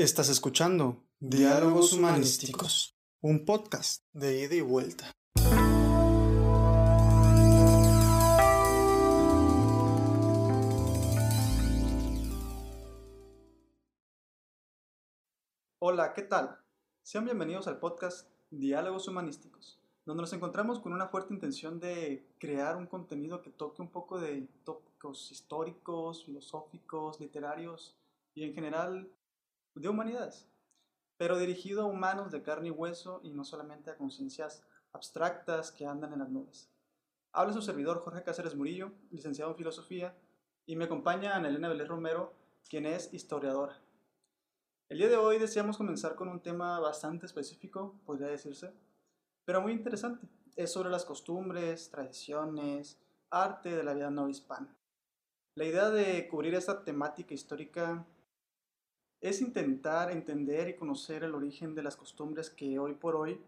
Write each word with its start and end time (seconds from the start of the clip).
Estás 0.00 0.30
escuchando 0.30 1.04
Diálogos 1.18 1.92
Humanísticos, 1.92 2.96
un 3.20 3.44
podcast 3.44 4.02
de 4.14 4.44
ida 4.44 4.54
y 4.54 4.62
vuelta. 4.62 5.12
Hola, 15.80 16.14
¿qué 16.14 16.22
tal? 16.22 16.56
Sean 17.02 17.26
bienvenidos 17.26 17.68
al 17.68 17.78
podcast 17.78 18.26
Diálogos 18.50 19.06
Humanísticos, 19.06 19.78
donde 20.06 20.22
nos 20.22 20.32
encontramos 20.32 20.80
con 20.80 20.94
una 20.94 21.08
fuerte 21.08 21.34
intención 21.34 21.78
de 21.78 22.26
crear 22.38 22.78
un 22.78 22.86
contenido 22.86 23.42
que 23.42 23.50
toque 23.50 23.82
un 23.82 23.90
poco 23.90 24.18
de 24.18 24.48
tópicos 24.64 25.30
históricos, 25.30 26.24
filosóficos, 26.24 27.20
literarios 27.20 27.98
y 28.34 28.44
en 28.44 28.54
general 28.54 29.10
de 29.80 29.88
humanidades, 29.88 30.46
pero 31.16 31.38
dirigido 31.38 31.82
a 31.82 31.86
humanos 31.86 32.30
de 32.30 32.42
carne 32.42 32.68
y 32.68 32.70
hueso 32.70 33.20
y 33.22 33.30
no 33.30 33.44
solamente 33.44 33.90
a 33.90 33.96
conciencias 33.96 34.62
abstractas 34.92 35.72
que 35.72 35.86
andan 35.86 36.12
en 36.12 36.20
las 36.20 36.30
nubes. 36.30 36.70
Habla 37.32 37.52
su 37.52 37.62
servidor 37.62 38.00
Jorge 38.00 38.22
Cáceres 38.22 38.54
Murillo, 38.54 38.92
licenciado 39.10 39.52
en 39.52 39.56
Filosofía, 39.56 40.16
y 40.66 40.76
me 40.76 40.84
acompaña 40.84 41.36
Ana 41.36 41.48
Elena 41.48 41.68
Vélez 41.68 41.88
Romero, 41.88 42.32
quien 42.68 42.86
es 42.86 43.12
historiadora. 43.12 43.80
El 44.88 44.98
día 44.98 45.08
de 45.08 45.16
hoy 45.16 45.38
deseamos 45.38 45.76
comenzar 45.76 46.16
con 46.16 46.28
un 46.28 46.40
tema 46.40 46.80
bastante 46.80 47.26
específico, 47.26 48.00
podría 48.04 48.26
decirse, 48.26 48.72
pero 49.44 49.60
muy 49.60 49.72
interesante. 49.72 50.26
Es 50.56 50.72
sobre 50.72 50.90
las 50.90 51.04
costumbres, 51.04 51.90
tradiciones, 51.90 52.98
arte 53.30 53.76
de 53.76 53.84
la 53.84 53.94
vida 53.94 54.10
no 54.10 54.28
hispana. 54.28 54.76
La 55.54 55.64
idea 55.64 55.90
de 55.90 56.26
cubrir 56.28 56.54
esta 56.54 56.82
temática 56.84 57.34
histórica 57.34 58.04
es 59.20 59.40
intentar 59.40 60.10
entender 60.10 60.68
y 60.68 60.76
conocer 60.76 61.24
el 61.24 61.34
origen 61.34 61.74
de 61.74 61.82
las 61.82 61.96
costumbres 61.96 62.50
que 62.50 62.78
hoy 62.78 62.94
por 62.94 63.16
hoy 63.16 63.40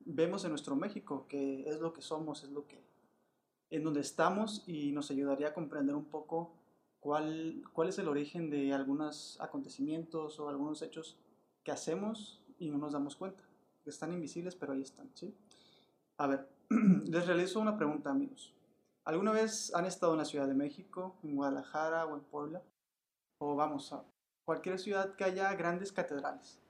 vemos 0.00 0.44
en 0.44 0.50
nuestro 0.50 0.76
México, 0.76 1.26
que 1.28 1.68
es 1.68 1.80
lo 1.80 1.92
que 1.92 2.02
somos, 2.02 2.44
es 2.44 2.50
lo 2.50 2.66
que 2.66 2.84
en 3.70 3.82
donde 3.82 4.00
estamos 4.00 4.62
y 4.68 4.92
nos 4.92 5.10
ayudaría 5.10 5.48
a 5.48 5.54
comprender 5.54 5.96
un 5.96 6.04
poco 6.04 6.52
cuál, 7.00 7.64
cuál 7.72 7.88
es 7.88 7.98
el 7.98 8.08
origen 8.08 8.48
de 8.48 8.72
algunos 8.72 9.40
acontecimientos 9.40 10.38
o 10.38 10.48
algunos 10.48 10.82
hechos 10.82 11.18
que 11.64 11.72
hacemos 11.72 12.40
y 12.58 12.70
no 12.70 12.78
nos 12.78 12.92
damos 12.92 13.16
cuenta, 13.16 13.42
que 13.82 13.90
están 13.90 14.12
invisibles, 14.12 14.54
pero 14.54 14.72
ahí 14.72 14.82
están, 14.82 15.10
¿sí? 15.14 15.34
A 16.18 16.28
ver, 16.28 16.48
les 16.70 17.26
realizo 17.26 17.60
una 17.60 17.76
pregunta, 17.76 18.10
amigos. 18.10 18.54
¿Alguna 19.04 19.32
vez 19.32 19.74
han 19.74 19.84
estado 19.84 20.12
en 20.12 20.18
la 20.18 20.24
Ciudad 20.24 20.46
de 20.46 20.54
México, 20.54 21.16
en 21.22 21.36
Guadalajara 21.36 22.06
o 22.06 22.16
en 22.16 22.22
Puebla? 22.22 22.62
O 23.38 23.54
vamos, 23.54 23.92
cualquier 24.46 24.78
ciudad 24.78 25.16
que 25.16 25.24
haya 25.24 25.52
grandes 25.54 25.90
catedrales. 25.90 26.60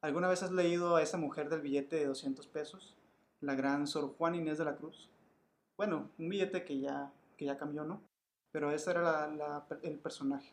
¿Alguna 0.00 0.26
vez 0.26 0.42
has 0.42 0.50
leído 0.50 0.96
a 0.96 1.02
esa 1.02 1.16
mujer 1.16 1.48
del 1.48 1.60
billete 1.60 1.94
de 1.94 2.06
200 2.06 2.48
pesos? 2.48 2.96
La 3.40 3.54
gran 3.54 3.86
Sor 3.86 4.16
Juan 4.16 4.34
Inés 4.34 4.58
de 4.58 4.64
la 4.64 4.74
Cruz. 4.74 5.08
Bueno, 5.76 6.10
un 6.18 6.28
billete 6.28 6.64
que 6.64 6.80
ya, 6.80 7.12
que 7.36 7.44
ya 7.44 7.56
cambió, 7.56 7.84
¿no? 7.84 8.02
Pero 8.50 8.72
ese 8.72 8.90
era 8.90 9.64
el 9.82 9.98
personaje. 10.00 10.52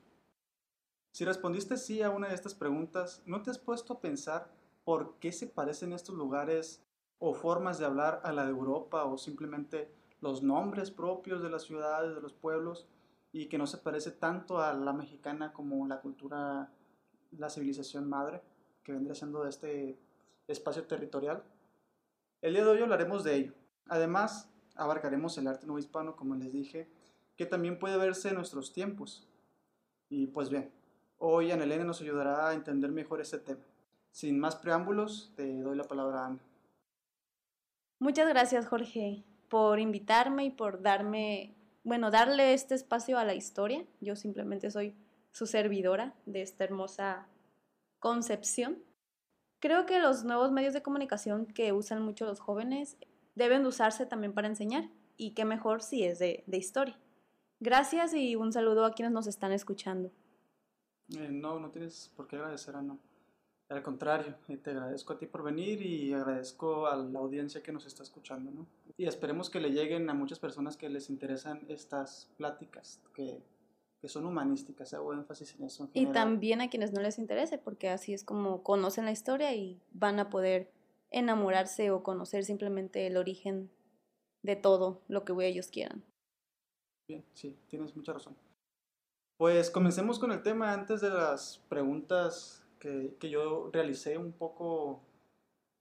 Si 1.12 1.26
respondiste 1.26 1.76
sí 1.76 2.04
a 2.04 2.12
una 2.12 2.28
de 2.28 2.36
estas 2.36 2.54
preguntas, 2.54 3.24
¿no 3.26 3.42
te 3.42 3.50
has 3.50 3.58
puesto 3.58 3.94
a 3.94 4.00
pensar 4.00 4.52
por 4.86 5.18
qué 5.18 5.32
se 5.32 5.48
parecen 5.48 5.92
estos 5.92 6.14
lugares 6.14 6.86
o 7.18 7.34
formas 7.34 7.80
de 7.80 7.86
hablar 7.86 8.22
a 8.24 8.32
la 8.32 8.44
de 8.44 8.52
Europa 8.52 9.06
o 9.06 9.18
simplemente 9.18 9.92
los 10.22 10.44
nombres 10.44 10.92
propios 10.92 11.42
de 11.42 11.50
las 11.50 11.64
ciudades, 11.64 12.14
de 12.14 12.22
los 12.22 12.34
pueblos? 12.34 12.88
Y 13.32 13.48
que 13.48 13.58
no 13.58 13.68
se 13.68 13.78
parece 13.78 14.12
tanto 14.12 14.60
a 14.60 14.74
la 14.74 14.94
mexicana 14.94 15.54
como 15.54 15.88
la 15.88 16.02
cultura, 16.02 16.72
la 17.32 17.50
civilización 17.50 18.10
madre, 18.10 18.42
que 18.84 18.92
vendría 18.92 19.16
siendo 19.16 19.44
de 19.44 19.50
este 19.50 20.00
espacio 20.48 20.86
territorial. 20.86 21.44
El 22.42 22.54
día 22.54 22.64
de 22.64 22.72
hoy 22.72 22.82
hablaremos 22.82 23.24
de 23.24 23.36
ello. 23.36 23.54
Además, 23.88 24.50
abarcaremos 24.76 25.38
el 25.38 25.48
arte 25.48 25.68
nuevo 25.68 25.80
hispano, 25.80 26.16
como 26.16 26.36
les 26.36 26.52
dije, 26.52 26.90
que 27.36 27.46
también 27.46 27.78
puede 27.80 27.98
verse 27.98 28.30
en 28.30 28.36
nuestros 28.36 28.74
tiempos. 28.74 29.28
Y 30.10 30.28
pues 30.28 30.50
bien, 30.50 30.72
hoy 31.18 31.52
Elena 31.52 31.84
nos 31.84 32.02
ayudará 32.02 32.50
a 32.50 32.54
entender 32.54 32.92
mejor 32.92 33.22
este 33.22 33.38
tema. 33.38 33.64
Sin 34.12 34.40
más 34.40 34.56
preámbulos, 34.56 35.34
te 35.36 35.62
doy 35.62 35.78
la 35.78 35.84
palabra 35.84 36.24
a 36.24 36.28
Ana. 36.28 36.40
Muchas 38.00 38.28
gracias, 38.30 38.68
Jorge, 38.68 39.24
por 39.50 39.80
invitarme 39.80 40.46
y 40.46 40.50
por 40.50 40.82
darme 40.82 41.59
bueno, 41.84 42.12
darle 42.12 42.54
este 42.54 42.76
espacio 42.76 43.18
a 43.18 43.26
la 43.26 43.36
historia. 43.36 43.86
Yo 44.02 44.16
simplemente 44.16 44.72
soy 44.72 44.96
su 45.32 45.46
servidora 45.48 46.16
de 46.26 46.42
esta 46.42 46.64
hermosa 46.64 47.28
concepción. 48.00 48.84
Creo 49.60 49.86
que 49.86 50.00
los 50.00 50.24
nuevos 50.24 50.52
medios 50.52 50.74
de 50.74 50.82
comunicación 50.82 51.46
que 51.46 51.74
usan 51.74 52.02
mucho 52.02 52.26
los 52.26 52.40
jóvenes 52.40 52.98
deben 53.36 53.66
usarse 53.66 54.06
también 54.06 54.34
para 54.34 54.48
enseñar 54.48 54.90
y 55.18 55.34
qué 55.34 55.46
mejor 55.46 55.82
si 55.82 56.04
es 56.04 56.20
de, 56.20 56.44
historia. 56.52 56.98
Gracias 57.60 58.14
y 58.14 58.36
un 58.36 58.54
saludo 58.54 58.86
a 58.86 58.94
quienes 58.94 59.12
nos 59.12 59.28
están 59.28 59.52
escuchando. 59.52 60.12
Eh, 61.18 61.30
no, 61.32 61.60
no 61.60 61.72
tienes 61.72 62.12
por 62.16 62.28
qué 62.28 62.38
agradecer 62.38 62.76
a 62.76 62.82
no. 62.82 63.00
Al 63.70 63.84
contrario, 63.84 64.36
te 64.64 64.72
agradezco 64.72 65.14
a 65.14 65.20
ti 65.20 65.28
por 65.28 65.44
venir 65.44 65.80
y 65.84 66.12
agradezco 66.12 66.88
a 66.88 66.96
la 66.96 67.20
audiencia 67.20 67.62
que 67.62 67.72
nos 67.72 67.86
está 67.86 68.02
escuchando, 68.02 68.50
¿no? 68.50 68.66
Y 68.98 69.06
esperemos 69.06 69.52
que 69.52 69.60
le 69.60 69.70
lleguen 69.70 70.10
a 70.10 70.16
muchas 70.16 70.40
personas 70.40 70.76
que 70.76 70.90
les 70.90 71.12
interesan 71.12 71.64
estas 71.68 72.32
pláticas, 72.36 73.00
que, 73.14 73.44
que 74.02 74.10
son 74.10 74.26
humanísticas, 74.26 74.96
hago 74.96 75.14
énfasis 75.14 75.56
en 75.56 75.66
eso. 75.66 75.88
y 75.94 76.08
también 76.08 76.62
a 76.62 76.70
quienes 76.72 76.94
no 76.94 77.02
les 77.02 77.20
interese, 77.20 77.60
porque 77.60 77.90
así 77.90 78.12
es 78.12 78.24
como 78.24 78.64
conocen 78.64 79.06
la 79.06 79.12
historia 79.12 79.54
y 79.54 79.80
van 79.92 80.20
a 80.20 80.32
poder 80.32 80.72
enamorarse 81.12 81.92
o 81.92 82.02
conocer 82.02 82.46
simplemente 82.46 83.06
el 83.06 83.18
origen 83.18 83.70
de 84.42 84.56
todo 84.56 85.04
lo 85.08 85.26
que 85.26 85.34
ellos 85.46 85.68
quieran. 85.68 86.04
Bien, 87.08 87.24
sí, 87.34 87.56
tienes 87.68 87.96
mucha 87.96 88.14
razón. 88.14 88.36
Pues 89.38 89.70
comencemos 89.70 90.18
con 90.18 90.32
el 90.32 90.42
tema 90.42 90.74
antes 90.74 91.02
de 91.02 91.10
las 91.10 91.60
preguntas 91.70 92.66
que, 92.80 93.30
yo 93.30 93.70
realicé 93.72 94.18
un 94.18 94.32
poco 94.32 95.02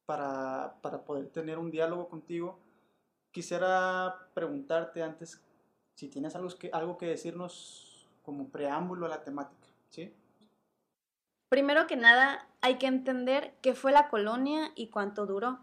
para, 0.07 0.75
poder 1.07 1.29
tener 1.29 1.59
un 1.59 1.71
diálogo 1.71 2.09
contigo, 2.09 2.59
quisiera 3.31 4.29
preguntarte 4.35 5.03
antes 5.03 5.41
si 5.95 6.09
tienes 6.09 6.35
algo 6.35 6.49
que, 6.59 6.71
algo 6.73 6.99
que 6.99 7.07
decirnos 7.07 8.09
como 8.23 8.49
preámbulo 8.49 9.07
a 9.07 9.09
la 9.09 9.23
temática, 9.23 9.69
¿sí? 9.89 10.13
Primero 11.49 11.87
que 11.87 11.97
nada, 11.97 12.47
hay 12.61 12.77
que 12.77 12.87
entender 12.87 13.55
qué 13.63 13.75
fue 13.75 13.91
la 13.91 14.09
colonia 14.09 14.73
y 14.75 14.89
cuánto 14.89 15.25
duró. 15.25 15.61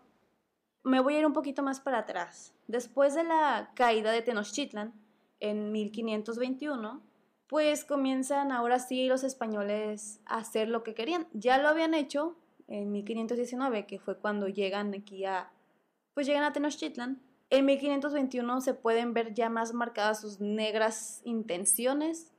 Me 0.83 0.99
voy 0.99 1.15
a 1.15 1.19
ir 1.19 1.25
un 1.25 1.33
poquito 1.33 1.61
más 1.61 1.79
para 1.79 1.99
atrás. 1.99 2.53
Después 2.67 3.13
de 3.13 3.23
la 3.23 3.71
caída 3.75 4.11
de 4.11 4.23
Tenochtitlan, 4.23 4.93
en 5.39 5.71
1521, 5.71 7.01
pues 7.47 7.85
comienzan 7.85 8.51
ahora 8.51 8.79
sí 8.79 9.07
los 9.07 9.23
españoles 9.23 10.19
a 10.25 10.37
hacer 10.37 10.67
lo 10.67 10.83
que 10.83 10.93
querían. 10.93 11.27
Ya 11.33 11.57
lo 11.57 11.67
habían 11.67 11.93
hecho 11.93 12.35
en 12.67 12.91
1519, 12.91 13.85
que 13.85 13.99
fue 13.99 14.17
cuando 14.17 14.47
llegan 14.47 14.93
aquí 14.93 15.25
a, 15.25 15.51
pues 16.13 16.25
llegan 16.25 16.43
a 16.43 16.53
Tenochtitlan. 16.53 17.21
En 17.51 17.65
1521 17.65 18.61
se 18.61 18.73
pueden 18.73 19.13
ver 19.13 19.33
ya 19.33 19.49
más 19.49 19.73
marcadas 19.73 20.21
sus 20.21 20.39
negras 20.39 21.21
intenciones. 21.23 22.31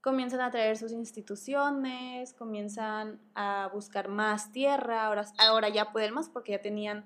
Comienzan 0.00 0.40
a 0.40 0.50
traer 0.50 0.76
sus 0.76 0.92
instituciones, 0.92 2.32
comienzan 2.32 3.20
a 3.34 3.68
buscar 3.72 4.08
más 4.08 4.52
tierra, 4.52 5.06
ahora, 5.06 5.24
ahora 5.38 5.68
ya 5.68 5.92
pueden 5.92 6.14
más 6.14 6.28
porque 6.28 6.52
ya 6.52 6.60
tenían 6.60 7.04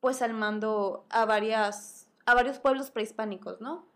pues 0.00 0.22
al 0.22 0.32
mando 0.32 1.04
a, 1.10 1.26
varias, 1.26 2.08
a 2.24 2.34
varios 2.34 2.58
pueblos 2.58 2.90
prehispánicos, 2.90 3.60
¿no? 3.60 3.86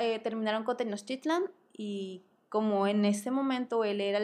Eh, 0.00 0.18
terminaron 0.20 0.64
con 0.64 0.76
Tenochtitlan 0.76 1.44
y 1.80 2.26
como 2.50 2.86
en 2.86 3.06
ese 3.06 3.30
momento 3.30 3.84
él 3.84 4.02
era, 4.02 4.20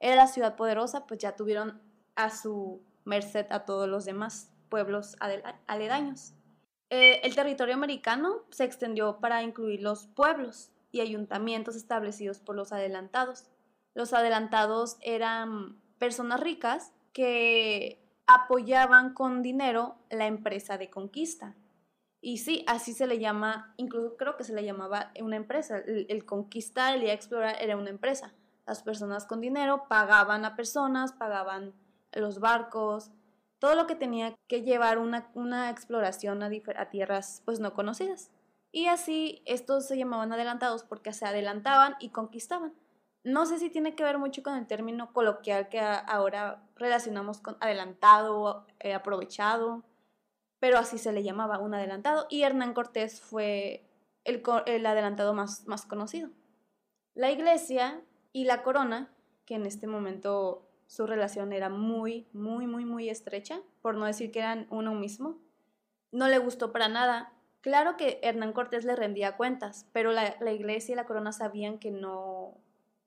era 0.00 0.16
la 0.16 0.26
ciudad 0.26 0.54
poderosa, 0.54 1.06
pues 1.06 1.18
ya 1.18 1.34
tuvieron 1.34 1.80
a 2.14 2.28
su 2.28 2.82
merced 3.06 3.46
a 3.48 3.64
todos 3.64 3.88
los 3.88 4.04
demás 4.04 4.52
pueblos 4.68 5.16
aledaños. 5.66 6.34
Eh, 6.90 7.20
el 7.22 7.34
territorio 7.34 7.72
americano 7.72 8.42
se 8.50 8.64
extendió 8.64 9.16
para 9.18 9.42
incluir 9.42 9.80
los 9.80 10.08
pueblos 10.08 10.72
y 10.92 11.00
ayuntamientos 11.00 11.74
establecidos 11.74 12.38
por 12.38 12.54
los 12.54 12.70
adelantados. 12.70 13.46
Los 13.94 14.12
adelantados 14.12 14.98
eran 15.00 15.80
personas 15.98 16.40
ricas 16.40 16.92
que 17.14 17.98
apoyaban 18.26 19.14
con 19.14 19.42
dinero 19.42 19.96
la 20.10 20.26
empresa 20.26 20.76
de 20.76 20.90
conquista. 20.90 21.54
Y 22.22 22.38
sí, 22.38 22.64
así 22.66 22.92
se 22.92 23.06
le 23.06 23.18
llama, 23.18 23.74
incluso 23.78 24.16
creo 24.16 24.36
que 24.36 24.44
se 24.44 24.54
le 24.54 24.64
llamaba 24.64 25.10
una 25.20 25.36
empresa. 25.36 25.78
El, 25.78 26.24
conquistar, 26.26 26.94
el 26.94 27.02
ir 27.02 27.10
a 27.10 27.14
explorar 27.14 27.56
era 27.60 27.76
una 27.76 27.90
empresa. 27.90 28.34
Las 28.66 28.82
personas 28.82 29.24
con 29.24 29.40
dinero 29.40 29.86
pagaban 29.88 30.44
a 30.44 30.54
personas, 30.54 31.12
pagaban 31.12 31.72
los 32.12 32.40
barcos, 32.40 33.10
todo 33.58 33.74
lo 33.74 33.86
que 33.86 33.94
tenía 33.94 34.34
que 34.48 34.62
llevar 34.62 34.98
una, 34.98 35.30
una 35.34 35.70
exploración 35.70 36.42
a, 36.42 36.50
tierras 36.90 37.42
pues 37.44 37.58
no 37.58 37.72
conocidas. 37.72 38.30
Y 38.70 38.86
así 38.86 39.42
estos 39.46 39.88
se 39.88 39.96
llamaban 39.96 40.32
adelantados 40.32 40.84
porque 40.84 41.12
se 41.12 41.26
adelantaban 41.26 41.96
y 42.00 42.10
conquistaban. 42.10 42.74
No 43.24 43.44
sé 43.46 43.58
si 43.58 43.70
tiene 43.70 43.94
que 43.94 44.04
ver 44.04 44.18
mucho 44.18 44.42
con 44.42 44.56
el 44.56 44.66
término 44.66 45.12
coloquial 45.12 45.68
que 45.68 45.80
ahora 45.80 46.62
relacionamos 46.76 47.40
con 47.40 47.56
adelantado, 47.60 48.66
eh, 48.78 48.94
aprovechado, 48.94 49.82
pero 50.60 50.78
así 50.78 50.98
se 50.98 51.12
le 51.12 51.22
llamaba 51.22 51.58
un 51.58 51.74
adelantado 51.74 52.26
y 52.30 52.42
Hernán 52.42 52.74
Cortés 52.74 53.20
fue 53.20 53.88
el, 54.24 54.42
el 54.66 54.86
adelantado 54.86 55.34
más, 55.34 55.66
más 55.66 55.86
conocido. 55.86 56.30
La 57.14 57.30
iglesia 57.30 58.02
y 58.32 58.44
la 58.44 58.62
corona, 58.62 59.10
que 59.46 59.54
en 59.54 59.66
este 59.66 59.86
momento 59.86 60.68
su 60.86 61.06
relación 61.06 61.52
era 61.52 61.68
muy, 61.68 62.28
muy, 62.32 62.66
muy, 62.66 62.84
muy 62.84 63.08
estrecha, 63.08 63.60
por 63.80 63.96
no 63.96 64.04
decir 64.04 64.30
que 64.30 64.40
eran 64.40 64.66
uno 64.70 64.94
mismo, 64.94 65.38
no 66.12 66.28
le 66.28 66.38
gustó 66.38 66.72
para 66.72 66.88
nada. 66.88 67.32
Claro 67.62 67.96
que 67.96 68.20
Hernán 68.22 68.52
Cortés 68.52 68.84
le 68.84 68.96
rendía 68.96 69.36
cuentas, 69.36 69.86
pero 69.92 70.12
la, 70.12 70.36
la 70.40 70.52
iglesia 70.52 70.92
y 70.92 70.96
la 70.96 71.06
corona 71.06 71.32
sabían 71.32 71.78
que 71.78 71.90
no, 71.90 72.54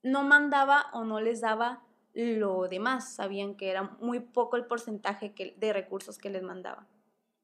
no 0.01 0.23
mandaba 0.23 0.87
o 0.93 1.03
no 1.03 1.19
les 1.19 1.41
daba 1.41 1.83
lo 2.13 2.67
demás, 2.67 3.15
sabían 3.15 3.55
que 3.55 3.69
era 3.69 3.97
muy 3.99 4.19
poco 4.19 4.55
el 4.55 4.65
porcentaje 4.65 5.33
de 5.57 5.73
recursos 5.73 6.17
que 6.17 6.29
les 6.29 6.43
mandaba. 6.43 6.87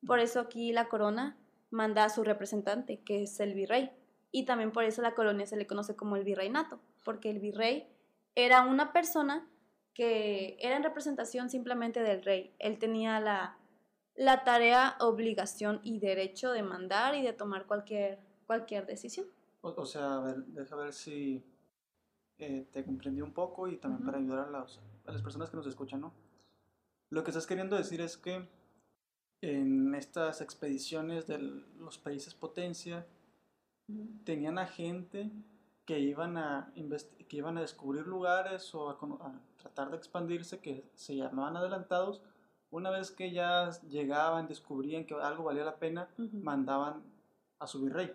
Por 0.06 0.20
eso 0.20 0.40
aquí 0.40 0.72
la 0.72 0.88
corona 0.88 1.38
manda 1.72 2.06
a 2.06 2.10
su 2.10 2.24
representante, 2.24 3.02
que 3.02 3.24
es 3.24 3.40
el 3.40 3.54
virrey, 3.54 3.92
y 4.32 4.46
también 4.46 4.72
por 4.72 4.84
eso 4.84 5.02
la 5.02 5.16
colonia 5.16 5.46
se 5.46 5.58
le 5.58 5.68
conoce 5.68 5.96
como 5.96 6.16
el 6.16 6.24
virreinato, 6.24 6.80
porque 7.04 7.30
el 7.30 7.40
virrey 7.40 7.88
era 8.36 8.62
una 8.62 8.94
persona 8.94 9.48
que 9.94 10.58
era 10.62 10.78
en 10.78 10.84
representación 10.84 11.50
simplemente 11.50 12.02
del 12.02 12.24
rey. 12.24 12.54
Él 12.60 12.80
tenía 12.80 13.20
la, 13.20 13.58
la 14.16 14.44
tarea, 14.44 14.96
obligación 15.00 15.82
y 15.84 16.00
derecho 16.00 16.52
de 16.52 16.64
mandar 16.64 17.16
y 17.16 17.22
de 17.22 17.34
tomar 17.34 17.66
cualquier, 17.66 18.20
cualquier 18.46 18.86
decisión. 18.86 19.28
O, 19.62 19.86
sea, 19.86 20.16
a 20.16 20.22
ver, 20.22 20.46
deja 20.46 20.76
ver 20.76 20.94
si 20.94 21.44
eh, 22.38 22.68
te 22.72 22.86
comprendí 22.86 23.22
un 23.22 23.34
poco 23.34 23.68
y 23.68 23.78
también 23.78 24.06
para 24.06 24.20
ayudar 24.20 24.48
a 24.48 24.52
las, 24.52 24.80
a 25.06 25.12
las 25.12 25.22
personas 25.22 25.50
que 25.50 25.58
nos 25.58 25.68
escuchan, 25.68 26.00
¿no? 26.00 26.14
Lo 27.10 27.24
que 27.24 27.32
estás 27.32 27.48
queriendo 27.48 27.76
decir 27.76 28.00
es 28.00 28.18
que 28.18 28.48
en 29.42 29.96
estas 29.96 30.42
expediciones 30.42 31.28
de 31.28 31.38
los 31.38 31.98
países 31.98 32.34
potencia 32.34 33.06
tenían 34.26 34.58
a 34.58 34.68
gente 34.68 35.32
que 35.86 36.00
iban 36.00 36.38
a, 36.38 36.72
que 37.28 37.38
iban 37.38 37.58
a 37.58 37.62
descubrir 37.62 38.06
lugares 38.06 38.74
o 38.76 38.90
a, 38.90 39.42
tratar 39.58 39.90
de 39.90 39.98
expandirse 39.98 40.60
que 40.60 40.90
se 40.96 41.16
llamaban 41.16 41.58
adelantados. 41.58 42.22
Una 42.70 42.92
vez 42.92 43.10
que 43.12 43.32
ya 43.32 43.72
llegaban, 43.90 44.48
descubrían 44.48 45.06
que 45.06 45.16
algo 45.16 45.46
valía 45.46 45.64
la 45.64 45.80
pena, 45.80 46.08
mandaban 46.18 47.02
a 47.58 47.66
su 47.66 47.82
virrey 47.82 48.14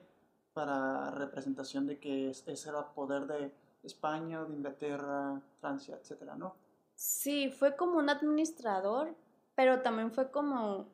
para 0.52 1.10
representación 1.10 1.86
de 1.86 1.98
que 1.98 2.30
ese 2.30 2.68
era 2.68 2.94
poder 2.94 3.26
de 3.26 3.52
España, 3.82 4.44
de 4.44 4.54
Inglaterra, 4.54 5.42
Francia, 5.60 5.98
etcétera, 6.00 6.36
¿no? 6.36 6.54
Sí, 6.94 7.50
fue 7.50 7.74
como 7.74 7.98
un 7.98 8.08
administrador, 8.08 9.16
pero 9.56 9.82
también 9.82 10.12
fue 10.12 10.30
como 10.30 10.86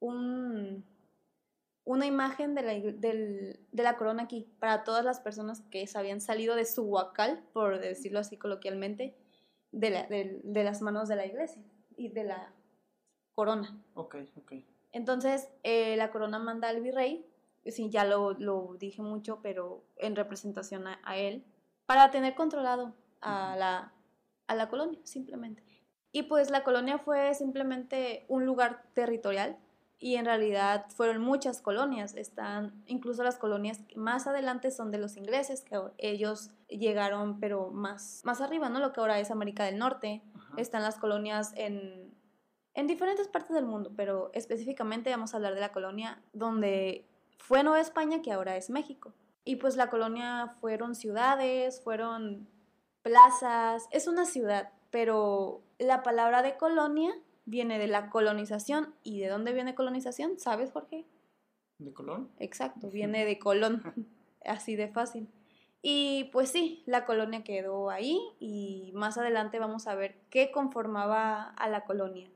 un, 0.00 0.84
una 1.84 2.06
imagen 2.06 2.54
de 2.54 2.62
la, 2.62 2.74
de 2.74 3.82
la 3.82 3.96
corona 3.96 4.24
aquí 4.24 4.46
para 4.58 4.84
todas 4.84 5.04
las 5.04 5.20
personas 5.20 5.62
que 5.70 5.86
se 5.86 5.98
habían 5.98 6.20
salido 6.20 6.54
de 6.54 6.64
su 6.64 6.82
huacal, 6.82 7.42
por 7.52 7.80
decirlo 7.80 8.18
así 8.18 8.36
coloquialmente, 8.36 9.16
de, 9.72 9.90
la, 9.90 10.02
de, 10.04 10.64
las 10.64 10.82
manos 10.82 11.08
de 11.08 11.16
la 11.16 11.26
iglesia 11.26 11.62
y 11.96 12.08
de 12.08 12.24
la 12.24 12.52
corona. 13.34 13.82
Ok, 13.94 14.16
ok. 14.36 14.52
Entonces, 14.92 15.48
eh, 15.62 15.96
la 15.96 16.10
corona 16.10 16.38
manda 16.38 16.68
al 16.68 16.80
virrey, 16.80 17.26
sí, 17.66 17.90
ya 17.90 18.04
lo, 18.04 18.32
lo 18.32 18.76
dije 18.78 19.02
mucho, 19.02 19.40
pero 19.42 19.84
en 19.96 20.16
representación 20.16 20.84
a 20.86 21.16
él, 21.16 21.44
para 21.86 22.10
tener 22.10 22.34
controlado 22.34 22.94
a 23.20 23.56
la, 23.56 23.92
a 24.46 24.54
la 24.54 24.68
colonia, 24.68 25.00
simplemente. 25.04 25.62
Y 26.12 26.24
pues 26.24 26.50
la 26.50 26.64
colonia 26.64 26.98
fue 26.98 27.34
simplemente 27.34 28.24
un 28.28 28.44
lugar 28.44 28.82
territorial 28.94 29.58
y 29.98 30.14
en 30.14 30.26
realidad 30.26 30.86
fueron 30.88 31.20
muchas 31.20 31.60
colonias, 31.60 32.14
están 32.14 32.82
incluso 32.86 33.24
las 33.24 33.36
colonias 33.36 33.80
más 33.96 34.26
adelante 34.26 34.70
son 34.70 34.90
de 34.90 34.98
los 34.98 35.16
ingleses, 35.16 35.62
que 35.62 35.80
ellos 35.98 36.50
llegaron 36.68 37.40
pero 37.40 37.70
más, 37.70 38.22
más 38.24 38.40
arriba, 38.40 38.68
¿no? 38.68 38.78
Lo 38.78 38.92
que 38.92 39.00
ahora 39.00 39.18
es 39.18 39.30
América 39.30 39.64
del 39.64 39.78
Norte, 39.78 40.22
están 40.56 40.82
las 40.82 40.98
colonias 40.98 41.52
en, 41.56 42.14
en 42.74 42.86
diferentes 42.86 43.26
partes 43.26 43.54
del 43.54 43.66
mundo, 43.66 43.92
pero 43.96 44.30
específicamente 44.34 45.10
vamos 45.10 45.34
a 45.34 45.38
hablar 45.38 45.54
de 45.54 45.60
la 45.60 45.72
colonia 45.72 46.22
donde 46.32 47.04
fue 47.38 47.64
Nueva 47.64 47.80
España, 47.80 48.22
que 48.22 48.32
ahora 48.32 48.56
es 48.56 48.70
México. 48.70 49.14
Y 49.44 49.56
pues 49.56 49.76
la 49.76 49.88
colonia 49.88 50.54
fueron 50.60 50.94
ciudades, 50.94 51.80
fueron 51.82 52.46
plazas, 53.02 53.88
es 53.90 54.06
una 54.06 54.26
ciudad, 54.26 54.70
pero 54.90 55.62
la 55.78 56.02
palabra 56.02 56.42
de 56.42 56.56
colonia 56.56 57.12
viene 57.48 57.78
de 57.78 57.88
la 57.88 58.10
colonización. 58.10 58.94
¿Y 59.02 59.20
de 59.20 59.28
dónde 59.28 59.52
viene 59.52 59.74
colonización? 59.74 60.38
¿Sabes, 60.38 60.70
Jorge? 60.72 61.06
¿De 61.78 61.92
Colón? 61.92 62.30
Exacto, 62.38 62.90
viene 62.90 63.24
de 63.24 63.38
Colón, 63.38 63.82
así 64.44 64.76
de 64.76 64.88
fácil. 64.88 65.28
Y 65.80 66.24
pues 66.32 66.50
sí, 66.50 66.82
la 66.86 67.04
colonia 67.06 67.44
quedó 67.44 67.90
ahí 67.90 68.20
y 68.40 68.90
más 68.94 69.16
adelante 69.16 69.60
vamos 69.60 69.86
a 69.86 69.94
ver 69.94 70.20
qué 70.28 70.50
conformaba 70.50 71.50
a 71.50 71.68
la 71.68 71.84
colonia. 71.84 72.28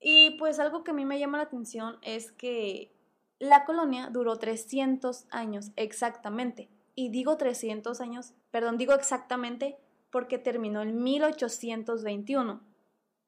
Y 0.00 0.30
pues 0.30 0.58
algo 0.58 0.82
que 0.82 0.90
a 0.90 0.94
mí 0.94 1.04
me 1.04 1.18
llama 1.18 1.38
la 1.38 1.44
atención 1.44 1.98
es 2.02 2.32
que 2.32 2.92
la 3.38 3.64
colonia 3.64 4.10
duró 4.10 4.36
300 4.36 5.26
años 5.30 5.70
exactamente. 5.76 6.68
Y 6.96 7.10
digo 7.10 7.36
300 7.36 8.00
años, 8.00 8.34
perdón, 8.50 8.78
digo 8.78 8.94
exactamente 8.94 9.78
porque 10.10 10.38
terminó 10.38 10.82
en 10.82 11.02
1821. 11.02 12.69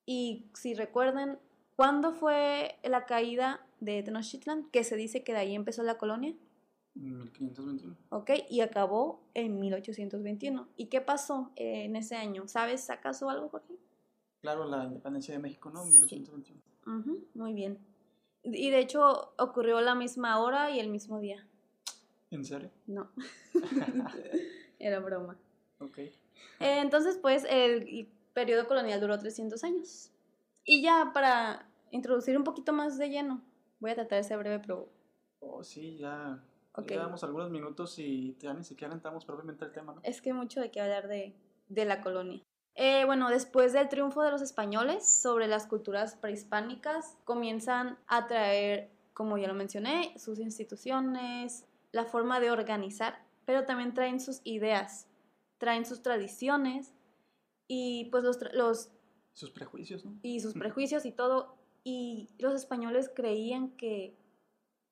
Y 0.06 0.46
si 0.54 0.74
recuerdan, 0.74 1.38
¿cuándo 1.76 2.12
fue 2.12 2.76
la 2.82 3.06
caída 3.06 3.64
de 3.80 4.02
Tenochtitlan? 4.02 4.68
Que 4.70 4.84
se 4.84 4.96
dice 4.96 5.22
que 5.22 5.32
de 5.32 5.38
ahí 5.38 5.54
empezó 5.54 5.82
la 5.82 5.98
colonia. 5.98 6.34
1521. 6.94 7.96
Ok, 8.10 8.30
y 8.50 8.60
acabó 8.60 9.22
en 9.34 9.58
1821. 9.60 10.68
¿Y 10.76 10.86
qué 10.86 11.00
pasó 11.00 11.50
en 11.56 11.96
ese 11.96 12.16
año? 12.16 12.48
¿Sabes 12.48 12.90
acaso 12.90 13.30
algo, 13.30 13.48
Jorge? 13.48 13.74
Claro, 14.42 14.64
la 14.64 14.84
independencia 14.84 15.34
de 15.34 15.40
México, 15.40 15.70
¿no? 15.70 15.84
1821. 15.84 17.20
muy 17.34 17.54
bien. 17.54 17.78
Y 18.44 18.70
de 18.70 18.80
hecho 18.80 19.32
ocurrió 19.38 19.80
la 19.80 19.94
misma 19.94 20.40
hora 20.40 20.70
y 20.70 20.80
el 20.80 20.88
mismo 20.88 21.20
día. 21.20 21.46
¿En 22.30 22.44
serio? 22.44 22.70
No. 22.86 23.10
Era 24.78 24.98
broma. 24.98 25.38
Ok. 25.78 25.98
Eh, 25.98 26.12
entonces, 26.58 27.18
pues, 27.18 27.46
el 27.48 28.08
periodo 28.32 28.66
colonial 28.66 29.00
duró 29.00 29.18
300 29.18 29.62
años. 29.64 30.10
Y 30.64 30.82
ya 30.82 31.10
para 31.12 31.68
introducir 31.90 32.36
un 32.36 32.44
poquito 32.44 32.72
más 32.72 32.98
de 32.98 33.10
lleno, 33.10 33.42
voy 33.80 33.90
a 33.90 33.94
tratar 33.94 34.18
de 34.18 34.24
ser 34.24 34.38
breve, 34.38 34.60
pero... 34.60 34.88
Oh, 35.40 35.62
sí, 35.62 35.98
ya. 35.98 36.42
Okay. 36.74 36.96
Llevamos 36.96 37.22
algunos 37.24 37.50
minutos 37.50 37.98
y 37.98 38.36
ya 38.38 38.54
ni 38.54 38.64
siquiera 38.64 38.94
entramos 38.94 39.24
propiamente 39.24 39.64
al 39.64 39.72
tema, 39.72 39.94
¿no? 39.94 40.00
Es 40.04 40.22
que 40.22 40.32
mucho 40.32 40.60
de 40.60 40.70
qué 40.70 40.80
hablar 40.80 41.08
de, 41.08 41.34
de 41.68 41.84
la 41.84 42.00
colonia. 42.00 42.42
Eh, 42.74 43.04
bueno, 43.04 43.28
después 43.28 43.72
del 43.74 43.88
triunfo 43.88 44.22
de 44.22 44.30
los 44.30 44.40
españoles 44.40 45.06
sobre 45.06 45.46
las 45.46 45.66
culturas 45.66 46.16
prehispánicas, 46.16 47.18
comienzan 47.24 47.98
a 48.06 48.26
traer, 48.26 48.90
como 49.12 49.36
ya 49.36 49.48
lo 49.48 49.54
mencioné, 49.54 50.14
sus 50.18 50.38
instituciones, 50.38 51.66
la 51.90 52.06
forma 52.06 52.40
de 52.40 52.50
organizar, 52.50 53.22
pero 53.44 53.66
también 53.66 53.92
traen 53.92 54.20
sus 54.20 54.40
ideas, 54.44 55.06
traen 55.58 55.84
sus 55.84 56.00
tradiciones 56.00 56.94
y 57.74 58.04
pues 58.10 58.22
los... 58.22 58.38
los 58.52 58.90
sus 59.32 59.50
prejuicios, 59.50 60.04
¿no? 60.04 60.18
Y 60.20 60.40
sus 60.40 60.52
prejuicios 60.52 61.06
y 61.06 61.10
todo. 61.10 61.56
Y 61.82 62.28
los 62.38 62.54
españoles 62.54 63.10
creían 63.14 63.70
que 63.70 64.14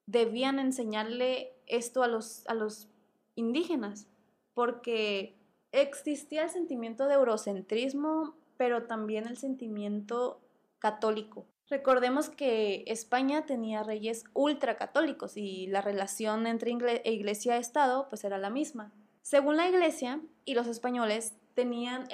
debían 0.06 0.58
enseñarle 0.58 1.52
esto 1.66 2.02
a 2.02 2.08
los, 2.08 2.46
a 2.48 2.54
los 2.54 2.88
indígenas, 3.34 4.06
porque 4.54 5.36
existía 5.72 6.44
el 6.44 6.48
sentimiento 6.48 7.06
de 7.06 7.14
eurocentrismo, 7.14 8.34
pero 8.56 8.84
también 8.84 9.26
el 9.26 9.36
sentimiento 9.36 10.40
católico. 10.78 11.44
Recordemos 11.68 12.30
que 12.30 12.84
España 12.86 13.44
tenía 13.44 13.82
reyes 13.82 14.24
ultracatólicos 14.32 15.36
y 15.36 15.66
la 15.66 15.82
relación 15.82 16.46
entre 16.46 16.70
iglesia-estado 17.04 18.08
pues 18.08 18.24
era 18.24 18.38
la 18.38 18.48
misma. 18.48 18.90
Según 19.20 19.58
la 19.58 19.68
iglesia 19.68 20.22
y 20.46 20.54
los 20.54 20.66
españoles 20.66 21.34
tenían 21.60 22.08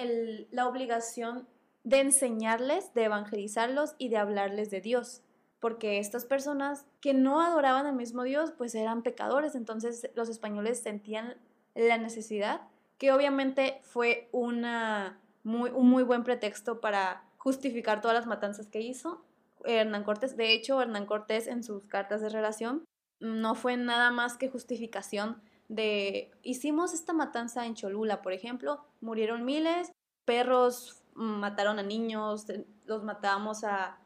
la 0.51 0.67
obligación 0.67 1.47
de 1.85 2.01
enseñarles, 2.01 2.93
de 2.95 3.05
evangelizarlos 3.05 3.95
y 3.97 4.09
de 4.09 4.17
hablarles 4.17 4.71
de 4.71 4.81
Dios, 4.81 5.23
porque 5.61 6.01
estas 6.01 6.25
personas 6.25 6.85
que 7.01 7.15
no 7.15 7.41
adoraban 7.41 7.87
al 7.87 7.95
mismo 7.95 8.25
Dios 8.25 8.53
pues 8.59 8.75
eran 8.75 9.05
pecadores, 9.05 9.55
entonces 9.55 10.11
los 10.17 10.29
españoles 10.29 10.81
sentían 10.83 11.37
la 11.77 11.97
necesidad 11.97 12.63
que 12.99 13.13
obviamente 13.13 13.79
fue 13.83 14.29
una 14.33 15.21
muy, 15.45 15.71
un 15.71 15.89
muy 15.89 16.03
buen 16.03 16.25
pretexto 16.25 16.81
para 16.81 17.23
justificar 17.37 18.01
todas 18.01 18.17
las 18.17 18.27
matanzas 18.27 18.67
que 18.67 18.81
hizo 18.81 19.25
Hernán 19.65 20.03
Cortés. 20.03 20.37
De 20.37 20.55
hecho, 20.55 20.83
Hernán 20.83 21.07
Cortés 21.07 21.47
en 21.47 21.63
sus 21.63 21.85
cartas 21.85 22.21
de 22.21 22.31
relación 22.31 22.85
no 23.21 23.55
fue 23.55 23.77
nada 23.77 24.11
más 24.11 24.37
que 24.37 24.49
justificación 24.49 25.41
de 25.69 26.31
hicimos 26.43 26.95
esta 26.95 27.13
matanza 27.13 27.67
en 27.67 27.75
Cholula, 27.75 28.23
por 28.23 28.33
ejemplo, 28.33 28.85
murieron 29.01 29.45
miles, 29.45 29.93
perros 30.25 31.03
mataron 31.15 31.79
a 31.79 31.83
niños, 31.83 32.47
los 32.85 33.03
matábamos 33.03 33.65
a 33.65 33.99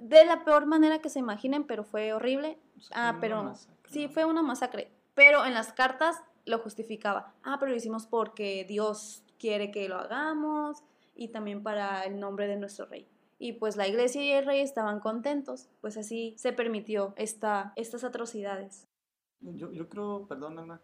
de 0.00 0.24
la 0.24 0.44
peor 0.44 0.66
manera 0.66 1.00
que 1.00 1.08
se 1.08 1.20
imaginen, 1.20 1.64
pero 1.64 1.84
fue 1.84 2.12
horrible. 2.12 2.58
ah, 2.92 3.16
pero 3.20 3.54
sí, 3.90 4.08
fue 4.08 4.24
una 4.24 4.42
masacre. 4.42 4.90
Pero 5.14 5.44
en 5.44 5.54
las 5.54 5.72
cartas 5.72 6.20
lo 6.44 6.58
justificaba. 6.58 7.32
Ah, 7.42 7.56
pero 7.58 7.70
lo 7.70 7.76
hicimos 7.76 8.06
porque 8.06 8.64
Dios 8.68 9.22
quiere 9.38 9.70
que 9.70 9.88
lo 9.88 9.96
hagamos 9.96 10.82
y 11.14 11.28
también 11.28 11.62
para 11.62 12.02
el 12.02 12.18
nombre 12.18 12.48
de 12.48 12.56
nuestro 12.56 12.86
rey. 12.86 13.08
Y 13.38 13.52
pues 13.54 13.76
la 13.76 13.86
iglesia 13.86 14.22
y 14.22 14.30
el 14.30 14.46
rey 14.46 14.60
estaban 14.60 15.00
contentos, 15.00 15.68
pues 15.80 15.96
así 15.96 16.34
se 16.38 16.52
permitió 16.52 17.14
esta, 17.16 17.72
estas 17.76 18.04
atrocidades. 18.04 18.86
Yo, 19.40 19.70
yo 19.72 19.88
creo, 19.88 20.26
perdón 20.26 20.58
Ana, 20.58 20.80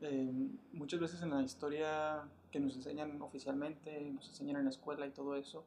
eh, 0.00 0.32
muchas 0.72 1.00
veces 1.00 1.22
en 1.22 1.30
la 1.30 1.42
historia 1.42 2.28
que 2.50 2.60
nos 2.60 2.76
enseñan 2.76 3.20
oficialmente, 3.20 4.10
nos 4.10 4.28
enseñan 4.28 4.56
en 4.56 4.64
la 4.64 4.70
escuela 4.70 5.06
y 5.06 5.10
todo 5.10 5.36
eso, 5.36 5.64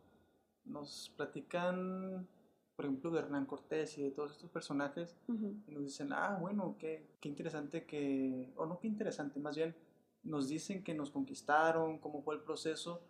nos 0.65 1.13
platican, 1.15 2.27
por 2.75 2.85
ejemplo, 2.85 3.11
de 3.11 3.19
Hernán 3.19 3.45
Cortés 3.45 3.97
y 3.97 4.03
de 4.03 4.11
todos 4.11 4.31
estos 4.31 4.49
personajes, 4.49 5.15
y 5.27 5.71
nos 5.71 5.83
dicen, 5.83 6.11
ah, 6.11 6.37
bueno, 6.39 6.75
qué, 6.79 7.05
qué 7.19 7.29
interesante 7.29 7.85
que, 7.85 8.51
o 8.55 8.65
no 8.65 8.79
qué 8.79 8.87
interesante, 8.87 9.39
más 9.39 9.55
bien 9.55 9.75
nos 10.23 10.49
dicen 10.49 10.83
que 10.83 10.93
nos 10.93 11.09
conquistaron, 11.09 11.99
cómo 11.99 12.21
fue 12.21 12.35
el 12.35 12.41
proceso, 12.41 13.01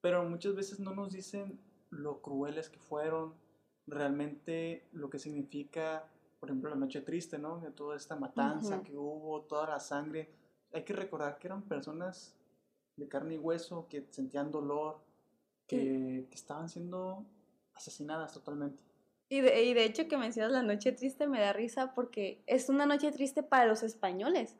pero 0.00 0.24
muchas 0.28 0.54
veces 0.54 0.80
no 0.80 0.94
nos 0.94 1.12
dicen 1.12 1.58
lo 1.90 2.20
crueles 2.22 2.70
que 2.70 2.78
fueron, 2.78 3.34
realmente 3.86 4.88
lo 4.92 5.10
que 5.10 5.18
significa 5.18 6.08
por 6.40 6.48
ejemplo, 6.48 6.70
la 6.70 6.76
noche 6.76 7.02
triste, 7.02 7.38
¿no? 7.38 7.60
De 7.60 7.70
toda 7.70 7.96
esta 7.96 8.16
matanza 8.16 8.82
que 8.82 8.96
hubo, 8.96 9.42
toda 9.42 9.68
la 9.68 9.78
sangre. 9.78 10.30
Hay 10.72 10.84
que 10.84 10.94
recordar 10.94 11.38
que 11.38 11.48
eran 11.48 11.62
personas 11.62 12.34
de 12.96 13.06
carne 13.06 13.34
y 13.34 13.38
hueso 13.38 13.86
que 13.88 14.06
sentían 14.10 14.50
dolor, 14.50 15.00
que, 15.66 16.26
estaban 16.32 16.70
siendo 16.70 17.26
asesinadas 17.74 18.32
totalmente. 18.32 18.82
Y 19.28 19.42
de, 19.42 19.64
y 19.64 19.74
de, 19.74 19.84
hecho 19.84 20.08
que 20.08 20.16
mencionas 20.16 20.52
la 20.52 20.62
noche 20.62 20.92
triste 20.92 21.28
me 21.28 21.40
da 21.40 21.52
risa 21.52 21.94
porque 21.94 22.42
es 22.46 22.68
una 22.70 22.86
noche 22.86 23.12
triste 23.12 23.42
para 23.42 23.66
los 23.66 23.82
españoles. 23.82 24.56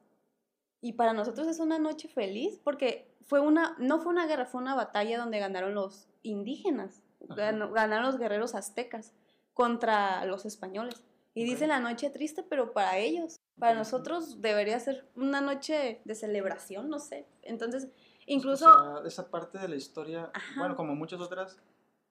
Y 0.83 0.93
para 0.93 1.15
nosotros 1.15 1.49
es 1.49 1.61
una 1.61 1.79
noche 1.79 2.09
feliz 2.09 2.61
porque 2.63 3.11
fue 3.23 3.41
una, 3.41 3.75
no 3.79 4.01
fue 4.01 4.13
una 4.13 4.27
guerra, 4.27 4.45
fue 4.45 4.61
una 4.61 4.75
batalla 4.75 5.19
donde 5.19 5.39
ganaron 5.39 5.75
los 5.75 6.09
indígenas, 6.23 7.03
ganaron 7.21 8.05
los 8.05 8.19
guerreros 8.19 8.55
aztecas 8.55 9.15
contra 9.55 10.25
los 10.27 10.45
españoles. 10.47 11.03
Y 11.35 11.45
dice 11.45 11.67
la 11.67 11.81
noche 11.81 12.11
triste, 12.11 12.43
pero 12.43 12.73
para 12.73 12.99
ellos, 12.99 13.37
para 13.59 13.75
nosotros 13.75 14.41
debería 14.41 14.81
ser 14.81 15.09
una 15.15 15.41
noche 15.41 16.01
de 16.05 16.15
celebración, 16.15 16.89
no 16.89 16.99
sé. 16.99 17.27
Entonces, 17.43 17.89
incluso... 18.27 18.67
O 18.69 19.05
esa 19.05 19.31
parte 19.31 19.59
de 19.59 19.69
la 19.69 19.77
historia, 19.77 20.33
bueno, 20.57 20.75
como 20.75 20.95
muchas 20.97 21.21
otras, 21.21 21.57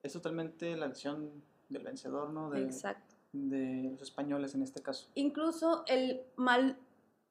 es 0.02 0.12
totalmente 0.12 0.74
la 0.76 0.86
lección 0.86 1.42
del 1.68 1.82
vencedor, 1.82 2.30
¿no? 2.30 2.50
De, 2.50 2.62
Exacto. 2.62 3.14
De 3.32 3.90
los 3.90 4.02
españoles 4.02 4.54
en 4.54 4.62
este 4.62 4.82
caso. 4.82 5.08
Incluso 5.14 5.84
el 5.86 6.22
mal 6.36 6.78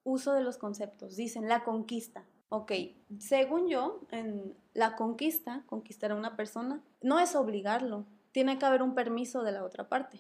uso 0.03 0.34
de 0.34 0.41
los 0.41 0.58
conceptos. 0.58 1.15
Dicen 1.15 1.48
la 1.48 1.63
conquista. 1.63 2.24
Ok, 2.51 2.72
según 3.19 3.67
yo, 3.67 4.01
en 4.10 4.55
la 4.74 4.96
conquista, 4.96 5.63
conquistar 5.67 6.12
a 6.12 6.15
una 6.15 6.36
persona, 6.36 6.81
no 7.01 7.19
es 7.19 7.36
obligarlo. 7.36 8.05
Tiene 8.31 8.58
que 8.58 8.65
haber 8.65 8.81
un 8.81 8.96
permiso 8.96 9.43
de 9.43 9.51
la 9.51 9.63
otra 9.63 9.88
parte. 9.88 10.19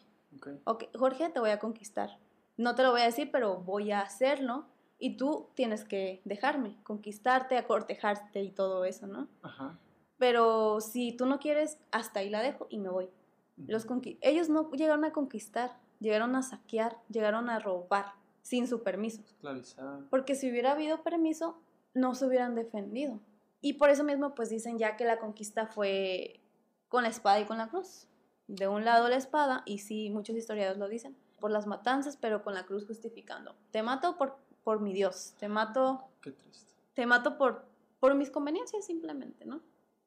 Ok, 0.63 0.85
Jorge, 0.97 1.29
te 1.29 1.39
voy 1.39 1.49
a 1.49 1.59
conquistar. 1.59 2.17
No 2.57 2.75
te 2.75 2.83
lo 2.83 2.91
voy 2.91 3.01
a 3.01 3.05
decir, 3.05 3.31
pero 3.31 3.61
voy 3.61 3.91
a 3.91 4.01
hacerlo 4.01 4.65
y 4.97 5.17
tú 5.17 5.49
tienes 5.55 5.85
que 5.85 6.21
dejarme, 6.25 6.77
conquistarte, 6.83 7.57
acortejarte 7.57 8.43
y 8.43 8.51
todo 8.51 8.85
eso, 8.85 9.07
¿no? 9.07 9.27
Ajá. 9.41 9.79
Pero 10.17 10.81
si 10.81 11.13
tú 11.13 11.25
no 11.25 11.39
quieres, 11.39 11.79
hasta 11.91 12.19
ahí 12.19 12.29
la 12.29 12.41
dejo 12.41 12.67
y 12.69 12.77
me 12.77 12.89
voy. 12.89 13.09
Los 13.55 13.87
ellos 14.21 14.49
no 14.49 14.71
llegaron 14.71 15.05
a 15.05 15.11
conquistar, 15.11 15.77
llegaron 15.99 16.35
a 16.35 16.43
saquear, 16.43 16.97
llegaron 17.09 17.49
a 17.49 17.59
robar 17.59 18.13
sin 18.41 18.67
su 18.67 18.83
permiso. 18.83 19.21
Esclavizar. 19.21 20.01
Porque 20.09 20.35
si 20.35 20.49
hubiera 20.49 20.71
habido 20.71 21.03
permiso, 21.03 21.61
no 21.93 22.15
se 22.15 22.25
hubieran 22.25 22.55
defendido. 22.55 23.19
Y 23.61 23.73
por 23.73 23.89
eso 23.89 24.03
mismo, 24.03 24.35
pues 24.35 24.49
dicen 24.49 24.77
ya 24.77 24.95
que 24.95 25.05
la 25.05 25.19
conquista 25.19 25.67
fue 25.67 26.39
con 26.87 27.03
la 27.03 27.09
espada 27.09 27.39
y 27.39 27.45
con 27.45 27.57
la 27.57 27.69
cruz 27.69 28.08
de 28.49 28.67
un 28.67 28.83
lado 28.83 29.07
la 29.09 29.15
espada, 29.15 29.61
y 29.65 29.77
sí, 29.77 30.09
muchos 30.09 30.35
historiadores 30.35 30.79
lo 30.79 30.89
dicen, 30.89 31.15
por 31.39 31.51
las 31.51 31.67
matanzas, 31.67 32.17
pero 32.17 32.43
con 32.43 32.55
la 32.55 32.65
cruz 32.65 32.85
justificando. 32.87 33.55
Te 33.71 33.83
mato 33.83 34.17
por, 34.17 34.37
por 34.63 34.81
mi 34.81 34.91
Dios, 34.91 35.35
te 35.39 35.47
mato... 35.47 36.03
Qué 36.21 36.31
triste. 36.31 36.73
Te 36.95 37.05
mato 37.05 37.37
por, 37.37 37.65
por 37.99 38.15
mis 38.15 38.31
conveniencias 38.31 38.85
simplemente, 38.85 39.45
¿no? 39.45 39.61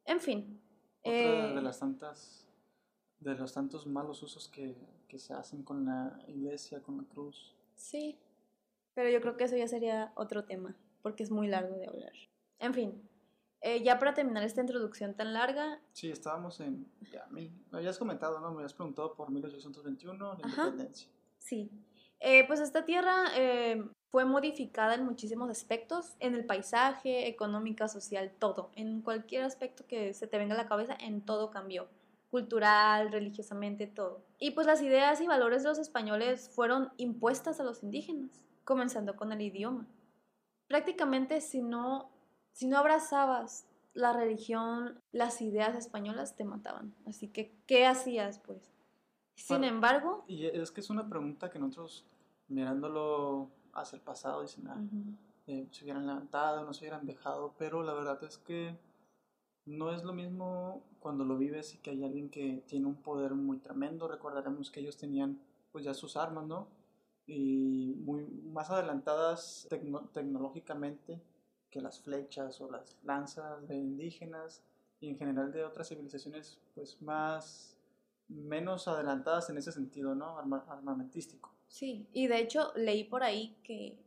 En 0.05 0.21
fin. 0.21 0.61
Otra 1.05 1.13
de 1.13 1.59
eh, 1.59 1.63
las 1.63 1.79
tantas, 1.79 2.49
de 3.21 3.35
los 3.37 3.53
tantos 3.53 3.87
malos 3.87 4.23
usos 4.23 4.49
que, 4.49 4.77
que 5.07 5.21
se 5.21 5.35
hacen 5.35 5.63
con 5.63 5.87
la 5.87 6.19
iglesia, 6.27 6.83
con 6.83 6.97
la 6.97 7.05
cruz. 7.05 7.55
Sí, 7.77 8.19
pero 8.95 9.09
yo 9.09 9.21
creo 9.21 9.37
que 9.37 9.45
eso 9.45 9.57
ya 9.57 9.69
sería 9.69 10.13
otro 10.17 10.45
tema, 10.45 10.77
porque 11.01 11.23
es 11.23 11.31
muy 11.31 11.47
largo 11.47 11.77
de 11.77 11.87
hablar. 11.87 12.13
En 12.59 12.75
fin, 12.75 13.09
eh, 13.65 13.81
ya 13.81 13.97
para 14.01 14.13
terminar 14.13 14.43
esta 14.43 14.61
introducción 14.61 15.15
tan 15.15 15.33
larga. 15.33 15.81
Sí, 15.93 16.11
estábamos 16.11 16.59
en. 16.59 16.85
Ya, 17.13 17.27
me 17.31 17.49
habías 17.71 17.97
comentado, 17.97 18.41
¿no? 18.41 18.51
Me 18.51 18.57
habías 18.57 18.75
preguntado 18.75 19.15
por 19.15 19.31
1821, 19.31 20.35
la 20.35 20.49
independencia. 20.49 21.09
Sí. 21.39 21.71
Eh, 22.19 22.45
pues 22.49 22.59
esta 22.59 22.85
tierra 22.85 23.27
eh, 23.37 23.85
fue 24.11 24.25
modificada 24.25 24.97
en 24.97 25.05
muchísimos 25.05 25.49
aspectos: 25.49 26.17
en 26.19 26.35
el 26.35 26.45
paisaje, 26.45 27.29
económica, 27.29 27.87
social, 27.87 28.33
todo. 28.37 28.73
En 28.75 29.01
cualquier 29.01 29.45
aspecto 29.45 29.87
que 29.87 30.13
se 30.13 30.27
te 30.27 30.39
venga 30.39 30.55
a 30.55 30.59
la 30.59 30.69
cabeza, 30.69 30.97
en 30.99 31.21
todo 31.21 31.53
cambió. 31.53 31.89
Cultural, 32.33 33.13
religiosamente, 33.13 33.87
todo. 33.87 34.25
Y 34.41 34.53
pues 34.53 34.67
las 34.67 34.83
ideas 34.83 35.21
y 35.21 35.29
valores 35.29 35.63
de 35.63 35.69
los 35.69 35.79
españoles 35.79 36.51
fueron 36.53 36.91
impuestas 36.97 37.61
a 37.61 37.65
los 37.65 37.85
indígenas, 37.85 38.45
comenzando 38.65 39.15
con 39.15 39.31
el 39.31 39.41
idioma. 39.41 39.87
Prácticamente, 40.67 41.41
si 41.41 41.63
no 41.63 42.12
si 42.53 42.67
no 42.67 42.79
abrazabas 42.79 43.67
la 43.95 44.13
religión, 44.13 45.01
las 45.13 45.43
ideas 45.43 45.77
españolas 45.77 46.37
te 46.37 46.45
mataban. 46.45 46.95
Así 47.07 47.29
que, 47.29 47.55
¿qué 47.67 47.87
hacías, 47.87 48.39
pues? 48.39 48.71
Sin 49.35 49.65
embargo... 49.65 50.25
Y 50.27 50.47
es 50.47 50.71
que 50.71 50.81
es 50.81 50.91
una 50.91 51.09
pregunta 51.09 51.51
que 51.51 51.59
nosotros, 51.59 52.07
mirándolo 52.49 53.51
hacia 53.73 53.97
el 53.97 54.03
pasado, 54.03 54.43
dicen, 54.43 54.69
ah, 54.69 54.81
eh, 55.47 55.67
se 55.71 55.85
hubieran 55.85 56.07
levantado, 56.07 56.65
no 56.65 56.73
se 56.73 56.81
hubieran 56.81 57.07
dejado, 57.07 57.55
pero 57.59 57.83
la 57.83 57.93
verdad 57.95 58.23
es 58.25 58.39
que 58.39 58.77
no 59.65 59.93
es 59.93 60.05
lo 60.05 60.13
mismo 60.13 60.83
cuando 61.01 61.25
lo 61.25 61.37
vives 61.37 61.75
y 61.75 61.79
que 61.79 61.91
hay 61.91 62.05
alguien 62.05 62.31
que 62.31 62.63
tiene 62.67 62.87
un 62.87 62.97
poder 62.97 63.35
muy 63.35 63.59
tremendo. 63.59 64.09
Recordaremos 64.09 64.71
que 64.71 64.81
ellos 64.81 64.97
tenían 64.97 65.39
pues 65.71 65.85
ya 65.85 65.95
sus 65.95 66.17
armas, 66.17 66.47
¿no? 66.47 66.69
Y 67.27 67.95
muy 68.01 68.25
más 68.53 68.71
adelantadas 68.71 69.69
tecnológicamente 70.13 71.21
que 71.73 71.81
las 71.81 71.99
flechas 72.01 72.61
o 72.61 72.71
las 72.71 72.97
lanzas 73.03 73.67
de 73.67 73.75
indígenas 73.77 74.63
y 75.01 75.09
en 75.09 75.19
general 75.19 75.51
de 75.51 75.65
otras 75.65 75.89
civilizaciones 75.89 76.61
pues 76.75 77.01
más 77.03 77.77
menos 78.29 78.87
adelantadas 78.87 79.51
en 79.51 79.59
ese 79.59 79.73
sentido, 79.73 80.15
¿no? 80.15 80.39
armamentístico. 80.39 81.53
Sí, 81.67 82.07
y 82.13 82.29
de 82.29 82.39
hecho 82.39 82.73
leí 82.77 83.05
por 83.05 83.23
ahí 83.25 83.57
que 83.65 83.99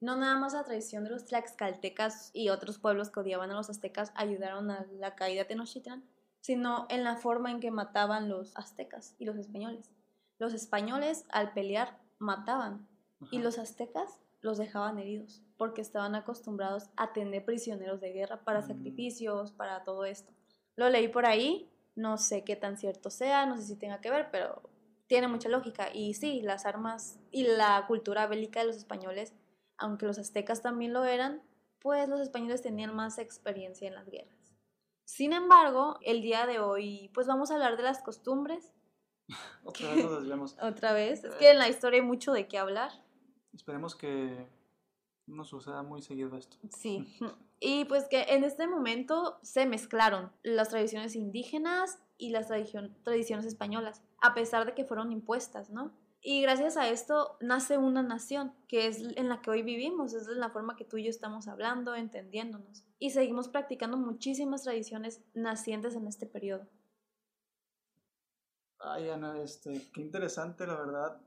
no 0.00 0.16
nada 0.16 0.38
más 0.38 0.54
la 0.54 0.64
tradición 0.64 1.04
de 1.04 1.10
los 1.10 1.26
tlaxcaltecas 1.26 2.30
y 2.32 2.48
otros 2.48 2.78
pueblos 2.78 3.10
que 3.10 3.20
odiaban 3.20 3.50
a 3.50 3.54
los 3.54 3.68
aztecas 3.68 4.12
ayudaron 4.14 4.70
a 4.70 4.86
la 4.98 5.14
caída 5.14 5.42
de 5.42 5.48
Tenochtitlan, 5.48 6.02
sino 6.40 6.86
en 6.88 7.04
la 7.04 7.16
forma 7.16 7.50
en 7.50 7.60
que 7.60 7.70
mataban 7.70 8.30
los 8.30 8.56
aztecas 8.56 9.14
y 9.18 9.26
los 9.26 9.36
españoles. 9.36 9.90
Los 10.38 10.54
españoles 10.54 11.26
al 11.28 11.52
pelear 11.52 11.98
mataban 12.18 12.88
y 13.30 13.40
los 13.40 13.58
aztecas 13.58 14.18
los 14.40 14.58
dejaban 14.58 14.98
heridos 14.98 15.42
porque 15.56 15.82
estaban 15.82 16.14
acostumbrados 16.14 16.88
a 16.96 17.12
tener 17.12 17.44
prisioneros 17.44 18.00
de 18.00 18.12
guerra 18.12 18.42
para 18.44 18.60
mm. 18.60 18.66
sacrificios, 18.66 19.52
para 19.52 19.84
todo 19.84 20.04
esto. 20.04 20.32
Lo 20.76 20.88
leí 20.88 21.08
por 21.08 21.26
ahí, 21.26 21.70
no 21.94 22.16
sé 22.16 22.44
qué 22.44 22.56
tan 22.56 22.78
cierto 22.78 23.10
sea, 23.10 23.44
no 23.46 23.56
sé 23.56 23.64
si 23.64 23.76
tenga 23.76 24.00
que 24.00 24.10
ver, 24.10 24.30
pero 24.30 24.62
tiene 25.06 25.28
mucha 25.28 25.48
lógica. 25.48 25.88
Y 25.92 26.14
sí, 26.14 26.40
las 26.40 26.64
armas 26.64 27.18
y 27.30 27.42
la 27.42 27.84
cultura 27.86 28.26
bélica 28.26 28.60
de 28.60 28.66
los 28.66 28.76
españoles, 28.76 29.34
aunque 29.76 30.06
los 30.06 30.18
aztecas 30.18 30.62
también 30.62 30.92
lo 30.92 31.04
eran, 31.04 31.42
pues 31.80 32.08
los 32.08 32.20
españoles 32.20 32.62
tenían 32.62 32.94
más 32.94 33.18
experiencia 33.18 33.88
en 33.88 33.94
las 33.94 34.08
guerras. 34.08 34.54
Sin 35.04 35.32
embargo, 35.32 35.98
el 36.02 36.22
día 36.22 36.46
de 36.46 36.60
hoy, 36.60 37.10
pues 37.12 37.26
vamos 37.26 37.50
a 37.50 37.54
hablar 37.54 37.76
de 37.76 37.82
las 37.82 38.00
costumbres. 38.02 38.72
Otra 39.64 39.90
vez 39.90 40.04
nos 40.04 40.20
desviamos. 40.20 40.56
Otra 40.62 40.92
vez. 40.92 41.24
Es 41.24 41.34
que 41.34 41.50
en 41.50 41.58
la 41.58 41.68
historia 41.68 42.00
hay 42.00 42.06
mucho 42.06 42.32
de 42.32 42.46
qué 42.46 42.58
hablar. 42.58 42.92
Esperemos 43.52 43.94
que 43.94 44.46
no 45.26 45.44
suceda 45.44 45.82
muy 45.82 46.02
seguido 46.02 46.36
esto. 46.36 46.56
Sí. 46.76 47.06
Y 47.62 47.84
pues 47.84 48.08
que 48.08 48.22
en 48.22 48.42
este 48.42 48.66
momento 48.66 49.38
se 49.42 49.66
mezclaron 49.66 50.32
las 50.42 50.70
tradiciones 50.70 51.14
indígenas 51.14 51.98
y 52.16 52.30
las 52.30 52.48
tradiciones 52.48 53.44
españolas, 53.44 54.00
a 54.22 54.32
pesar 54.32 54.64
de 54.64 54.74
que 54.74 54.86
fueron 54.86 55.12
impuestas, 55.12 55.68
¿no? 55.68 55.92
Y 56.22 56.40
gracias 56.40 56.78
a 56.78 56.88
esto 56.88 57.36
nace 57.40 57.76
una 57.76 58.02
nación, 58.02 58.54
que 58.66 58.86
es 58.86 59.00
en 59.00 59.28
la 59.28 59.42
que 59.42 59.50
hoy 59.50 59.62
vivimos, 59.62 60.14
es 60.14 60.26
la 60.26 60.48
forma 60.48 60.76
que 60.76 60.86
tú 60.86 60.96
y 60.96 61.04
yo 61.04 61.10
estamos 61.10 61.48
hablando, 61.48 61.94
entendiéndonos. 61.94 62.84
Y 62.98 63.10
seguimos 63.10 63.48
practicando 63.48 63.98
muchísimas 63.98 64.62
tradiciones 64.62 65.22
nacientes 65.34 65.94
en 65.94 66.06
este 66.06 66.24
periodo. 66.24 66.66
Ay, 68.78 69.10
Ana, 69.10 69.38
este, 69.42 69.90
qué 69.92 70.00
interesante, 70.00 70.66
la 70.66 70.76
verdad. 70.76 71.20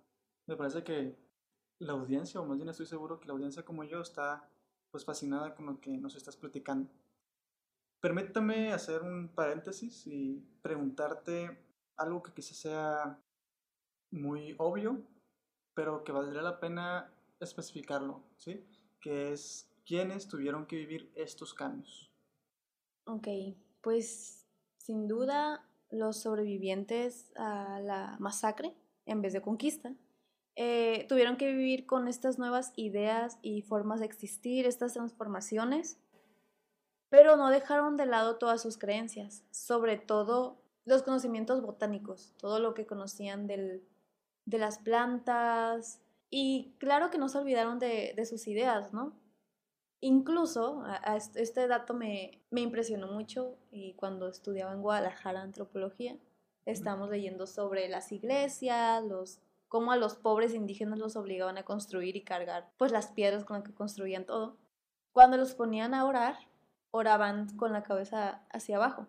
Me 0.48 0.56
parece 0.56 0.84
que 0.84 1.16
la 1.80 1.94
audiencia, 1.94 2.40
o 2.40 2.46
más 2.46 2.58
bien 2.58 2.70
estoy 2.70 2.86
seguro 2.86 3.20
que 3.20 3.28
la 3.28 3.34
audiencia 3.34 3.64
como 3.64 3.84
yo 3.84 4.02
está 4.02 4.50
pues 4.92 5.06
fascinada 5.06 5.56
con 5.56 5.66
lo 5.66 5.80
que 5.80 5.98
nos 5.98 6.16
estás 6.16 6.38
platicando. 6.38 6.90
Permítame 8.00 8.74
hacer 8.74 9.02
un 9.02 9.30
paréntesis 9.30 10.06
y 10.08 10.46
preguntarte 10.62 11.58
algo 11.98 12.22
que 12.22 12.34
quizás 12.34 12.58
sea 12.58 13.20
muy 14.12 14.56
obvio, 14.60 15.02
pero 15.74 16.04
que 16.04 16.12
valdría 16.12 16.42
la 16.42 16.60
pena 16.60 17.12
especificarlo, 17.40 18.22
¿sí? 18.38 18.66
Que 19.02 19.32
es 19.32 19.74
quiénes 19.86 20.28
tuvieron 20.28 20.66
que 20.66 20.76
vivir 20.76 21.12
estos 21.16 21.54
cambios. 21.54 22.12
Ok, 23.06 23.28
pues 23.82 24.46
sin 24.78 25.08
duda 25.08 25.68
los 25.90 26.18
sobrevivientes 26.18 27.32
a 27.36 27.80
la 27.80 28.18
masacre 28.20 28.76
en 29.06 29.22
vez 29.22 29.34
de 29.34 29.42
conquista 29.42 29.94
eh, 30.56 31.06
tuvieron 31.10 31.38
que 31.38 31.52
vivir 31.52 31.86
con 31.86 32.08
estas 32.08 32.38
nuevas 32.38 32.74
ideas 32.76 33.38
y 33.42 33.62
formas 33.62 34.00
de 34.00 34.06
existir, 34.06 34.66
estas 34.66 34.94
transformaciones, 34.94 35.98
pero 37.10 37.38
no 37.38 37.50
dejaron 37.50 37.98
de 37.98 38.06
lado 38.06 38.38
todas 38.38 38.62
sus 38.62 38.78
creencias, 38.78 39.44
sobre 39.52 39.98
todo 39.98 40.58
los 40.86 41.04
conocimientos 41.04 41.62
botánicos, 41.62 42.34
todo 42.38 42.60
lo 42.60 42.74
que 42.74 42.86
conocían 42.86 43.48
del, 43.48 43.84
de 44.46 44.58
las 44.58 44.80
plantas, 44.80 46.02
y 46.36 46.74
claro 46.80 47.12
que 47.12 47.20
no 47.20 47.30
se 47.30 47.38
olvidaron 47.38 47.78
de, 47.78 48.14
de 48.16 48.26
sus 48.26 48.48
ideas, 48.48 48.92
¿no? 48.92 49.14
Incluso, 50.02 50.82
a, 50.84 51.16
este 51.16 51.68
dato 51.68 51.94
me, 51.94 52.42
me, 52.50 52.62
impresionó 52.62 53.06
mucho 53.06 53.56
y 53.72 53.94
cuando 53.94 54.28
estudiaba 54.28 54.74
en 54.74 54.82
Guadalajara 54.82 55.44
antropología, 55.44 56.18
estábamos 56.66 57.12
leyendo 57.12 57.46
sobre 57.46 57.88
las 57.88 58.12
iglesias, 58.12 59.04
los 59.04 59.40
cómo 59.74 59.92
a 59.92 59.98
los 59.98 60.14
pobres 60.14 60.54
indígenas 60.54 61.00
los 61.00 61.16
obligaban 61.16 61.58
a 61.58 61.64
construir 61.64 62.16
y 62.16 62.24
cargar 62.24 62.72
pues 62.78 62.92
las 62.92 63.08
piedras 63.08 63.44
con 63.44 63.56
las 63.56 63.64
que 63.64 63.74
construían 63.74 64.24
todo. 64.24 64.60
Cuando 65.12 65.36
los 65.36 65.56
ponían 65.56 65.96
a 65.96 66.06
orar, 66.06 66.36
oraban 66.92 67.58
con 67.58 67.74
la 67.74 67.82
cabeza 67.82 68.46
hacia 68.52 68.76
abajo. 68.76 69.08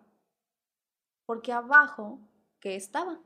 Porque 1.27 1.51
abajo, 1.51 2.19
¿qué 2.59 2.75
estaba? 2.75 3.21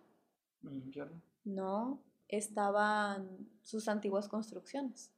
El. 0.64 1.24
No, 1.46 2.04
estaban 2.28 3.48
sus 3.62 3.88
antiguas 3.88 4.28
construcciones. 4.28 5.14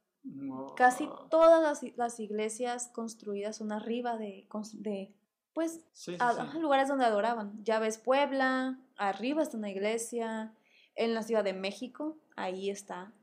Casi 0.76 1.10
todas 1.32 1.82
las, 1.98 2.20
iglesias 2.20 2.92
construidas 2.94 3.56
son 3.56 3.72
arriba 3.72 4.18
de, 4.18 4.48
de 4.74 5.12
pues, 5.54 5.84
lugares 6.60 6.88
donde 6.88 7.06
adoraban. 7.06 7.64
Ya 7.64 7.80
ves 7.80 7.98
Puebla, 7.98 8.80
arriba 8.96 9.42
está 9.42 9.58
una 9.58 9.72
iglesia, 9.72 10.54
en 10.96 11.14
la 11.14 11.24
Ciudad 11.24 11.44
de 11.44 11.54
México, 11.54 12.18
ahí 12.36 12.70
está, 12.70 13.14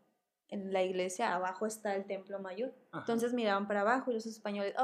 en 0.48 0.72
la 0.72 0.82
iglesia, 0.82 1.34
abajo 1.34 1.66
está 1.66 1.94
el 1.94 2.06
templo 2.06 2.38
mayor. 2.40 2.74
Entonces 2.92 3.34
miraban 3.34 3.68
para 3.68 3.82
abajo 3.82 4.10
y 4.10 4.14
los 4.14 4.26
españoles, 4.26 4.74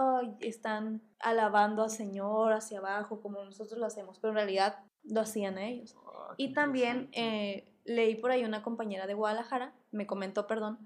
están 0.41 1.03
alabando 1.19 1.83
al 1.83 1.91
Señor 1.91 2.53
hacia 2.53 2.79
abajo 2.79 3.21
como 3.21 3.43
nosotros 3.43 3.79
lo 3.79 3.87
hacemos, 3.87 4.19
pero 4.19 4.33
en 4.33 4.37
realidad 4.37 4.77
lo 5.05 5.21
hacían 5.21 5.59
ellos. 5.59 5.97
Ah, 6.07 6.35
y 6.37 6.53
también 6.53 7.09
eh, 7.13 7.73
leí 7.85 8.17
por 8.17 8.31
ahí 8.31 8.45
una 8.45 8.63
compañera 8.63 9.07
de 9.07 9.15
Guadalajara, 9.15 9.75
me 9.91 10.07
comentó, 10.07 10.47
perdón, 10.47 10.79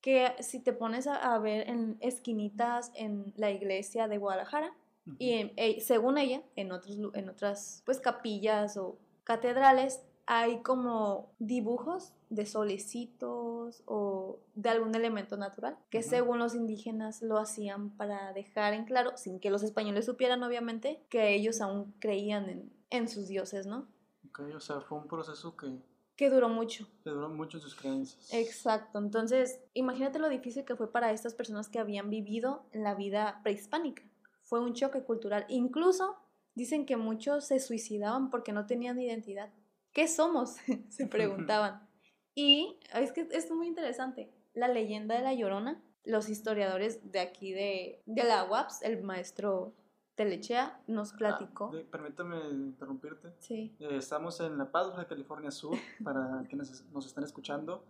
que 0.00 0.34
si 0.40 0.60
te 0.60 0.72
pones 0.72 1.06
a, 1.06 1.38
ver 1.38 1.68
en 1.68 1.96
esquinitas 2.00 2.92
en 2.94 3.32
la 3.36 3.50
iglesia 3.50 4.08
de 4.08 4.18
Guadalajara, 4.18 4.72
y 5.18 5.52
eh, 5.56 5.78
según 5.80 6.18
ella, 6.18 6.42
en, 6.56 6.72
otros, 6.72 6.98
en 7.14 7.28
otras 7.28 7.82
pues 7.86 8.00
capillas 8.00 8.76
o 8.76 8.98
catedrales, 9.22 10.02
hay 10.26 10.60
como 10.62 11.32
dibujos 11.38 12.12
de 12.30 12.46
solecitos 12.46 13.82
o 13.86 14.40
de 14.54 14.68
algún 14.68 14.94
elemento 14.94 15.36
natural, 15.36 15.78
que 15.88 16.02
según 16.02 16.40
los 16.40 16.54
indígenas 16.54 17.22
lo 17.22 17.38
hacían 17.38 17.90
para 17.90 18.32
dejar 18.32 18.74
en 18.74 18.84
claro, 18.84 19.16
sin 19.16 19.38
que 19.38 19.50
los 19.50 19.62
españoles 19.62 20.04
supieran 20.04 20.42
obviamente, 20.42 21.00
que 21.08 21.34
ellos 21.34 21.60
aún 21.60 21.94
creían 22.00 22.50
en, 22.50 22.72
en 22.90 23.08
sus 23.08 23.28
dioses, 23.28 23.66
¿no? 23.66 23.86
Ok, 24.28 24.40
o 24.54 24.60
sea, 24.60 24.80
fue 24.80 24.98
un 24.98 25.06
proceso 25.06 25.56
que... 25.56 25.78
Que 26.16 26.30
duró 26.30 26.48
mucho. 26.48 26.88
Que 27.04 27.10
duró 27.10 27.28
mucho 27.28 27.60
sus 27.60 27.74
creencias. 27.74 28.32
Exacto, 28.32 28.98
entonces 28.98 29.60
imagínate 29.74 30.18
lo 30.18 30.28
difícil 30.28 30.64
que 30.64 30.74
fue 30.74 30.90
para 30.90 31.12
estas 31.12 31.34
personas 31.34 31.68
que 31.68 31.78
habían 31.78 32.10
vivido 32.10 32.64
en 32.72 32.82
la 32.82 32.94
vida 32.94 33.40
prehispánica. 33.44 34.02
Fue 34.42 34.60
un 34.60 34.74
choque 34.74 35.02
cultural. 35.02 35.44
Incluso 35.48 36.16
dicen 36.54 36.86
que 36.86 36.96
muchos 36.96 37.44
se 37.44 37.60
suicidaban 37.60 38.30
porque 38.30 38.52
no 38.52 38.66
tenían 38.66 38.98
identidad 38.98 39.52
¿qué 39.96 40.08
somos? 40.08 40.56
se 40.90 41.06
preguntaban. 41.06 41.88
Y 42.34 42.78
es 42.92 43.12
que 43.12 43.26
es 43.32 43.50
muy 43.50 43.66
interesante. 43.66 44.30
La 44.52 44.68
leyenda 44.68 45.16
de 45.16 45.22
la 45.22 45.32
Llorona, 45.32 45.82
los 46.04 46.28
historiadores 46.28 47.10
de 47.10 47.20
aquí 47.20 47.52
de, 47.52 48.02
de 48.04 48.24
la 48.24 48.44
UAPS, 48.44 48.82
el 48.82 49.02
maestro 49.02 49.74
Telechea, 50.14 50.82
nos 50.86 51.14
ah, 51.14 51.16
platicó. 51.16 51.72
permítame 51.90 52.36
interrumpirte. 52.50 53.32
Sí. 53.38 53.74
Eh, 53.80 53.96
estamos 53.96 54.38
en 54.40 54.58
La 54.58 54.70
Paz, 54.70 54.90
Baja 54.90 55.06
California 55.06 55.50
Sur, 55.50 55.78
para 56.04 56.44
quienes 56.46 56.84
nos 56.92 57.06
están 57.06 57.24
escuchando. 57.24 57.86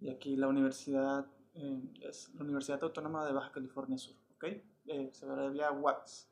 Y 0.00 0.08
aquí 0.08 0.36
la 0.36 0.48
universidad 0.48 1.26
eh, 1.52 1.82
es 2.00 2.30
la 2.34 2.44
Universidad 2.44 2.82
Autónoma 2.82 3.26
de 3.26 3.34
Baja 3.34 3.52
California 3.52 3.98
Sur, 3.98 4.16
¿ok? 4.36 4.44
Eh, 4.86 5.10
se 5.12 5.26
abrevia 5.26 5.70
UAPS. 5.70 6.30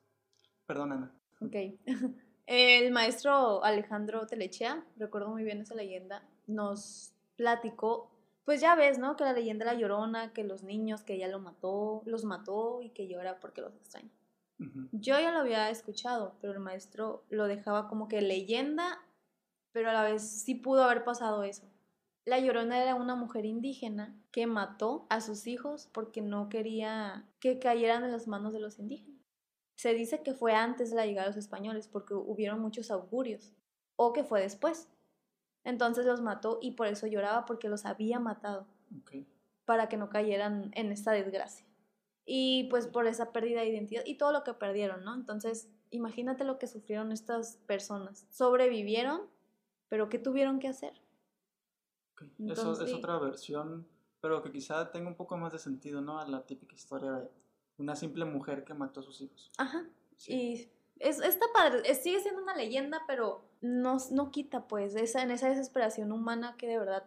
Perdón, 0.65 0.93
Ana. 0.93 1.15
Ok. 1.41 1.55
El 2.53 2.91
maestro 2.91 3.63
Alejandro 3.63 4.27
Telechea, 4.27 4.83
recuerdo 4.97 5.29
muy 5.29 5.45
bien 5.45 5.61
esa 5.61 5.73
leyenda, 5.73 6.21
nos 6.47 7.13
platicó, 7.37 8.11
pues 8.43 8.59
ya 8.59 8.75
ves, 8.75 8.99
¿no? 8.99 9.15
Que 9.15 9.23
la 9.23 9.31
leyenda 9.31 9.63
de 9.63 9.71
la 9.71 9.79
llorona, 9.79 10.33
que 10.33 10.43
los 10.43 10.61
niños, 10.61 11.01
que 11.01 11.13
ella 11.13 11.29
lo 11.29 11.39
mató, 11.39 12.01
los 12.03 12.25
mató 12.25 12.81
y 12.81 12.89
que 12.89 13.07
llora 13.07 13.39
porque 13.39 13.61
los 13.61 13.73
extraña. 13.77 14.11
Yo 14.91 15.17
ya 15.17 15.31
lo 15.31 15.39
había 15.39 15.69
escuchado, 15.69 16.35
pero 16.41 16.51
el 16.51 16.59
maestro 16.59 17.23
lo 17.29 17.47
dejaba 17.47 17.87
como 17.87 18.09
que 18.09 18.21
leyenda, 18.21 18.99
pero 19.71 19.89
a 19.89 19.93
la 19.93 20.03
vez 20.03 20.21
sí 20.21 20.53
pudo 20.53 20.83
haber 20.83 21.05
pasado 21.05 21.43
eso. 21.43 21.71
La 22.25 22.37
Llorona 22.37 22.83
era 22.83 22.95
una 22.95 23.15
mujer 23.15 23.45
indígena 23.45 24.13
que 24.29 24.45
mató 24.45 25.07
a 25.09 25.21
sus 25.21 25.47
hijos 25.47 25.89
porque 25.93 26.21
no 26.21 26.49
quería 26.49 27.25
que 27.39 27.59
cayeran 27.59 28.03
en 28.03 28.11
las 28.11 28.27
manos 28.27 28.51
de 28.51 28.59
los 28.59 28.77
indígenas. 28.77 29.10
Se 29.81 29.95
dice 29.95 30.21
que 30.21 30.35
fue 30.35 30.53
antes 30.53 30.91
de 30.91 30.95
la 30.95 31.07
llegada 31.07 31.27
de 31.27 31.33
los 31.33 31.43
españoles 31.43 31.87
porque 31.87 32.13
hubieron 32.13 32.59
muchos 32.59 32.91
augurios, 32.91 33.51
o 33.95 34.13
que 34.13 34.23
fue 34.23 34.39
después. 34.39 34.87
Entonces 35.63 36.05
los 36.05 36.21
mató 36.21 36.59
y 36.61 36.73
por 36.73 36.85
eso 36.85 37.07
lloraba 37.07 37.45
porque 37.45 37.67
los 37.67 37.87
había 37.87 38.19
matado, 38.19 38.67
para 39.65 39.89
que 39.89 39.97
no 39.97 40.11
cayeran 40.11 40.69
en 40.75 40.91
esta 40.91 41.13
desgracia. 41.13 41.65
Y 42.25 42.65
pues 42.69 42.85
por 42.85 43.07
esa 43.07 43.31
pérdida 43.31 43.61
de 43.61 43.69
identidad 43.69 44.03
y 44.05 44.19
todo 44.19 44.31
lo 44.31 44.43
que 44.43 44.53
perdieron, 44.53 45.03
¿no? 45.03 45.15
Entonces, 45.15 45.67
imagínate 45.89 46.43
lo 46.43 46.59
que 46.59 46.67
sufrieron 46.67 47.11
estas 47.11 47.57
personas. 47.65 48.27
Sobrevivieron, 48.29 49.21
pero 49.89 50.09
¿qué 50.09 50.19
tuvieron 50.19 50.59
que 50.59 50.67
hacer? 50.67 50.93
Eso 52.37 52.73
es 52.83 52.93
otra 52.93 53.17
versión, 53.17 53.87
pero 54.19 54.43
que 54.43 54.51
quizá 54.51 54.91
tenga 54.91 55.07
un 55.07 55.15
poco 55.15 55.37
más 55.37 55.51
de 55.51 55.57
sentido, 55.57 56.01
¿no? 56.01 56.19
A 56.19 56.27
la 56.27 56.45
típica 56.45 56.75
historia 56.75 57.13
de 57.13 57.31
una 57.81 57.95
simple 57.95 58.25
mujer 58.25 58.63
que 58.63 58.73
mató 58.73 58.99
a 58.99 59.03
sus 59.03 59.21
hijos. 59.21 59.51
Ajá. 59.57 59.85
Y 60.27 60.69
es, 60.99 61.19
está 61.19 61.45
padre, 61.53 61.93
sigue 61.95 62.19
siendo 62.19 62.41
una 62.41 62.55
leyenda, 62.55 63.01
pero 63.07 63.43
no, 63.61 63.97
no 64.11 64.31
quita 64.31 64.67
pues 64.67 64.95
esa, 64.95 65.23
en 65.23 65.31
esa 65.31 65.49
desesperación 65.49 66.11
humana 66.11 66.55
que 66.57 66.67
de 66.67 66.77
verdad 66.77 67.03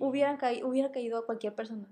hubieran 0.00 0.38
hubiera 0.64 0.90
caído 0.90 1.18
a 1.18 1.26
cualquier 1.26 1.54
persona. 1.54 1.88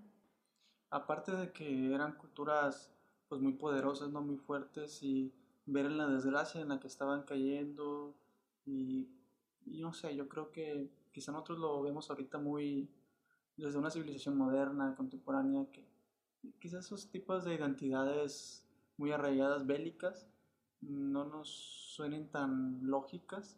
Aparte 0.91 1.33
de 1.33 1.53
que 1.53 1.95
eran 1.95 2.17
culturas 2.17 2.91
pues 3.29 3.41
muy 3.41 3.53
poderosas, 3.53 4.11
no 4.11 4.23
muy 4.23 4.39
fuertes 4.39 5.03
y 5.03 5.33
ver 5.67 5.87
en 5.87 5.99
la 5.99 6.09
desgracia 6.09 6.61
en 6.61 6.71
la 6.71 6.81
que 6.81 6.89
estaban 6.89 7.23
cayendo 7.23 8.17
y, 8.65 9.09
y 9.67 9.81
no 9.81 9.93
sé, 9.93 10.17
yo 10.17 10.29
creo 10.29 10.51
que 10.51 10.91
quizá 11.13 11.31
nosotros 11.31 11.59
lo 11.59 11.83
vemos 11.83 12.11
ahorita 12.11 12.39
muy 12.39 12.91
desde 13.57 13.79
una 13.79 13.91
civilización 13.91 14.37
moderna, 14.37 14.95
contemporánea, 14.97 15.67
que 15.71 15.87
quizás 16.59 16.87
esos 16.87 17.11
tipos 17.11 17.45
de 17.45 17.55
identidades 17.55 18.65
muy 18.97 19.13
arraigadas 19.13 19.67
bélicas 19.67 20.27
no 20.81 21.25
nos 21.25 21.51
suenen 21.95 22.29
tan 22.31 22.81
lógicas, 22.83 23.57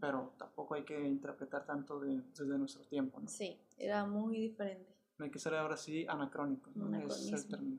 pero 0.00 0.34
tampoco 0.36 0.74
hay 0.74 0.84
que 0.84 1.06
interpretar 1.06 1.64
tanto 1.64 1.98
desde 2.00 2.58
nuestro 2.58 2.84
tiempo. 2.84 3.20
¿no? 3.20 3.28
Sí, 3.28 3.58
era 3.78 4.04
muy 4.04 4.36
diferente. 4.36 4.94
hay 5.18 5.30
que 5.30 5.38
ser 5.38 5.54
ahora 5.54 5.76
sí 5.76 6.06
anacrónico, 6.08 6.70
¿no? 6.74 6.96
es 7.06 7.32
el 7.32 7.48
término. 7.48 7.78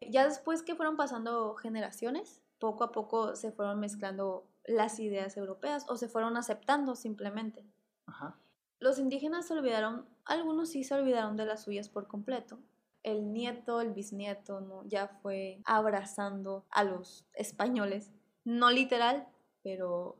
Ya 0.00 0.24
después 0.24 0.62
que 0.62 0.74
fueron 0.74 0.96
pasando 0.96 1.54
generaciones, 1.54 2.42
poco 2.58 2.84
a 2.84 2.92
poco 2.92 3.34
se 3.36 3.52
fueron 3.52 3.80
mezclando 3.80 4.46
las 4.64 5.00
ideas 5.00 5.36
europeas 5.36 5.86
o 5.88 5.96
se 5.96 6.08
fueron 6.08 6.36
aceptando 6.36 6.94
simplemente. 6.94 7.64
Ajá 8.06 8.36
los 8.82 8.98
indígenas 8.98 9.46
se 9.46 9.54
olvidaron, 9.54 10.04
algunos 10.24 10.70
sí 10.70 10.82
se 10.82 10.94
olvidaron 10.94 11.36
de 11.36 11.46
las 11.46 11.62
suyas 11.62 11.88
por 11.88 12.08
completo. 12.08 12.58
El 13.02 13.32
nieto, 13.32 13.80
el 13.80 13.92
bisnieto, 13.92 14.60
¿no? 14.60 14.84
ya 14.86 15.08
fue 15.08 15.60
abrazando 15.64 16.64
a 16.70 16.84
los 16.84 17.26
españoles, 17.34 18.12
no 18.44 18.70
literal, 18.70 19.26
pero 19.62 20.16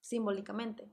simbólicamente. 0.00 0.88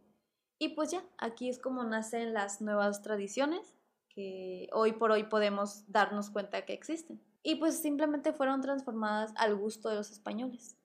Y 0.60 0.70
pues 0.70 0.92
ya, 0.92 1.04
aquí 1.18 1.50
es 1.50 1.58
como 1.58 1.84
nacen 1.84 2.34
las 2.34 2.62
nuevas 2.62 3.02
tradiciones 3.02 3.76
que 4.10 4.70
hoy 4.74 4.94
por 4.94 5.12
hoy 5.12 5.24
podemos 5.24 5.90
darnos 5.92 6.30
cuenta 6.30 6.66
que 6.66 6.74
existen. 6.74 7.20
Y 7.44 7.56
pues 7.56 7.82
simplemente 7.82 8.34
fueron 8.34 8.62
transformadas 8.62 9.34
al 9.38 9.56
gusto 9.56 9.90
de 9.90 9.96
los 9.96 10.12
españoles. 10.12 10.78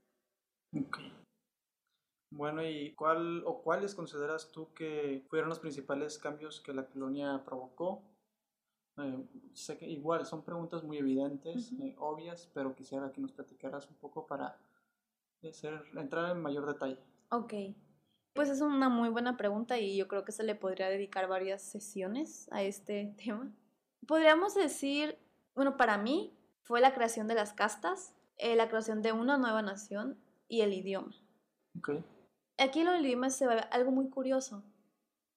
Ok. 0.75 0.99
Bueno, 2.33 2.67
¿y 2.67 2.95
cuál 2.95 3.43
o 3.47 3.63
cuáles 3.63 3.95
consideras 3.95 4.51
tú 4.51 4.73
que 4.75 5.25
fueron 5.29 5.49
los 5.49 5.61
principales 5.61 6.19
cambios 6.19 6.61
que 6.61 6.73
la 6.73 6.87
colonia 6.87 7.43
provocó? 7.45 8.03
Eh, 8.99 9.25
sé 9.53 9.77
que 9.77 9.87
igual 9.89 10.25
son 10.25 10.43
preguntas 10.43 10.83
muy 10.83 10.99
evidentes, 10.99 11.73
Ujú. 11.73 11.83
eh, 11.83 11.97
obvias, 11.99 12.49
pero 12.55 12.75
quisiera 12.75 13.13
que 13.13 13.21
nos 13.21 13.33
platicaras 13.33 13.89
un 13.89 13.97
poco 13.97 14.27
para 14.27 14.57
hacer, 15.47 15.83
entrar 15.97 16.31
en 16.35 16.43
mayor 16.43 16.67
detalle. 16.67 16.99
Ok. 17.31 17.55
Pues 18.33 18.49
es 18.51 18.61
una 18.61 18.89
muy 18.89 19.09
buena 19.09 19.37
pregunta 19.37 19.79
y 19.79 19.97
yo 19.97 20.09
creo 20.09 20.25
que 20.25 20.33
se 20.33 20.45
le 20.45 20.55
podría 20.55 20.89
dedicar 20.89 21.29
varias 21.29 21.63
sesiones 21.63 22.49
a 22.53 22.63
este 22.63 23.15
tema. 23.25 23.53
Podríamos 24.07 24.55
decir, 24.55 25.19
bueno, 25.55 25.77
para 25.77 25.99
mí 25.99 26.33
fue 26.63 26.81
la 26.81 26.95
creación 26.95 27.29
de 27.29 27.35
las 27.35 27.53
castas, 27.53 28.15
eh, 28.39 28.57
la 28.57 28.69
creación 28.69 29.03
de 29.03 29.13
una 29.13 29.37
nueva 29.39 29.63
nación 29.63 30.19
y 30.49 30.61
el 30.61 30.73
idioma. 30.73 31.15
Ok. 31.79 31.91
Aquí 32.59 32.81
en 32.81 32.87
los 32.87 33.01
idiomas 33.01 33.37
se 33.37 33.47
ve 33.47 33.57
algo 33.71 33.91
muy 33.91 34.09
curioso. 34.09 34.63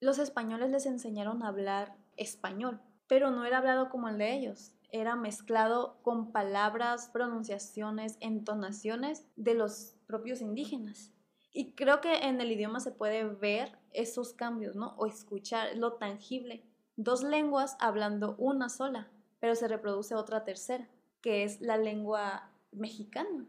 Los 0.00 0.18
españoles 0.18 0.70
les 0.70 0.86
enseñaron 0.86 1.42
a 1.42 1.48
hablar 1.48 1.94
español, 2.16 2.80
pero 3.10 3.32
no 3.32 3.44
era 3.44 3.58
hablado 3.58 3.90
como 3.90 4.08
el 4.08 4.18
de 4.18 4.32
ellos. 4.36 4.70
Era 4.92 5.16
mezclado 5.16 5.98
con 6.02 6.30
palabras, 6.30 7.10
pronunciaciones, 7.12 8.16
entonaciones 8.20 9.26
de 9.34 9.54
los 9.54 9.96
propios 10.06 10.40
indígenas. 10.40 11.10
Y 11.52 11.74
creo 11.74 12.00
que 12.00 12.18
en 12.28 12.40
el 12.40 12.52
idioma 12.52 12.78
se 12.78 12.92
puede 12.92 13.24
ver 13.24 13.76
esos 13.92 14.32
cambios, 14.32 14.76
¿no? 14.76 14.94
O 14.96 15.06
escuchar 15.06 15.76
lo 15.76 15.94
tangible. 15.94 16.64
Dos 16.94 17.24
lenguas 17.24 17.76
hablando 17.80 18.36
una 18.38 18.68
sola, 18.68 19.10
pero 19.40 19.56
se 19.56 19.66
reproduce 19.66 20.14
otra 20.14 20.44
tercera, 20.44 20.88
que 21.20 21.42
es 21.42 21.60
la 21.60 21.78
lengua 21.78 22.52
mexicana 22.70 23.44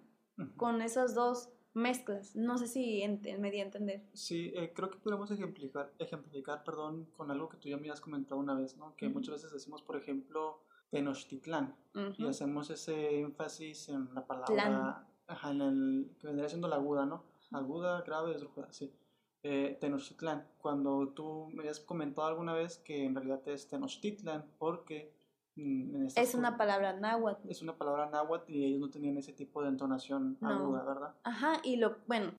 con 0.57 0.81
esas 0.81 1.13
dos 1.13 1.49
mezclas. 1.73 2.35
No 2.35 2.57
sé 2.57 2.67
si 2.67 3.03
me 3.39 3.51
di 3.51 3.59
a 3.59 3.63
entender. 3.63 4.03
Sí, 4.13 4.51
eh, 4.55 4.73
creo 4.73 4.89
que 4.89 4.97
podemos 4.97 5.31
ejemplificar, 5.31 5.93
ejemplificar, 5.99 6.63
perdón, 6.63 7.05
con 7.15 7.31
algo 7.31 7.49
que 7.49 7.57
tú 7.57 7.69
ya 7.69 7.77
me 7.77 7.89
has 7.89 8.01
comentado 8.01 8.39
una 8.39 8.53
vez, 8.53 8.77
¿no? 8.77 8.95
Que 8.95 9.07
Ujú. 9.07 9.15
muchas 9.15 9.35
veces 9.35 9.51
decimos, 9.51 9.81
por 9.81 9.95
ejemplo, 9.95 10.63
Tenochtitlán, 10.89 11.75
y 11.93 11.99
Ujú. 12.23 12.27
hacemos 12.27 12.69
ese 12.69 13.19
énfasis 13.19 13.89
en 13.89 14.13
la 14.13 14.27
palabra, 14.27 15.07
ajá, 15.27 15.51
en 15.51 15.61
el, 15.61 16.11
que 16.19 16.27
vendría 16.27 16.49
siendo 16.49 16.67
la 16.67 16.75
aguda, 16.75 17.05
¿no? 17.05 17.23
Aguda, 17.51 18.01
grave, 18.01 18.35
esdrújula, 18.35 18.71
sí. 18.71 18.93
Eh, 19.43 19.77
Tenochtitlán, 19.79 20.47
cuando 20.59 21.09
tú 21.09 21.47
me 21.53 21.61
habías 21.61 21.79
comentado 21.79 22.27
alguna 22.27 22.53
vez 22.53 22.77
que 22.77 23.05
en 23.05 23.15
realidad 23.15 23.41
es 23.47 23.67
Tenochtitlan, 23.67 24.45
porque 24.59 25.13
Es 26.15 26.33
una 26.33 26.57
palabra 26.57 26.93
náhuatl. 26.93 27.49
es 27.49 27.61
una 27.61 27.77
palabra 27.77 28.09
náhuatl 28.09 28.51
y 28.51 28.65
ellos 28.65 28.79
no 28.79 28.89
tenían 28.89 29.17
ese 29.17 29.33
tipo 29.33 29.61
de 29.61 29.69
entonación 29.69 30.37
No. 30.39 30.49
aguda, 30.49 30.83
¿verdad? 30.83 31.15
Ajá, 31.23 31.59
y 31.63 31.75
lo, 31.77 31.97
bueno, 32.07 32.33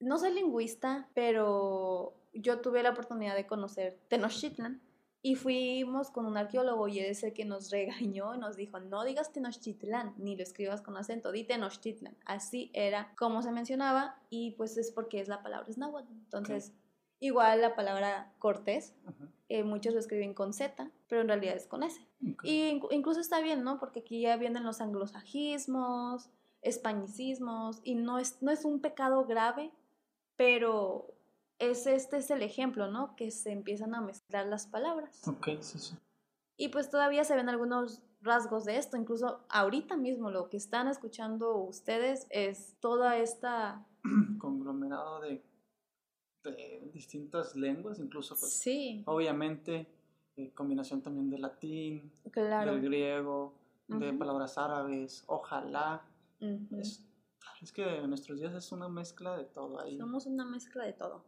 no 0.00 0.18
soy 0.18 0.32
lingüista, 0.34 1.08
pero 1.14 2.14
yo 2.32 2.60
tuve 2.60 2.82
la 2.82 2.90
oportunidad 2.90 3.34
de 3.36 3.46
conocer 3.46 3.98
Tenochtitlan 4.08 4.80
y 5.22 5.34
fuimos 5.34 6.10
con 6.10 6.24
un 6.26 6.36
arqueólogo 6.38 6.88
y 6.88 6.98
él 7.00 7.06
es 7.10 7.22
el 7.22 7.32
que 7.34 7.44
nos 7.44 7.70
regañó 7.70 8.34
y 8.34 8.38
nos 8.38 8.56
dijo, 8.56 8.80
no 8.80 9.04
digas 9.04 9.32
Tenochtitlan, 9.32 10.14
ni 10.16 10.36
lo 10.36 10.42
escribas 10.42 10.80
con 10.82 10.96
acento, 10.96 11.30
di 11.32 11.44
Tenochtitlan. 11.44 12.16
Así 12.24 12.70
era 12.74 13.14
como 13.16 13.42
se 13.42 13.52
mencionaba 13.52 14.18
y 14.30 14.52
pues 14.52 14.76
es 14.76 14.90
porque 14.90 15.20
es 15.20 15.28
la 15.28 15.42
palabra 15.42 15.68
es 15.68 15.78
náhuatl. 15.78 16.12
Entonces, 16.12 16.72
igual 17.20 17.60
la 17.60 17.74
palabra 17.76 18.32
cortés, 18.38 18.94
Ajá, 19.06 19.28
eh, 19.50 19.64
muchos 19.64 19.92
lo 19.92 20.00
escriben 20.00 20.32
con 20.32 20.54
Z, 20.54 20.90
pero 21.08 21.20
en 21.20 21.28
realidad 21.28 21.56
es 21.56 21.66
con 21.66 21.82
S. 21.82 22.00
Y 22.44 22.70
inc- 22.70 22.88
incluso 22.90 23.20
está 23.20 23.40
bien, 23.42 23.62
¿no? 23.64 23.78
Porque 23.78 24.00
aquí 24.00 24.22
ya 24.22 24.36
vienen 24.38 24.64
los 24.64 24.80
anglosajismos, 24.80 26.30
españicismos, 26.62 27.80
y 27.84 27.94
no 27.96 28.18
es, 28.18 28.40
no 28.42 28.50
es 28.50 28.64
un 28.64 28.80
pecado 28.80 29.24
grave, 29.26 29.70
pero 30.36 31.14
es, 31.58 31.86
este 31.86 32.18
es 32.18 32.30
el 32.30 32.42
ejemplo, 32.42 32.90
¿no? 32.90 33.14
Que 33.16 33.30
se 33.30 33.52
empiezan 33.52 33.94
a 33.94 34.00
mezclar 34.00 34.46
las 34.46 34.66
palabras. 34.66 35.26
Ok, 35.28 35.48
sí, 35.60 35.78
sí. 35.78 35.94
Y 36.56 36.68
pues 36.68 36.90
todavía 36.90 37.24
se 37.24 37.34
ven 37.36 37.48
algunos 37.48 38.02
rasgos 38.22 38.64
de 38.66 38.76
esto, 38.76 38.96
incluso 38.96 39.44
ahorita 39.48 39.96
mismo 39.96 40.30
lo 40.30 40.48
que 40.50 40.58
están 40.58 40.88
escuchando 40.88 41.56
ustedes 41.56 42.26
es 42.30 42.76
toda 42.80 43.16
esta... 43.16 43.86
Conglomerado 44.38 45.20
de, 45.20 45.42
de 46.44 46.90
distintas 46.92 47.54
lenguas, 47.54 47.98
incluso, 47.98 48.34
pues, 48.38 48.52
Sí, 48.52 49.02
obviamente, 49.06 49.86
eh, 50.36 50.50
combinación 50.54 51.02
también 51.02 51.28
de 51.30 51.38
latín, 51.38 52.12
claro. 52.30 52.72
del 52.72 52.82
griego, 52.82 53.54
de 53.88 54.12
palabras 54.12 54.56
árabes, 54.56 55.24
ojalá. 55.26 56.02
Es, 56.70 57.04
es 57.60 57.72
que 57.72 57.82
en 57.98 58.08
nuestros 58.08 58.38
días 58.40 58.54
es 58.54 58.70
una 58.72 58.88
mezcla 58.88 59.36
de 59.36 59.44
todo 59.44 59.80
ahí. 59.80 59.98
Somos 59.98 60.26
una 60.26 60.44
mezcla 60.44 60.84
de 60.84 60.92
todo. 60.92 61.24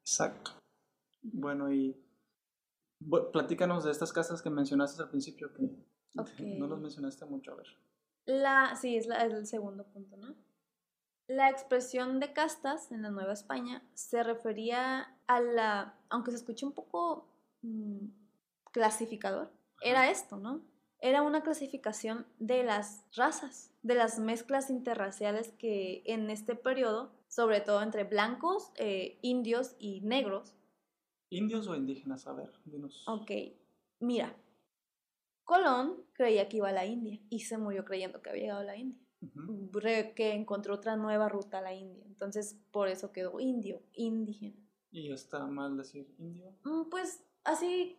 Exacto. 0.00 0.52
Bueno, 1.22 1.72
y 1.72 1.96
platícanos 3.32 3.84
de 3.84 3.90
estas 3.90 4.12
casas 4.12 4.40
que 4.42 4.50
mencionaste 4.50 5.02
al 5.02 5.08
principio, 5.10 5.52
que 5.52 5.68
no 6.14 6.66
los 6.66 6.80
mencionaste 6.80 7.24
mucho, 7.26 7.52
a 7.52 7.56
ver. 7.56 7.66
La, 8.26 8.76
sí, 8.76 8.96
es, 8.96 9.06
la- 9.06 9.24
es 9.26 9.32
el 9.34 9.46
segundo 9.46 9.84
punto, 9.84 10.16
¿no? 10.16 10.34
La 11.26 11.48
expresión 11.48 12.20
de 12.20 12.32
castas 12.32 12.92
en 12.92 13.02
la 13.02 13.10
Nueva 13.10 13.32
España 13.32 13.82
se 13.94 14.22
refería 14.22 15.16
a 15.26 15.40
la, 15.40 15.98
aunque 16.10 16.30
se 16.30 16.36
escuche 16.36 16.66
un 16.66 16.72
poco 16.72 17.28
mm, 17.62 18.06
clasificador, 18.72 19.50
era 19.80 20.10
esto, 20.10 20.36
¿no? 20.36 20.62
Era 21.00 21.22
una 21.22 21.42
clasificación 21.42 22.26
de 22.38 22.62
las 22.62 23.04
razas, 23.14 23.72
de 23.82 23.94
las 23.94 24.18
mezclas 24.18 24.70
interraciales 24.70 25.52
que 25.52 26.02
en 26.06 26.30
este 26.30 26.56
periodo, 26.56 27.12
sobre 27.28 27.60
todo 27.60 27.82
entre 27.82 28.04
blancos, 28.04 28.70
eh, 28.76 29.18
indios 29.22 29.76
y 29.78 30.00
negros, 30.02 30.54
¿Indios 31.34 31.66
o 31.66 31.74
indígenas? 31.74 32.28
A 32.28 32.32
ver, 32.32 32.52
dinos. 32.64 33.02
Ok, 33.08 33.30
mira, 33.98 34.36
Colón 35.42 36.04
creía 36.12 36.48
que 36.48 36.58
iba 36.58 36.68
a 36.68 36.72
la 36.72 36.86
India 36.86 37.18
y 37.28 37.40
se 37.40 37.58
murió 37.58 37.84
creyendo 37.84 38.22
que 38.22 38.30
había 38.30 38.42
llegado 38.42 38.60
a 38.60 38.64
la 38.64 38.76
India. 38.76 39.03
Que 40.14 40.32
encontró 40.32 40.74
otra 40.74 40.96
nueva 40.96 41.28
ruta 41.28 41.58
a 41.58 41.62
la 41.62 41.74
India. 41.74 42.04
Entonces, 42.06 42.56
por 42.70 42.88
eso 42.88 43.12
quedó 43.12 43.40
indio, 43.40 43.82
indígena. 43.92 44.56
¿Y 44.90 45.12
está 45.12 45.46
mal 45.46 45.76
decir 45.76 46.12
indio? 46.18 46.52
Mm, 46.64 46.88
Pues 46.90 47.22
así, 47.42 47.98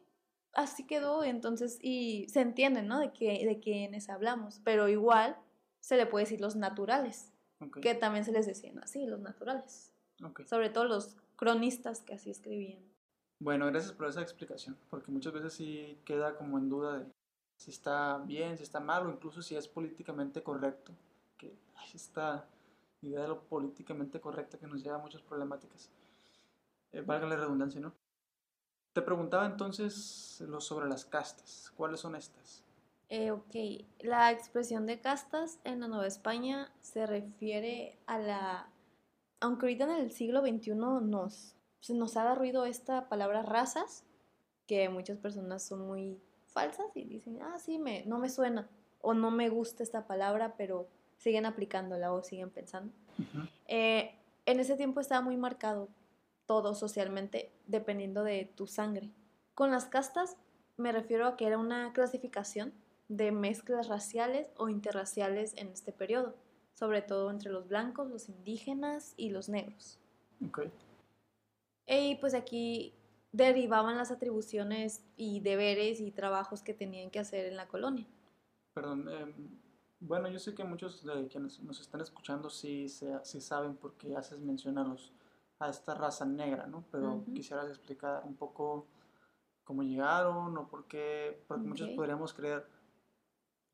así 0.53 0.87
quedó, 0.87 1.23
entonces, 1.23 1.77
y 1.81 2.27
se 2.29 2.41
entiende, 2.41 2.81
¿no? 2.81 2.99
De, 2.99 3.11
que, 3.11 3.45
de 3.45 3.59
quiénes 3.59 4.09
hablamos, 4.09 4.61
pero 4.63 4.87
igual 4.87 5.37
se 5.81 5.97
le 5.97 6.05
puede 6.05 6.25
decir 6.25 6.41
los 6.41 6.55
naturales, 6.55 7.31
que 7.81 7.93
también 7.95 8.25
se 8.25 8.31
les 8.31 8.45
decían 8.47 8.79
así, 8.79 9.05
los 9.05 9.19
naturales. 9.19 9.91
Sobre 10.45 10.69
todo 10.69 10.85
los 10.85 11.17
cronistas 11.35 12.01
que 12.01 12.13
así 12.13 12.31
escribían. 12.31 12.81
Bueno, 13.39 13.65
gracias 13.67 13.91
por 13.91 14.07
esa 14.07 14.21
explicación, 14.21 14.77
porque 14.89 15.11
muchas 15.11 15.33
veces 15.33 15.53
sí 15.53 15.99
queda 16.05 16.37
como 16.37 16.57
en 16.57 16.69
duda 16.69 16.99
de 16.99 17.11
si 17.57 17.71
está 17.71 18.19
bien, 18.19 18.57
si 18.57 18.63
está 18.63 18.79
mal, 18.79 19.05
o 19.05 19.11
incluso 19.11 19.41
si 19.41 19.55
es 19.55 19.67
políticamente 19.67 20.41
correcto, 20.41 20.93
que 21.37 21.57
ay, 21.75 21.89
esta 21.93 22.47
idea 23.01 23.21
de 23.21 23.27
lo 23.27 23.41
políticamente 23.41 24.19
correcto 24.19 24.59
que 24.59 24.67
nos 24.67 24.83
lleva 24.83 24.95
a 24.95 24.99
muchas 24.99 25.21
problemáticas. 25.21 25.89
Eh, 26.91 27.01
valga 27.01 27.27
la 27.27 27.35
redundancia, 27.35 27.79
¿no? 27.79 27.93
Te 28.93 29.01
preguntaba 29.01 29.45
entonces 29.45 30.41
lo 30.47 30.61
sobre 30.61 30.87
las 30.87 31.05
castas, 31.05 31.71
¿cuáles 31.75 31.99
son 31.99 32.15
estas? 32.15 32.63
Eh, 33.09 33.31
ok, 33.31 33.55
la 33.99 34.31
expresión 34.31 34.85
de 34.85 34.99
castas 34.99 35.59
en 35.63 35.81
la 35.81 35.87
Nueva 35.87 36.07
España 36.07 36.71
se 36.81 37.05
refiere 37.05 37.99
a 38.07 38.17
la... 38.17 38.69
Aunque 39.41 39.65
ahorita 39.65 39.83
en 39.83 40.05
el 40.05 40.11
siglo 40.11 40.41
XXI 40.41 40.75
nos, 40.75 41.55
nos 41.89 42.17
haga 42.17 42.35
ruido 42.35 42.65
esta 42.65 43.09
palabra 43.09 43.43
razas, 43.43 44.05
que 44.65 44.89
muchas 44.89 45.17
personas 45.19 45.61
son 45.63 45.85
muy 45.85 46.19
falsas 46.47 46.87
y 46.95 47.03
dicen, 47.03 47.41
ah, 47.41 47.59
sí, 47.59 47.77
me, 47.77 48.05
no 48.05 48.17
me 48.17 48.29
suena, 48.29 48.69
o 49.01 49.13
no 49.13 49.29
me 49.29 49.49
gusta 49.49 49.83
esta 49.83 50.07
palabra, 50.07 50.55
pero 50.57 50.87
siguen 51.17 51.45
aplicándola 51.45 52.13
o 52.13 52.23
siguen 52.23 52.49
pensando. 52.49 52.93
Eh, 53.67 54.15
en 54.45 54.59
ese 54.59 54.75
tiempo 54.75 54.99
estaba 54.99 55.21
muy 55.21 55.37
marcado 55.37 55.89
todo 56.45 56.75
socialmente 56.75 57.51
dependiendo 57.65 58.23
de 58.23 58.45
tu 58.45 58.67
sangre. 58.67 59.11
Con 59.53 59.71
las 59.71 59.85
castas 59.85 60.37
me 60.77 60.91
refiero 60.91 61.25
a 61.27 61.37
que 61.37 61.47
era 61.47 61.57
una 61.57 61.93
clasificación 61.93 62.73
de 63.07 63.31
mezclas 63.31 63.87
raciales 63.87 64.51
o 64.57 64.69
interraciales 64.69 65.53
en 65.57 65.69
este 65.69 65.91
periodo, 65.91 66.35
sobre 66.73 67.01
todo 67.01 67.29
entre 67.29 67.51
los 67.51 67.67
blancos, 67.67 68.09
los 68.09 68.29
indígenas 68.29 69.13
y 69.15 69.29
los 69.29 69.47
negros. 69.47 69.99
Ok, 70.47 70.63
Y 71.87 72.15
pues 72.15 72.33
aquí 72.33 72.93
derivaban 73.31 73.97
las 73.97 74.11
atribuciones 74.11 75.03
y 75.17 75.39
deberes 75.39 75.99
y 75.99 76.11
trabajos 76.11 76.61
que 76.61 76.73
tenían 76.73 77.11
que 77.11 77.19
hacer 77.19 77.45
en 77.45 77.55
la 77.55 77.67
colonia. 77.67 78.05
Perdón, 78.73 79.07
em, 79.09 79.59
bueno, 80.07 80.29
yo 80.29 80.39
sé 80.39 80.53
que 80.53 80.63
muchos 80.63 81.03
de 81.03 81.27
quienes 81.27 81.59
nos 81.61 81.79
están 81.81 82.01
escuchando 82.01 82.49
sí, 82.49 82.87
sí 82.89 83.41
saben 83.41 83.75
por 83.75 83.93
qué 83.93 84.15
haces 84.15 84.39
mención 84.39 84.77
a, 84.77 84.83
los, 84.83 85.13
a 85.59 85.69
esta 85.69 85.95
raza 85.95 86.25
negra, 86.25 86.67
¿no? 86.67 86.83
Pero 86.91 87.23
quisieras 87.33 87.69
explicar 87.69 88.23
un 88.25 88.35
poco 88.35 88.87
cómo 89.63 89.83
llegaron 89.83 90.57
o 90.57 90.67
por 90.67 90.85
qué, 90.85 91.43
porque 91.47 91.67
muchos 91.67 91.89
podríamos 91.89 92.33
creer 92.33 92.67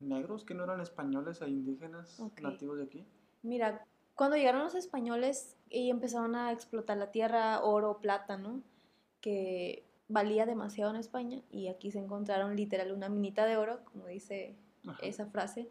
negros 0.00 0.44
que 0.44 0.54
no 0.54 0.64
eran 0.64 0.80
españoles 0.80 1.40
e 1.42 1.48
indígenas 1.48 2.20
nativos 2.40 2.78
de 2.78 2.84
aquí. 2.84 3.06
Mira, 3.42 3.86
cuando 4.14 4.36
llegaron 4.36 4.64
los 4.64 4.74
españoles 4.74 5.56
y 5.68 5.90
empezaron 5.90 6.34
a 6.34 6.52
explotar 6.52 6.96
la 6.96 7.10
tierra, 7.10 7.62
oro, 7.62 7.98
plata, 7.98 8.36
¿no? 8.36 8.62
Que 9.20 9.84
valía 10.08 10.46
demasiado 10.46 10.90
en 10.90 10.96
España 10.96 11.42
y 11.50 11.68
aquí 11.68 11.90
se 11.90 11.98
encontraron 11.98 12.56
literal 12.56 12.92
una 12.92 13.08
minita 13.08 13.46
de 13.46 13.56
oro, 13.56 13.84
como 13.84 14.06
dice 14.06 14.56
esa 15.02 15.26
frase. 15.26 15.70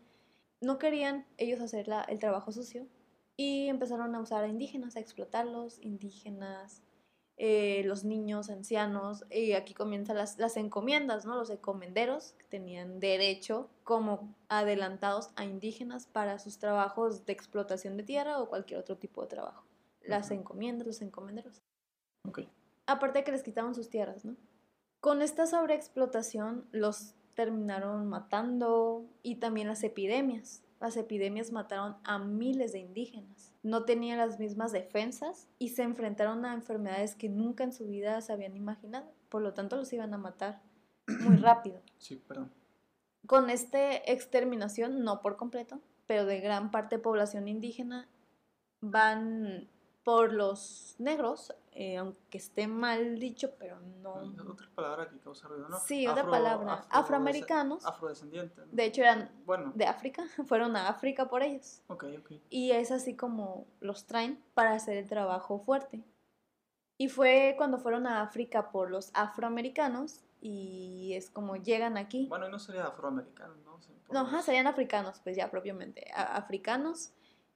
No 0.61 0.77
querían 0.77 1.25
ellos 1.37 1.59
hacer 1.59 1.87
el 2.07 2.19
trabajo 2.19 2.51
sucio 2.51 2.87
y 3.35 3.67
empezaron 3.67 4.13
a 4.15 4.19
usar 4.19 4.43
a 4.43 4.47
indígenas, 4.47 4.95
a 4.95 4.99
explotarlos, 4.99 5.79
indígenas, 5.81 6.83
eh, 7.37 7.81
los 7.85 8.03
niños, 8.03 8.51
ancianos, 8.51 9.25
y 9.31 9.53
aquí 9.53 9.73
comienzan 9.73 10.17
las, 10.17 10.37
las 10.37 10.57
encomiendas, 10.57 11.25
¿no? 11.25 11.35
Los 11.35 11.49
encomenderos 11.49 12.33
que 12.33 12.45
tenían 12.45 12.99
derecho 12.99 13.67
como 13.83 14.35
adelantados 14.47 15.31
a 15.35 15.43
indígenas 15.43 16.05
para 16.05 16.37
sus 16.37 16.59
trabajos 16.59 17.25
de 17.25 17.33
explotación 17.33 17.97
de 17.97 18.03
tierra 18.03 18.39
o 18.39 18.47
cualquier 18.47 18.79
otro 18.79 18.97
tipo 18.97 19.23
de 19.23 19.29
trabajo. 19.29 19.65
Las 20.01 20.29
encomiendas, 20.29 20.85
los 20.85 21.01
encomenderos. 21.01 21.63
Okay. 22.27 22.47
Aparte 22.85 23.19
de 23.19 23.23
que 23.23 23.31
les 23.31 23.41
quitaban 23.41 23.73
sus 23.73 23.89
tierras, 23.89 24.23
¿no? 24.23 24.35
Con 24.99 25.23
esta 25.23 25.47
sobreexplotación 25.47 26.67
los 26.71 27.15
terminaron 27.41 28.07
matando 28.07 29.03
y 29.23 29.37
también 29.37 29.67
las 29.67 29.83
epidemias. 29.83 30.61
Las 30.79 30.95
epidemias 30.95 31.51
mataron 31.51 31.95
a 32.03 32.19
miles 32.19 32.71
de 32.71 32.79
indígenas. 32.79 33.51
No 33.63 33.83
tenían 33.83 34.19
las 34.19 34.37
mismas 34.37 34.71
defensas 34.71 35.47
y 35.57 35.69
se 35.69 35.81
enfrentaron 35.81 36.45
a 36.45 36.53
enfermedades 36.53 37.15
que 37.15 37.29
nunca 37.29 37.63
en 37.63 37.73
su 37.73 37.87
vida 37.87 38.21
se 38.21 38.31
habían 38.31 38.55
imaginado. 38.55 39.11
Por 39.29 39.41
lo 39.41 39.55
tanto, 39.55 39.75
los 39.75 39.91
iban 39.91 40.13
a 40.13 40.19
matar 40.19 40.61
muy 41.07 41.37
rápido. 41.37 41.81
Sí, 41.97 42.15
perdón. 42.27 42.51
Con 43.25 43.49
esta 43.49 43.95
exterminación, 43.95 45.03
no 45.03 45.21
por 45.21 45.35
completo, 45.35 45.79
pero 46.05 46.25
de 46.25 46.41
gran 46.41 46.69
parte 46.69 46.97
de 46.97 47.01
población 47.01 47.47
indígena, 47.47 48.07
van 48.81 49.67
por 50.03 50.33
los 50.33 50.95
negros, 50.97 51.53
eh, 51.73 51.97
aunque 51.97 52.37
esté 52.37 52.67
mal 52.67 53.19
dicho, 53.19 53.51
pero 53.59 53.79
no... 54.01 54.13
Otra 54.49 54.67
palabra 54.73 55.09
que 55.09 55.19
causa 55.19 55.47
ruido, 55.47 55.69
¿no? 55.69 55.79
Sí, 55.79 56.07
otra 56.07 56.27
palabra. 56.27 56.85
Afroamericanos. 56.89 57.85
Afrodescendientes. 57.85 58.63
De 58.71 58.85
hecho, 58.85 59.01
eran 59.01 59.31
bueno. 59.45 59.71
de 59.75 59.85
África, 59.85 60.23
fueron 60.47 60.75
a 60.75 60.89
África 60.89 61.29
por 61.29 61.43
ellos. 61.43 61.81
Ok, 61.87 62.05
ok. 62.19 62.31
Y 62.49 62.71
es 62.71 62.91
así 62.91 63.15
como 63.15 63.67
los 63.79 64.05
traen 64.05 64.43
para 64.53 64.73
hacer 64.73 64.97
el 64.97 65.07
trabajo 65.07 65.59
fuerte. 65.59 66.03
Y 66.97 67.09
fue 67.09 67.55
cuando 67.57 67.77
fueron 67.79 68.05
a 68.07 68.21
África 68.21 68.71
por 68.71 68.91
los 68.91 69.11
afroamericanos 69.13 70.21
y 70.39 71.13
es 71.13 71.29
como 71.29 71.55
llegan 71.55 71.97
aquí. 71.97 72.27
Bueno, 72.27 72.47
y 72.47 72.51
no 72.51 72.59
sería 72.59 72.85
afroamericanos, 72.85 73.57
¿no? 73.63 73.79
no, 74.11 74.41
serían 74.41 74.67
africanos, 74.67 75.19
pues 75.23 75.35
ya 75.35 75.49
propiamente, 75.49 76.11
africanos 76.13 77.13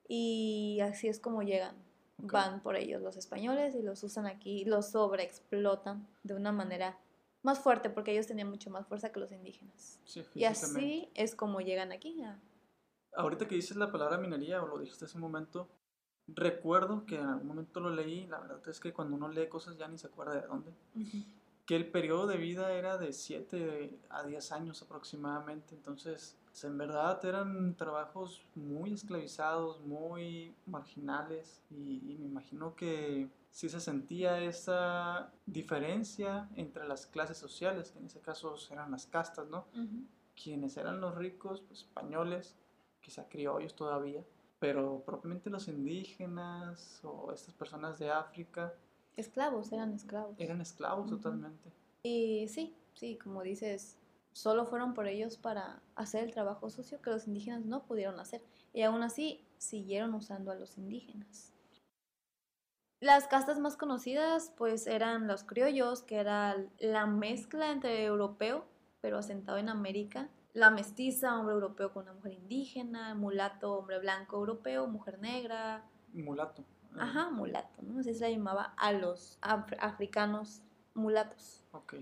y 0.08 0.80
así 0.82 1.08
es 1.08 1.20
como 1.20 1.42
llegan 1.42 1.76
van 2.18 2.62
por 2.62 2.76
ellos 2.76 3.02
los 3.02 3.18
españoles 3.18 3.76
y 3.76 3.82
los 3.82 4.04
usan 4.04 4.26
aquí, 4.26 4.66
los 4.66 4.92
sobreexplotan 4.92 6.08
de 6.24 6.34
una 6.34 6.52
manera 6.52 6.98
más 7.42 7.60
fuerte 7.60 7.90
porque 7.90 8.12
ellos 8.12 8.28
tenían 8.28 8.50
mucho 8.50 8.70
más 8.70 8.88
fuerza 8.88 9.12
que 9.12 9.20
los 9.20 9.32
indígenas. 9.32 10.00
y 10.34 10.46
así 10.46 11.10
es 11.14 11.36
como 11.36 11.62
llegan 11.62 11.92
aquí. 11.92 12.24
Ahorita 13.16 13.48
que 13.48 13.56
dices 13.56 13.78
la 13.78 13.92
palabra 13.92 14.18
minería 14.18 14.62
o 14.64 14.68
lo 14.68 14.80
dijiste 14.80 15.06
hace 15.06 15.18
un 15.18 15.22
momento, 15.22 15.70
recuerdo 16.28 17.06
que 17.06 17.16
en 17.18 17.28
algún 17.28 17.48
momento 17.48 17.80
lo 17.80 17.90
leí, 17.90 18.26
la 18.28 18.40
verdad 18.40 18.68
es 18.68 18.80
que 18.80 18.94
cuando 18.94 19.16
uno 19.16 19.30
lee 19.30 19.48
cosas 19.48 19.78
ya 19.78 19.88
ni 19.88 19.98
se 19.98 20.08
acuerda 20.08 20.42
de 20.42 20.48
dónde, 20.48 20.74
que 21.66 21.76
el 21.76 21.92
periodo 21.92 22.28
de 22.28 22.38
vida 22.38 22.74
era 22.74 22.98
de 22.98 23.14
7 23.14 24.00
a 24.10 24.24
10 24.24 24.52
años 24.52 24.82
aproximadamente, 24.82 25.76
entonces 25.76 26.38
pues, 26.56 26.64
en 26.64 26.78
verdad 26.78 27.20
eran 27.26 27.76
trabajos 27.76 28.42
muy 28.56 28.94
esclavizados, 28.94 29.82
muy 29.82 30.56
marginales 30.66 31.62
y, 31.70 32.16
me 32.18 32.28
imagino 32.28 32.78
que 32.78 33.28
sí 33.52 33.68
se 33.68 33.82
sentía 33.82 34.40
esa 34.40 35.34
diferencia 35.46 36.48
entre 36.56 36.88
las 36.88 37.08
clases 37.08 37.36
sociales, 37.36 37.92
que 37.92 38.00
en 38.00 38.06
ese 38.06 38.22
caso 38.22 38.56
eran 38.72 38.90
las 38.90 39.06
castas, 39.06 39.50
¿no? 39.50 39.66
Quienes 40.42 40.78
eran 40.78 41.02
los 41.02 41.16
ricos, 41.16 41.60
pues 41.60 41.82
españoles, 41.82 42.56
quizá 43.02 43.28
criollos 43.28 43.76
todavía, 43.76 44.24
pero 44.58 45.04
propiamente 45.06 45.50
los 45.50 45.68
indígenas 45.68 47.02
o 47.04 47.34
estas 47.34 47.54
personas 47.54 48.00
de 48.00 48.12
África. 48.12 48.74
Esclavos, 49.18 49.74
eran 49.74 49.94
esclavos. 49.94 50.36
Eran 50.40 50.62
esclavos 50.62 51.10
totalmente. 51.10 51.70
Y 52.02 52.48
sí, 52.48 52.78
sí, 52.94 53.18
como 53.18 53.44
dices, 53.44 53.98
solo 54.36 54.66
fueron 54.66 54.94
por 54.94 55.08
ellos 55.08 55.38
para 55.38 55.82
hacer 55.96 56.26
el 56.26 56.34
trabajo 56.34 56.70
sucio 56.70 57.02
que 57.02 57.10
los 57.10 57.26
indígenas 57.26 57.64
no 57.64 57.86
pudieron 57.86 58.20
hacer. 58.20 58.44
Y 58.74 58.82
aún 58.82 59.02
así 59.02 59.48
siguieron 59.58 60.14
usando 60.14 60.52
a 60.52 60.56
los 60.56 60.78
indígenas. 60.78 61.54
Las 63.00 63.28
castas 63.28 63.60
más 63.60 63.78
conocidas 63.78 64.52
pues 64.58 64.88
eran 64.88 65.28
los 65.28 65.46
criollos, 65.46 66.02
que 66.02 66.18
era 66.18 66.58
la 66.80 67.06
mezcla 67.06 67.72
entre 67.72 68.04
europeo, 68.04 68.66
pero 69.00 69.20
asentado 69.20 69.58
en 69.58 69.70
América. 69.70 70.30
La 70.54 70.70
mestiza, 70.70 71.40
hombre 71.40 71.54
europeo 71.54 71.94
con 71.94 72.04
una 72.04 72.14
mujer 72.14 72.34
indígena, 72.34 73.16
mulato, 73.16 73.74
hombre 73.74 74.00
blanco 74.00 74.36
europeo, 74.36 74.88
mujer 74.88 75.20
negra. 75.20 75.86
Mulato. 76.12 76.66
Ajá, 76.98 77.30
mulato, 77.30 77.82
¿no? 77.84 78.02
Así 78.02 78.14
se 78.14 78.28
le 78.28 78.36
llamaba 78.36 78.74
a 78.78 78.92
los 78.92 79.38
africanos 79.42 80.62
mulatos. 80.94 81.64
Ok 81.72 81.96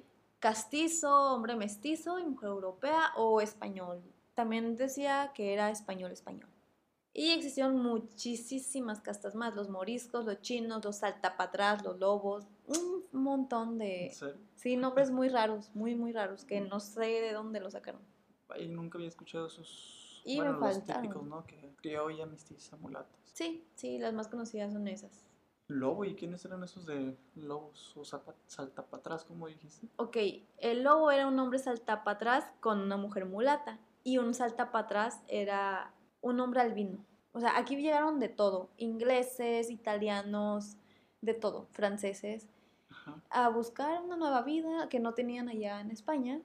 castizo, 0.44 1.34
hombre 1.34 1.56
mestizo 1.56 2.20
y 2.20 2.26
mujer 2.26 2.50
europea 2.50 3.14
o 3.16 3.40
español. 3.40 4.04
También 4.34 4.76
decía 4.76 5.32
que 5.34 5.54
era 5.54 5.70
español-español. 5.70 6.50
Y 7.14 7.30
existieron 7.30 7.82
muchísimas 7.82 9.00
castas 9.00 9.36
más, 9.36 9.56
los 9.56 9.70
moriscos, 9.70 10.26
los 10.26 10.42
chinos, 10.42 10.84
los 10.84 10.98
saltapatras, 10.98 11.82
los 11.86 11.98
lobos, 11.98 12.46
un 12.68 13.06
montón 13.14 13.78
de... 13.78 14.14
Sí, 14.56 14.76
nombres 14.76 15.12
muy 15.12 15.30
raros, 15.30 15.74
muy, 15.74 15.96
muy 15.96 16.12
raros, 16.12 16.44
que 16.44 16.60
no 16.60 16.82
sé 16.82 17.22
de 17.22 17.32
dónde 17.32 17.62
los 17.62 17.72
sacaron. 17.72 18.02
Ay, 18.50 18.68
nunca 18.68 18.98
había 18.98 19.08
escuchado 19.08 19.48
esos... 19.48 20.22
Y 20.26 20.36
bueno, 20.36 20.60
los 20.60 20.84
típicos, 20.84 21.24
¿no? 21.24 21.46
Que 21.46 21.74
criolla, 21.78 22.26
mestiza, 22.26 22.76
mulatas. 22.76 23.18
Sí, 23.32 23.66
sí, 23.76 23.98
las 23.98 24.14
más 24.14 24.28
conocidas 24.28 24.74
son 24.74 24.90
esas. 24.90 25.24
¿Lobo? 25.68 26.06
¿Y 26.06 26.16
quiénes 26.16 26.44
eran 26.46 26.64
esos 26.64 26.86
de 26.86 27.18
lobos 27.36 27.96
o 27.96 28.04
saltapatrás, 28.48 29.24
como 29.24 29.48
dijiste? 29.48 29.88
Ok, 29.96 30.18
el 30.58 30.84
lobo 30.84 31.10
era 31.12 31.28
un 31.28 31.40
hombre 31.40 31.60
saltapatrás 31.60 32.46
con 32.60 32.80
una 32.80 32.98
mujer 32.98 33.26
mulata. 33.26 33.80
Y 34.04 34.18
un 34.18 34.34
saltapatrás 34.34 35.22
era 35.28 35.94
un 36.22 36.40
hombre 36.42 36.60
albino. 36.62 37.00
O 37.32 37.40
sea, 37.40 37.58
aquí 37.58 37.78
llegaron 37.78 38.20
de 38.20 38.30
todo: 38.30 38.70
ingleses, 38.78 39.70
italianos, 39.70 40.76
de 41.22 41.34
todo, 41.34 41.68
franceses, 41.72 42.50
a 43.30 43.48
buscar 43.50 44.02
una 44.02 44.18
nueva 44.18 44.42
vida 44.42 44.90
que 44.90 45.00
no 45.00 45.14
tenían 45.14 45.48
allá 45.48 45.80
en 45.80 45.92
España. 45.92 46.42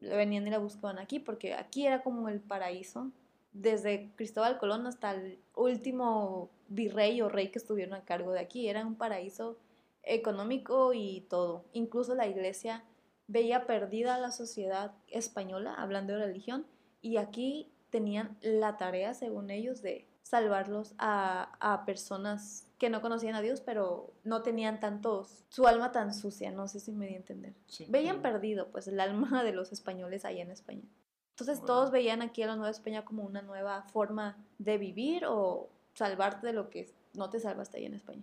Venían 0.00 0.46
y 0.46 0.50
la 0.50 0.58
buscaban 0.58 0.98
aquí 0.98 1.18
porque 1.18 1.54
aquí 1.54 1.86
era 1.86 2.02
como 2.02 2.28
el 2.28 2.40
paraíso 2.40 3.10
desde 3.52 4.12
Cristóbal 4.16 4.58
Colón 4.58 4.86
hasta 4.86 5.12
el 5.12 5.38
último 5.54 6.50
virrey 6.68 7.20
o 7.20 7.28
rey 7.28 7.48
que 7.48 7.58
estuvieron 7.58 7.94
a 7.94 8.04
cargo 8.04 8.32
de 8.32 8.40
aquí. 8.40 8.68
Era 8.68 8.86
un 8.86 8.94
paraíso 8.94 9.58
económico 10.02 10.92
y 10.94 11.26
todo. 11.28 11.64
Incluso 11.72 12.14
la 12.14 12.26
iglesia 12.26 12.84
veía 13.26 13.66
perdida 13.66 14.16
a 14.16 14.18
la 14.18 14.32
sociedad 14.32 14.92
española, 15.08 15.74
hablando 15.74 16.14
de 16.14 16.26
religión, 16.26 16.66
y 17.00 17.16
aquí 17.16 17.72
tenían 17.90 18.36
la 18.40 18.76
tarea, 18.76 19.14
según 19.14 19.50
ellos, 19.50 19.82
de 19.82 20.06
salvarlos 20.22 20.94
a, 20.98 21.82
personas 21.86 22.66
que 22.78 22.90
no 22.90 23.00
conocían 23.00 23.34
a 23.34 23.40
Dios, 23.40 23.60
pero 23.60 24.12
no 24.24 24.42
tenían 24.42 24.80
tantos, 24.80 25.44
su 25.48 25.66
alma 25.66 25.92
tan 25.92 26.14
sucia, 26.14 26.50
no 26.50 26.68
sé 26.68 26.80
si 26.80 26.92
me 26.92 27.06
di 27.06 27.14
a 27.14 27.18
entender. 27.18 27.54
Veían 27.88 28.22
perdido, 28.22 28.70
pues, 28.70 28.88
el 28.88 29.00
alma 29.00 29.42
de 29.44 29.52
los 29.52 29.72
españoles 29.72 30.24
allá 30.24 30.42
en 30.42 30.50
España. 30.50 30.84
Entonces 31.30 31.64
todos 31.64 31.90
veían 31.90 32.22
aquí 32.22 32.42
a 32.42 32.48
la 32.48 32.56
Nueva 32.56 32.70
España 32.70 33.04
como 33.04 33.22
una 33.22 33.42
nueva 33.42 33.82
forma 33.84 34.36
de 34.58 34.76
vivir 34.76 35.24
o 35.26 35.70
salvarte 35.94 36.46
de 36.46 36.52
lo 36.52 36.68
que 36.68 36.92
no 37.14 37.30
te 37.30 37.40
salvaste 37.40 37.78
ahí 37.78 37.86
en 37.86 37.94
España. 37.94 38.22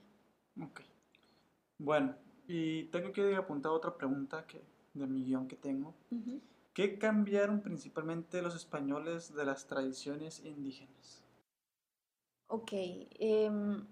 Ok. 0.62 0.82
Bueno, 1.80 2.16
y 2.48 2.86
tengo 2.86 3.12
que 3.12 3.36
apuntar 3.36 3.72
otra 3.72 3.96
pregunta 3.96 4.46
que, 4.46 4.62
de 4.94 5.08
mi 5.08 5.24
guion 5.24 5.48
que 5.48 5.56
tengo. 5.56 5.94
¿Qué 6.74 6.98
cambiaron 6.98 7.62
principalmente 7.62 8.42
los 8.42 8.56
españoles 8.56 9.34
de 9.34 9.46
las 9.46 9.66
tradiciones 9.66 10.44
indígenas? 10.46 11.24
Ok. 12.48 12.72
Em, 12.74 13.86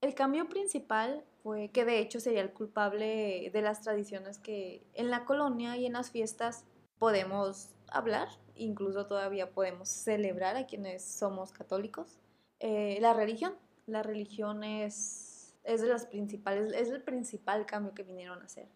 el 0.00 0.14
cambio 0.14 0.48
principal 0.48 1.24
fue 1.42 1.68
que 1.68 1.84
de 1.84 1.98
hecho 1.98 2.20
sería 2.20 2.40
el 2.40 2.52
culpable 2.52 3.50
de 3.52 3.62
las 3.62 3.82
tradiciones 3.82 4.38
que 4.38 4.86
en 4.94 5.10
la 5.10 5.24
colonia 5.24 5.76
y 5.76 5.86
en 5.86 5.94
las 5.94 6.10
fiestas 6.10 6.64
podemos 6.98 7.73
hablar, 7.94 8.28
incluso 8.56 9.06
todavía 9.06 9.52
podemos 9.52 9.88
celebrar 9.88 10.56
a 10.56 10.66
quienes 10.66 11.04
somos 11.04 11.52
católicos. 11.52 12.18
Eh, 12.60 12.98
la 13.00 13.14
religión, 13.14 13.54
la 13.86 14.02
religión 14.02 14.64
es, 14.64 15.54
es 15.64 15.80
de 15.80 15.88
las 15.88 16.06
principales, 16.06 16.72
es 16.72 16.90
el 16.90 17.02
principal 17.02 17.66
cambio 17.66 17.94
que 17.94 18.02
vinieron 18.02 18.42
a 18.42 18.44
hacer. 18.44 18.68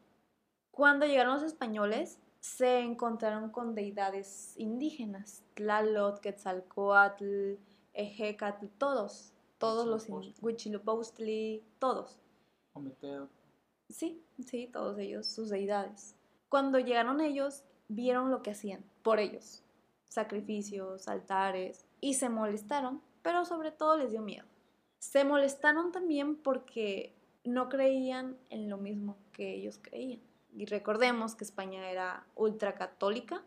Cuando 0.70 1.06
llegaron 1.06 1.34
los 1.34 1.42
españoles, 1.42 2.18
se 2.40 2.80
encontraron 2.80 3.50
con 3.50 3.74
deidades 3.74 4.54
indígenas, 4.56 5.42
Tlaloc, 5.54 6.20
Quetzalcoatl, 6.20 7.54
Ejecatl, 7.94 8.66
todos, 8.78 9.32
todos 9.58 9.86
los 9.86 10.08
Huitzilopochtli, 10.40 11.64
todos. 11.78 12.20
Ometeo. 12.74 13.28
Sí, 13.88 14.22
sí, 14.46 14.68
todos 14.72 14.98
ellos, 14.98 15.26
sus 15.26 15.50
deidades. 15.50 16.14
Cuando 16.48 16.78
llegaron 16.78 17.20
ellos, 17.20 17.64
vieron 17.88 18.30
lo 18.30 18.42
que 18.42 18.50
hacían 18.50 18.84
por 19.02 19.18
ellos, 19.18 19.62
sacrificios, 20.08 21.08
altares, 21.08 21.86
y 22.00 22.14
se 22.14 22.28
molestaron, 22.28 23.02
pero 23.22 23.44
sobre 23.44 23.72
todo 23.72 23.96
les 23.96 24.10
dio 24.10 24.22
miedo. 24.22 24.46
Se 24.98 25.24
molestaron 25.24 25.92
también 25.92 26.36
porque 26.36 27.14
no 27.44 27.68
creían 27.68 28.36
en 28.50 28.68
lo 28.68 28.78
mismo 28.78 29.16
que 29.32 29.54
ellos 29.54 29.78
creían. 29.80 30.20
Y 30.54 30.66
recordemos 30.66 31.34
que 31.34 31.44
España 31.44 31.90
era 31.90 32.26
ultracatólica 32.34 33.42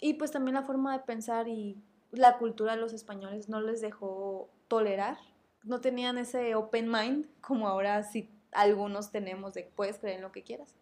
y 0.00 0.14
pues 0.14 0.30
también 0.30 0.54
la 0.54 0.62
forma 0.62 0.92
de 0.96 1.04
pensar 1.04 1.48
y 1.48 1.76
la 2.10 2.38
cultura 2.38 2.74
de 2.74 2.80
los 2.80 2.92
españoles 2.92 3.48
no 3.48 3.60
les 3.60 3.80
dejó 3.80 4.48
tolerar, 4.68 5.18
no 5.64 5.80
tenían 5.80 6.18
ese 6.18 6.54
open 6.54 6.90
mind 6.90 7.26
como 7.40 7.68
ahora 7.68 8.02
sí 8.02 8.30
algunos 8.52 9.10
tenemos 9.10 9.54
de 9.54 9.64
puedes 9.64 9.98
creer 9.98 10.16
en 10.16 10.22
lo 10.22 10.32
que 10.32 10.42
quieras. 10.42 10.74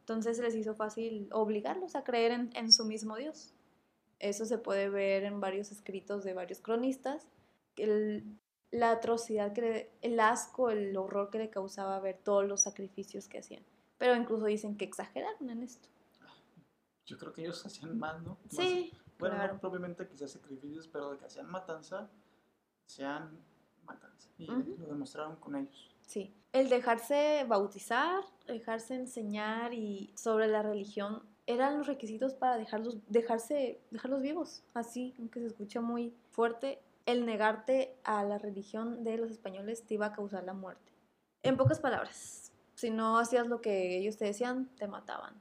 Entonces 0.00 0.38
les 0.38 0.54
hizo 0.54 0.74
fácil 0.74 1.28
obligarlos 1.32 1.94
a 1.94 2.04
creer 2.04 2.50
en, 2.52 2.72
su 2.72 2.84
mismo 2.84 3.16
Dios. 3.16 3.54
Eso 4.18 4.44
se 4.44 4.58
puede 4.58 4.88
ver 4.88 5.24
en 5.24 5.40
varios 5.40 5.70
escritos 5.70 6.24
de 6.24 6.34
varios 6.34 6.60
cronistas. 6.60 7.26
la 8.70 8.90
atrocidad, 8.90 9.52
que, 9.52 9.92
el 10.02 10.20
asco, 10.20 10.70
el 10.70 10.96
horror 10.96 11.30
que 11.30 11.38
le 11.38 11.50
causaba 11.50 11.98
ver 12.00 12.18
todos 12.22 12.46
los 12.46 12.62
sacrificios 12.62 13.28
que 13.28 13.38
hacían. 13.38 13.64
Pero 13.98 14.16
incluso 14.16 14.46
dicen 14.46 14.76
que 14.76 14.84
exageraron 14.84 15.50
en 15.50 15.62
esto. 15.62 15.88
Yo 17.06 17.18
creo 17.18 17.32
que 17.32 17.42
ellos 17.42 17.64
hacían 17.66 17.98
más, 17.98 18.22
¿no? 18.22 18.38
Sí. 18.48 18.92
bueno, 19.18 19.36
no 19.46 19.60
propiamente 19.60 20.06
quizás 20.06 20.30
sacrificios, 20.30 20.88
pero 20.88 21.10
de 21.10 21.18
que 21.18 21.24
hacían 21.26 21.50
matanza, 21.50 22.08
hacían 22.86 23.38
matanza. 23.84 24.28
Y 24.38 24.46
lo 24.46 24.86
demostraron 24.86 25.36
con 25.36 25.56
ellos. 25.56 25.94
Sí, 26.10 26.34
el 26.52 26.68
dejarse 26.68 27.44
bautizar, 27.46 28.24
dejarse 28.48 28.96
enseñar 28.96 29.72
y 29.72 30.12
sobre 30.16 30.48
la 30.48 30.60
religión 30.60 31.22
eran 31.46 31.78
los 31.78 31.86
requisitos 31.86 32.34
para 32.34 32.58
dejarlos, 32.58 32.96
dejarse, 33.06 33.80
dejarlos 33.92 34.20
vivos. 34.20 34.64
Así, 34.74 35.14
aunque 35.20 35.38
se 35.38 35.46
escucha 35.46 35.80
muy 35.80 36.12
fuerte, 36.32 36.82
el 37.06 37.24
negarte 37.24 37.94
a 38.02 38.24
la 38.24 38.38
religión 38.38 39.04
de 39.04 39.18
los 39.18 39.30
españoles 39.30 39.86
te 39.86 39.94
iba 39.94 40.06
a 40.06 40.12
causar 40.12 40.42
la 40.42 40.52
muerte. 40.52 40.90
En 41.44 41.56
pocas 41.56 41.78
palabras, 41.78 42.50
si 42.74 42.90
no 42.90 43.16
hacías 43.20 43.46
lo 43.46 43.60
que 43.60 43.96
ellos 43.96 44.16
te 44.16 44.24
decían, 44.24 44.68
te 44.78 44.88
mataban. 44.88 45.40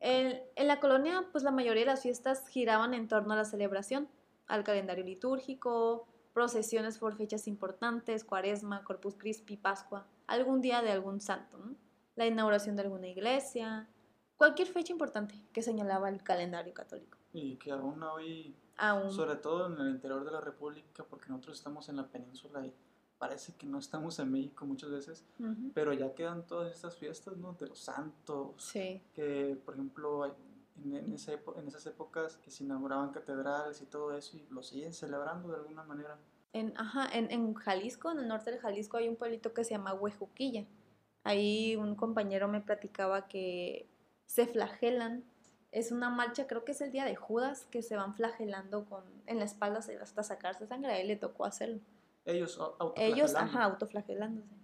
En, 0.00 0.42
en, 0.56 0.66
la 0.66 0.80
colonia, 0.80 1.28
pues 1.30 1.44
la 1.44 1.52
mayoría 1.52 1.82
de 1.82 1.92
las 1.92 2.02
fiestas 2.02 2.48
giraban 2.48 2.94
en 2.94 3.06
torno 3.06 3.34
a 3.34 3.36
la 3.36 3.44
celebración, 3.44 4.08
al 4.48 4.64
calendario 4.64 5.04
litúrgico, 5.04 6.08
procesiones 6.34 6.98
por 6.98 7.16
fechas 7.16 7.46
importantes, 7.48 8.24
cuaresma, 8.24 8.84
Corpus 8.84 9.14
Christi, 9.14 9.56
Pascua, 9.56 10.06
algún 10.26 10.60
día 10.60 10.82
de 10.82 10.90
algún 10.90 11.20
santo, 11.20 11.58
la 12.16 12.26
inauguración 12.26 12.76
de 12.76 12.82
alguna 12.82 13.06
iglesia, 13.06 13.88
cualquier 14.36 14.68
fecha 14.68 14.92
importante 14.92 15.34
que 15.52 15.62
señalaba 15.62 16.08
el 16.08 16.22
calendario 16.22 16.74
católico. 16.74 17.16
Y 17.32 17.56
que 17.56 17.70
aún 17.70 18.02
hoy, 18.02 18.54
aún. 18.76 19.12
sobre 19.12 19.36
todo 19.36 19.72
en 19.72 19.80
el 19.80 19.94
interior 19.94 20.24
de 20.24 20.32
la 20.32 20.40
República, 20.40 21.04
porque 21.08 21.28
nosotros 21.28 21.56
estamos 21.56 21.88
en 21.88 21.96
la 21.96 22.08
península 22.08 22.66
y 22.66 22.74
parece 23.16 23.54
que 23.54 23.66
no 23.66 23.78
estamos 23.78 24.18
en 24.18 24.30
México 24.30 24.66
muchas 24.66 24.90
veces, 24.90 25.24
pero 25.72 25.92
ya 25.92 26.14
quedan 26.14 26.46
todas 26.46 26.74
estas 26.74 26.96
fiestas, 26.96 27.36
¿no? 27.36 27.54
De 27.54 27.68
los 27.68 27.78
santos, 27.78 28.54
sí. 28.58 29.02
que 29.14 29.56
por 29.64 29.74
ejemplo 29.74 30.36
en, 30.82 30.96
en, 30.96 31.04
en, 31.06 31.68
esas 31.68 31.86
épocas 31.86 32.36
que 32.38 32.50
se 32.50 32.64
inauguraban 32.64 33.12
catedrales 33.12 33.80
y 33.82 33.86
todo 33.86 34.16
eso 34.16 34.36
y 34.36 34.46
lo 34.50 34.62
siguen 34.62 34.92
celebrando 34.92 35.48
de 35.48 35.56
alguna 35.56 35.84
manera. 35.84 36.18
En, 36.52 36.72
ajá, 36.76 37.08
en, 37.12 37.30
en 37.30 37.54
Jalisco, 37.54 38.10
en 38.10 38.18
el 38.18 38.28
norte 38.28 38.50
de 38.50 38.58
Jalisco, 38.58 38.96
hay 38.96 39.08
un 39.08 39.16
pueblito 39.16 39.52
que 39.52 39.64
se 39.64 39.70
llama 39.70 39.94
Huejuquilla. 39.94 40.66
Ahí 41.24 41.76
un 41.76 41.94
compañero 41.96 42.48
me 42.48 42.60
platicaba 42.60 43.26
que 43.28 43.88
se 44.26 44.46
flagelan. 44.46 45.24
Es 45.72 45.90
una 45.90 46.10
marcha, 46.10 46.46
creo 46.46 46.64
que 46.64 46.72
es 46.72 46.80
el 46.80 46.92
día 46.92 47.04
de 47.04 47.16
Judas, 47.16 47.66
que 47.66 47.82
se 47.82 47.96
van 47.96 48.14
flagelando 48.14 48.84
con, 48.84 49.02
en 49.26 49.38
la 49.38 49.44
espalda 49.44 49.80
hasta 50.00 50.22
sacarse 50.22 50.66
sangre. 50.66 50.92
A 50.92 50.98
él 51.00 51.08
le 51.08 51.16
tocó 51.16 51.44
hacerlo. 51.44 51.80
Ellos 52.24 52.60
Ellos, 52.96 53.34
ajá, 53.34 53.64
autoflagelándose. 53.64 54.54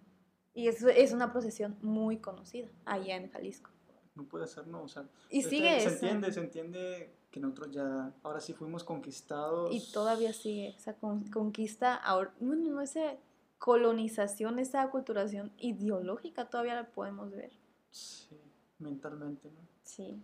Y 0.54 0.68
es, 0.68 0.82
es 0.82 1.12
una 1.12 1.32
procesión 1.32 1.76
muy 1.82 2.18
conocida 2.18 2.68
allá 2.84 3.16
en 3.16 3.30
Jalisco 3.30 3.70
no 4.14 4.24
puede 4.24 4.46
ser, 4.46 4.66
no, 4.66 4.82
o 4.82 4.88
sea, 4.88 5.04
y 5.30 5.38
este, 5.38 5.50
sigue 5.50 5.80
se 5.80 5.88
entiende, 5.88 6.32
se 6.32 6.40
entiende 6.40 7.14
que 7.30 7.40
nosotros 7.40 7.70
ya, 7.70 8.12
ahora 8.22 8.40
sí 8.40 8.52
fuimos 8.52 8.84
conquistados. 8.84 9.72
Y 9.72 9.92
todavía 9.92 10.32
sigue 10.32 10.74
esa 10.76 10.94
conquista, 10.94 11.94
ahora, 11.94 12.34
bueno, 12.40 12.70
no 12.70 12.80
esa 12.80 13.16
colonización, 13.58 14.58
esa 14.58 14.82
aculturación 14.82 15.52
ideológica 15.58 16.48
todavía 16.48 16.74
la 16.74 16.90
podemos 16.90 17.30
ver. 17.30 17.52
Sí, 17.90 18.40
mentalmente, 18.78 19.50
¿no? 19.50 19.60
Sí. 19.82 20.22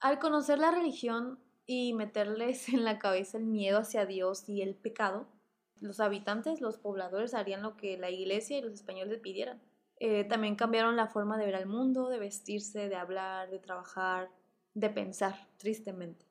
Al 0.00 0.18
conocer 0.18 0.58
la 0.58 0.70
religión 0.70 1.38
y 1.66 1.94
meterles 1.94 2.68
en 2.68 2.84
la 2.84 2.98
cabeza 2.98 3.38
el 3.38 3.44
miedo 3.44 3.78
hacia 3.78 4.06
Dios 4.06 4.48
y 4.48 4.62
el 4.62 4.74
pecado, 4.74 5.26
los 5.80 6.00
habitantes, 6.00 6.60
los 6.60 6.76
pobladores 6.76 7.34
harían 7.34 7.62
lo 7.62 7.76
que 7.76 7.96
la 7.98 8.10
iglesia 8.10 8.58
y 8.58 8.62
los 8.62 8.72
españoles 8.72 9.20
pidieran. 9.20 9.60
Eh, 10.00 10.24
también 10.24 10.54
cambiaron 10.54 10.96
la 10.96 11.08
forma 11.08 11.36
de 11.38 11.46
ver 11.46 11.56
al 11.56 11.66
mundo, 11.66 12.08
de 12.08 12.18
vestirse, 12.18 12.88
de 12.88 12.96
hablar, 12.96 13.50
de 13.50 13.58
trabajar, 13.58 14.30
de 14.74 14.90
pensar, 14.90 15.48
tristemente. 15.56 16.26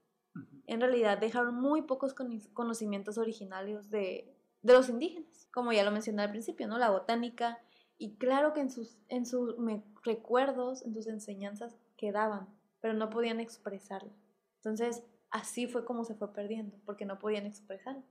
En 0.68 0.80
realidad 0.80 1.18
dejaron 1.18 1.56
muy 1.56 1.82
pocos 1.82 2.14
conocimientos 2.54 3.18
originarios 3.18 3.90
de, 3.90 4.34
de, 4.62 4.74
los 4.74 4.88
indígenas, 4.90 5.48
como 5.52 5.74
ya 5.74 5.84
lo 5.84 5.92
mencioné 5.92 6.22
al 6.22 6.32
principio, 6.32 6.68
¿no? 6.68 6.78
La 6.78 6.92
botánica, 6.92 7.60
y 7.98 8.16
claro 8.16 8.54
que 8.54 8.62
en 8.62 8.70
sus, 8.70 8.98
en 9.10 9.26
sus 9.26 9.56
recuerdos, 10.04 10.84
en 10.84 10.94
sus 10.94 11.08
enseñanzas 11.08 11.76
quedaban, 11.98 12.48
pero 12.80 12.94
no 12.94 13.10
podían 13.10 13.40
expresarlo. 13.40 14.12
Entonces, 14.58 15.04
así 15.32 15.68
fue 15.68 15.84
como 15.84 16.06
se 16.06 16.16
fue 16.16 16.34
perdiendo, 16.34 16.78
porque 16.86 17.06
no 17.06 17.20
podían 17.20 17.46
expresarlo. 17.46 18.04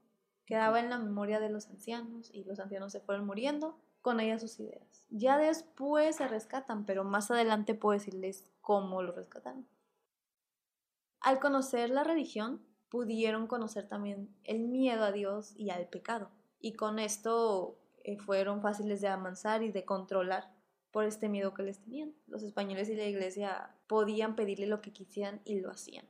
Quedaba 0.45 0.81
en 0.81 0.91
la 0.91 0.99
memoria 0.99 1.41
de 1.41 1.51
los 1.51 1.69
ancianos 1.69 2.31
y 2.33 2.45
los 2.45 2.59
ancianos 2.59 2.93
se 2.93 3.01
fueron 3.01 3.27
muriendo 3.27 3.79
con 4.07 4.21
ellas 4.21 4.41
sus 4.41 4.61
ideas. 4.61 5.05
Ya 5.11 5.37
después 5.37 6.15
se 6.15 6.29
rescatan, 6.29 6.87
pero 6.87 7.03
más 7.03 7.29
adelante 7.33 7.75
puedo 7.75 7.99
decirles 7.99 8.45
cómo 8.61 9.03
lo 9.03 9.11
rescataron. 9.11 9.67
Al 11.19 11.41
conocer 11.41 11.91
la 11.91 12.05
religión, 12.05 12.65
pudieron 12.89 13.49
conocer 13.49 13.89
también 13.89 14.33
el 14.45 14.69
miedo 14.69 15.03
a 15.03 15.11
Dios 15.11 15.55
y 15.57 15.71
al 15.71 15.89
pecado. 15.89 16.31
Y 16.61 16.75
con 16.75 17.01
esto 17.01 17.81
eh, 18.05 18.17
fueron 18.17 18.63
fáciles 18.63 19.01
de 19.01 19.09
amansar 19.09 19.65
y 19.65 19.73
de 19.73 19.85
controlar 19.85 20.55
por 20.93 21.05
este 21.05 21.29
miedo 21.29 21.53
que 21.53 21.65
les 21.65 21.81
tenían. 21.81 22.15
Los 22.29 22.45
españoles 22.45 22.89
y 22.89 22.95
la 22.95 23.07
iglesia 23.07 23.75
podían 23.89 24.37
pedirle 24.37 24.69
lo 24.69 24.83
que 24.83 24.93
quisieran 24.93 25.41
y 25.45 25.59
lo 25.59 25.73
hacían. 25.73 26.07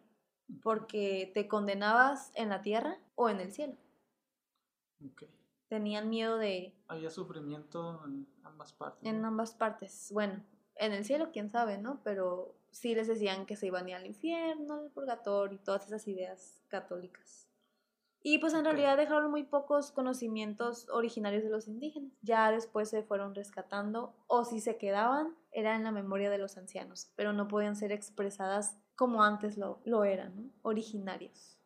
Porque 0.62 1.30
te 1.32 1.48
condenabas 1.48 2.30
en 2.34 2.50
la 2.50 2.60
tierra 2.60 2.98
o 3.14 3.30
en 3.30 3.40
el 3.40 3.52
cielo 3.52 3.78
tenían 5.68 6.08
miedo 6.08 6.38
de... 6.38 6.74
Había 6.88 7.10
sufrimiento 7.10 8.02
en 8.04 8.26
ambas 8.42 8.72
partes. 8.72 9.08
En 9.08 9.24
ambas 9.24 9.54
partes. 9.54 10.10
Bueno, 10.12 10.42
en 10.76 10.92
el 10.92 11.04
cielo, 11.04 11.30
quién 11.32 11.50
sabe, 11.50 11.78
¿no? 11.78 12.00
Pero 12.04 12.54
sí 12.70 12.94
les 12.94 13.08
decían 13.08 13.46
que 13.46 13.56
se 13.56 13.66
iban 13.66 13.86
a 13.86 13.90
ir 13.90 13.94
al 13.96 14.06
infierno, 14.06 14.74
al 14.74 14.90
purgatorio 14.90 15.56
y 15.56 15.62
todas 15.62 15.86
esas 15.86 16.06
ideas 16.08 16.62
católicas. 16.68 17.48
Y 18.22 18.38
pues 18.38 18.54
en 18.54 18.64
realidad 18.64 18.96
dejaron 18.96 19.30
muy 19.30 19.44
pocos 19.44 19.92
conocimientos 19.92 20.88
originarios 20.90 21.44
de 21.44 21.50
los 21.50 21.68
indígenas. 21.68 22.12
Ya 22.22 22.50
después 22.50 22.90
se 22.90 23.04
fueron 23.04 23.36
rescatando 23.36 24.16
o 24.26 24.44
si 24.44 24.60
se 24.60 24.78
quedaban 24.78 25.36
era 25.52 25.76
en 25.76 25.84
la 25.84 25.92
memoria 25.92 26.28
de 26.28 26.38
los 26.38 26.56
ancianos, 26.56 27.12
pero 27.14 27.32
no 27.32 27.46
podían 27.46 27.76
ser 27.76 27.92
expresadas 27.92 28.76
como 28.96 29.22
antes 29.22 29.56
lo, 29.56 29.80
lo 29.84 30.02
eran, 30.02 30.34
¿no? 30.34 30.50
Originarios. 30.62 31.60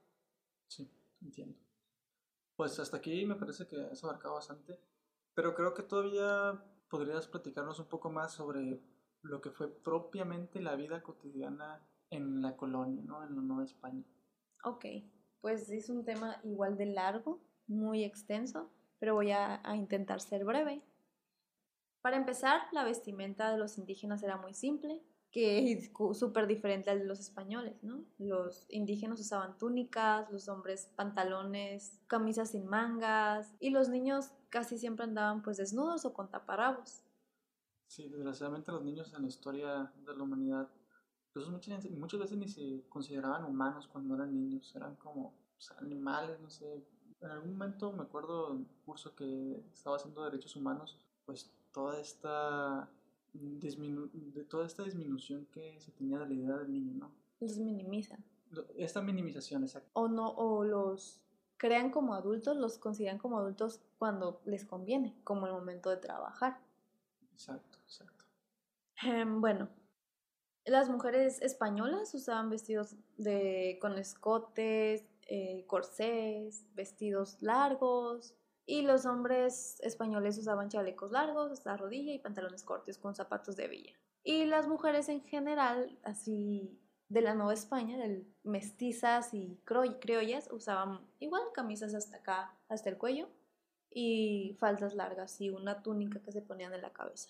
Sí, 0.66 0.91
entiendo. 1.22 1.57
Pues 2.61 2.79
hasta 2.79 2.99
aquí 2.99 3.25
me 3.25 3.37
parece 3.37 3.67
que 3.67 3.89
eso 3.91 4.07
abarcado 4.07 4.35
bastante, 4.35 4.79
pero 5.33 5.55
creo 5.55 5.73
que 5.73 5.83
todavía 5.83 6.63
podrías 6.91 7.27
platicarnos 7.27 7.79
un 7.79 7.87
poco 7.87 8.11
más 8.11 8.35
sobre 8.35 8.79
lo 9.23 9.41
que 9.41 9.49
fue 9.49 9.75
propiamente 9.75 10.61
la 10.61 10.77
vida 10.77 11.03
cotidiana 11.03 11.81
en 12.11 12.43
la 12.43 12.59
colonia, 12.59 13.03
¿no? 13.03 13.25
En 13.25 13.35
la 13.35 13.41
Nueva 13.41 13.65
España. 13.65 14.05
Ok, 14.63 14.85
pues 15.41 15.71
es 15.71 15.89
un 15.89 16.05
tema 16.05 16.39
igual 16.45 16.77
de 16.77 16.85
largo, 16.85 17.41
muy 17.67 18.05
extenso, 18.05 18.71
pero 18.99 19.15
voy 19.15 19.31
a 19.31 19.63
intentar 19.75 20.21
ser 20.21 20.45
breve. 20.45 20.83
Para 22.03 22.19
empezar, 22.19 22.61
la 22.73 22.85
vestimenta 22.85 23.51
de 23.51 23.57
los 23.57 23.79
indígenas 23.79 24.23
era 24.23 24.37
muy 24.37 24.53
simple, 24.53 25.03
que 25.31 25.72
es 25.72 25.91
súper 26.18 26.47
diferente 26.47 26.91
al 26.91 27.01
de 27.01 27.05
los 27.05 27.20
españoles, 27.20 27.83
¿no? 27.83 28.05
Los 28.18 28.66
indígenas 28.68 29.20
usaban 29.20 29.57
túnicas, 29.59 30.31
los 30.33 30.49
hombres 30.49 30.91
pantalones, 30.97 32.01
camisas 32.09 32.51
sin 32.51 32.66
mangas 32.66 33.55
y 33.61 33.70
los 33.70 33.89
niños 33.89 34.31
casi 34.49 34.76
siempre 34.76 35.05
andaban 35.05 35.43
pues 35.43 35.59
desnudos 35.59 36.05
o 36.05 36.12
con 36.12 36.28
taparrabos. 36.31 37.03
Sí, 37.87 38.09
desgraciadamente 38.09 38.72
los 38.72 38.85
niños 38.85 39.12
en 39.14 39.22
la 39.22 39.28
historia 39.28 39.93
de 40.05 40.16
la 40.16 40.22
humanidad, 40.22 40.68
pues 41.33 41.49
muchas, 41.49 41.89
muchas 41.91 42.20
veces 42.20 42.39
ni 42.39 42.49
se 42.49 42.85
consideraban 42.89 43.45
humanos 43.45 43.87
cuando 43.87 44.16
eran 44.16 44.35
niños, 44.35 44.74
eran 44.74 44.97
como 44.97 45.35
pues, 45.55 45.70
animales, 45.78 46.41
no 46.41 46.51
sé. 46.51 46.85
En 47.20 47.31
algún 47.31 47.53
momento 47.53 47.93
me 47.93 48.03
acuerdo 48.03 48.53
un 48.53 48.64
curso 48.85 49.14
que 49.14 49.62
estaba 49.72 49.97
haciendo 49.97 50.24
derechos 50.24 50.57
humanos, 50.57 50.99
pues 51.24 51.53
toda 51.72 52.01
esta 52.01 52.89
de 53.33 54.45
toda 54.45 54.66
esta 54.66 54.83
disminución 54.83 55.47
que 55.53 55.81
se 55.81 55.93
tenía 55.93 56.18
de 56.18 56.26
la 56.26 56.35
idea 56.35 56.57
del 56.59 56.72
niño, 56.72 56.95
¿no? 56.95 57.12
Los 57.41 57.59
minimizan. 57.59 58.24
Esta 58.76 59.01
minimización, 59.01 59.62
exacto. 59.62 59.91
O 59.93 60.09
no, 60.09 60.28
o 60.31 60.64
los 60.64 61.20
crean 61.57 61.91
como 61.91 62.14
adultos, 62.14 62.57
los 62.57 62.78
consideran 62.78 63.18
como 63.18 63.39
adultos 63.39 63.81
cuando 63.99 64.41
les 64.45 64.64
conviene, 64.64 65.14
como 65.24 65.47
el 65.47 65.53
momento 65.53 65.91
de 65.91 65.99
trabajar. 65.99 66.59
Exacto, 67.33 67.78
exacto. 67.85 68.24
Em, 69.03 69.41
bueno, 69.41 69.68
las 70.64 70.89
mujeres 70.89 71.41
españolas 71.43 72.14
usaban 72.14 72.51
vestidos 72.51 72.97
de, 73.16 73.78
con 73.81 73.99
escotes, 73.99 75.05
eh, 75.26 75.64
corsés, 75.66 76.66
vestidos 76.74 77.41
largos, 77.41 78.35
y 78.71 78.83
los 78.83 79.05
hombres 79.05 79.81
españoles 79.81 80.39
usaban 80.39 80.68
chalecos 80.68 81.11
largos 81.11 81.51
hasta 81.51 81.73
la 81.73 81.77
rodilla 81.77 82.12
y 82.12 82.21
pantalones 82.21 82.62
cortos 82.62 82.99
con 82.99 83.16
zapatos 83.16 83.57
de 83.57 83.66
villa. 83.66 83.93
Y 84.23 84.45
las 84.45 84.68
mujeres 84.68 85.09
en 85.09 85.23
general, 85.23 85.99
así 86.05 86.79
de 87.09 87.21
la 87.21 87.35
Nueva 87.35 87.53
España, 87.53 87.99
del 87.99 88.33
mestizas 88.45 89.35
y 89.35 89.59
criollas, 89.64 90.49
usaban 90.53 91.01
igual 91.18 91.43
camisas 91.53 91.95
hasta 91.95 92.18
acá, 92.18 92.57
hasta 92.68 92.91
el 92.91 92.97
cuello, 92.97 93.29
y 93.91 94.57
faldas 94.61 94.95
largas 94.95 95.41
y 95.41 95.51
una 95.51 95.83
túnica 95.83 96.23
que 96.23 96.31
se 96.31 96.41
ponían 96.41 96.73
en 96.73 96.83
la 96.83 96.93
cabeza. 96.93 97.29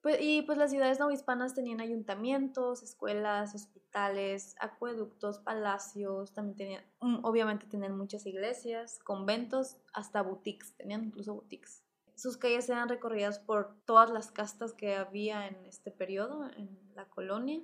Pues, 0.00 0.18
y 0.20 0.42
pues 0.42 0.58
las 0.58 0.70
ciudades 0.70 1.00
novohispanas 1.00 1.54
tenían 1.54 1.80
ayuntamientos, 1.80 2.82
escuelas, 2.82 3.54
hospitales, 3.54 4.54
acueductos, 4.60 5.40
palacios, 5.40 6.32
también 6.32 6.56
tenían, 6.56 6.84
mm, 7.00 7.24
obviamente 7.24 7.66
tenían 7.66 7.96
muchas 7.96 8.24
iglesias, 8.24 9.00
conventos, 9.02 9.76
hasta 9.92 10.22
boutiques, 10.22 10.76
tenían 10.76 11.04
incluso 11.04 11.34
boutiques. 11.34 11.82
Sus 12.14 12.36
calles 12.36 12.68
eran 12.68 12.88
recorridas 12.88 13.38
por 13.40 13.76
todas 13.84 14.10
las 14.10 14.30
castas 14.30 14.72
que 14.72 14.96
había 14.96 15.46
en 15.48 15.56
este 15.66 15.90
periodo, 15.90 16.48
en 16.56 16.78
la 16.94 17.08
colonia. 17.08 17.60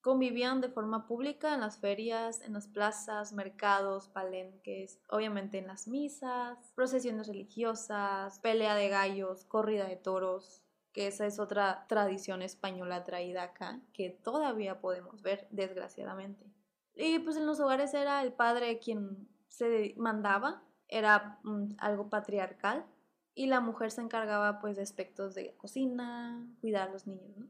Convivían 0.00 0.60
de 0.60 0.68
forma 0.68 1.08
pública 1.08 1.54
en 1.54 1.60
las 1.60 1.78
ferias, 1.78 2.40
en 2.40 2.52
las 2.52 2.68
plazas, 2.68 3.32
mercados, 3.32 4.08
palenques, 4.08 5.00
obviamente 5.08 5.58
en 5.58 5.66
las 5.66 5.88
misas, 5.88 6.58
procesiones 6.76 7.26
religiosas, 7.26 8.38
pelea 8.40 8.76
de 8.76 8.88
gallos, 8.88 9.44
corrida 9.44 9.86
de 9.88 9.96
toros, 9.96 10.65
que 10.96 11.08
esa 11.08 11.26
es 11.26 11.38
otra 11.38 11.84
tradición 11.88 12.40
española 12.40 13.04
traída 13.04 13.42
acá, 13.42 13.82
que 13.92 14.08
todavía 14.08 14.80
podemos 14.80 15.20
ver, 15.20 15.46
desgraciadamente. 15.50 16.50
Y 16.94 17.18
pues 17.18 17.36
en 17.36 17.44
los 17.44 17.60
hogares 17.60 17.92
era 17.92 18.22
el 18.22 18.32
padre 18.32 18.78
quien 18.78 19.28
se 19.46 19.92
mandaba, 19.98 20.62
era 20.88 21.38
mm, 21.42 21.74
algo 21.76 22.08
patriarcal, 22.08 22.86
y 23.34 23.44
la 23.44 23.60
mujer 23.60 23.90
se 23.90 24.00
encargaba 24.00 24.58
pues 24.58 24.76
de 24.76 24.84
aspectos 24.84 25.34
de 25.34 25.54
cocina, 25.58 26.48
cuidar 26.62 26.88
a 26.88 26.92
los 26.92 27.06
niños, 27.06 27.36
¿no? 27.36 27.46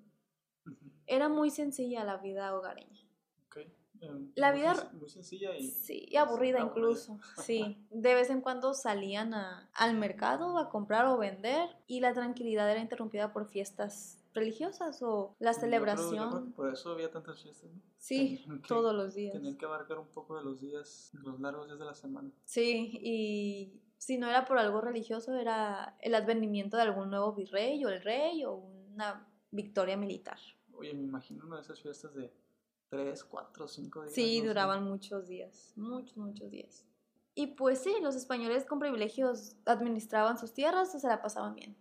Era 1.07 1.29
muy 1.29 1.51
sencilla 1.51 2.03
la 2.03 2.17
vida 2.17 2.53
hogareña. 2.53 3.06
Em, 4.01 4.33
la 4.35 4.53
vida 4.53 4.91
muy 4.93 5.09
sencilla 5.09 5.57
y, 5.57 5.71
sí, 5.71 6.07
y 6.09 6.17
aburrida, 6.17 6.61
incluso. 6.61 7.19
Sí, 7.43 7.79
de 7.91 8.15
vez 8.15 8.31
en 8.31 8.41
cuando 8.41 8.75
salían 8.75 9.35
a, 9.35 9.69
al 9.73 9.97
mercado 9.97 10.59
a 10.59 10.69
comprar 10.69 11.07
o 11.07 11.17
vender 11.17 11.69
y 11.87 12.01
la 12.01 12.13
tranquilidad 12.13 12.71
era 12.71 12.81
interrumpida 12.81 13.33
por 13.33 13.47
fiestas 13.47 14.19
religiosas 14.35 15.03
o 15.03 15.35
la 15.39 15.55
celebración. 15.55 16.53
por 16.53 16.73
eso 16.73 16.93
había 16.93 17.11
tantas 17.11 17.43
fiestas. 17.43 17.71
Sí, 17.99 18.45
todos 18.69 18.95
los 18.95 19.15
días. 19.15 19.33
Tenían 19.33 19.57
que 19.57 19.65
abarcar 19.65 19.99
un 19.99 20.09
poco 20.09 20.37
de 20.37 20.45
los 20.45 20.61
días, 20.61 21.11
los 21.15 21.41
largos 21.41 21.67
días 21.67 21.79
de 21.79 21.85
la 21.85 21.95
semana. 21.95 22.31
Sí, 22.45 22.99
y 23.03 23.81
si 23.99 24.19
no 24.19 24.29
era 24.29 24.45
por 24.45 24.59
algo 24.59 24.81
religioso, 24.81 25.35
era 25.35 25.97
el 26.01 26.15
advenimiento 26.15 26.77
de 26.77 26.83
algún 26.83 27.11
nuevo 27.11 27.33
virrey 27.33 27.85
o 27.85 27.89
el 27.89 28.03
rey 28.03 28.45
o 28.45 28.55
una 28.55 29.27
victoria 29.51 29.97
militar. 29.97 30.39
Oye, 30.75 30.93
me 30.93 31.03
imagino 31.03 31.47
una 31.47 31.57
de 31.57 31.63
esas 31.63 31.81
fiestas 31.81 32.15
de 32.15 32.31
tres, 32.89 33.25
cuatro, 33.25 33.69
cinco 33.69 34.03
días. 34.03 34.15
Sí, 34.15 34.41
duraban 34.41 34.85
muchos 34.85 35.27
días, 35.27 35.73
muchos, 35.77 36.17
muchos 36.17 36.51
días. 36.51 36.85
Y 37.35 37.49
pues 37.49 37.81
sí, 37.81 37.95
los 38.01 38.17
españoles 38.17 38.65
con 38.65 38.79
privilegios 38.79 39.57
administraban 39.67 40.39
sus 40.39 40.55
tierras 40.55 40.95
o 40.95 40.99
se 40.99 41.09
la 41.09 41.21
pasaban 41.21 41.55
bien. 41.55 41.77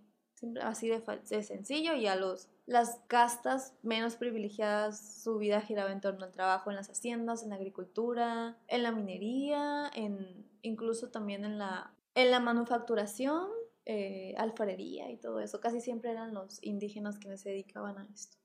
Así 0.62 0.89
de, 0.89 1.01
de, 1.30 1.43
sencillo 1.43 1.95
y 1.95 2.08
a 2.08 2.16
los, 2.18 2.49
las 2.66 2.99
castas 3.08 3.74
menos 3.84 4.18
privilegiadas 4.18 5.24
su 5.24 5.38
vida 5.38 5.62
giraba 5.62 5.91
en 5.91 6.01
torno 6.01 6.26
al 6.26 6.34
trabajo 6.34 6.70
en 6.70 6.76
las 6.76 6.89
haciendas, 6.89 7.41
en 7.41 7.49
la 7.49 7.56
agricultura, 7.56 8.58
en 8.68 8.84
la 8.84 8.91
minería, 8.91 9.89
en, 9.95 10.45
incluso 10.62 11.10
también 11.10 11.45
en 11.45 11.58
la, 11.58 11.95
en 12.16 12.32
la 12.32 12.41
manufacturación, 12.41 13.47
eh, 13.86 14.36
alfarería 14.38 15.10
y 15.10 15.18
todo 15.18 15.39
eso. 15.39 15.62
Casi 15.62 15.80
siempre 15.80 16.12
eran 16.12 16.34
los 16.34 16.62
indígenas 16.64 17.18
quienes 17.18 17.41
se 17.41 17.49
dedicaban 17.49 17.97
a 17.97 18.08
esto. 18.14 18.38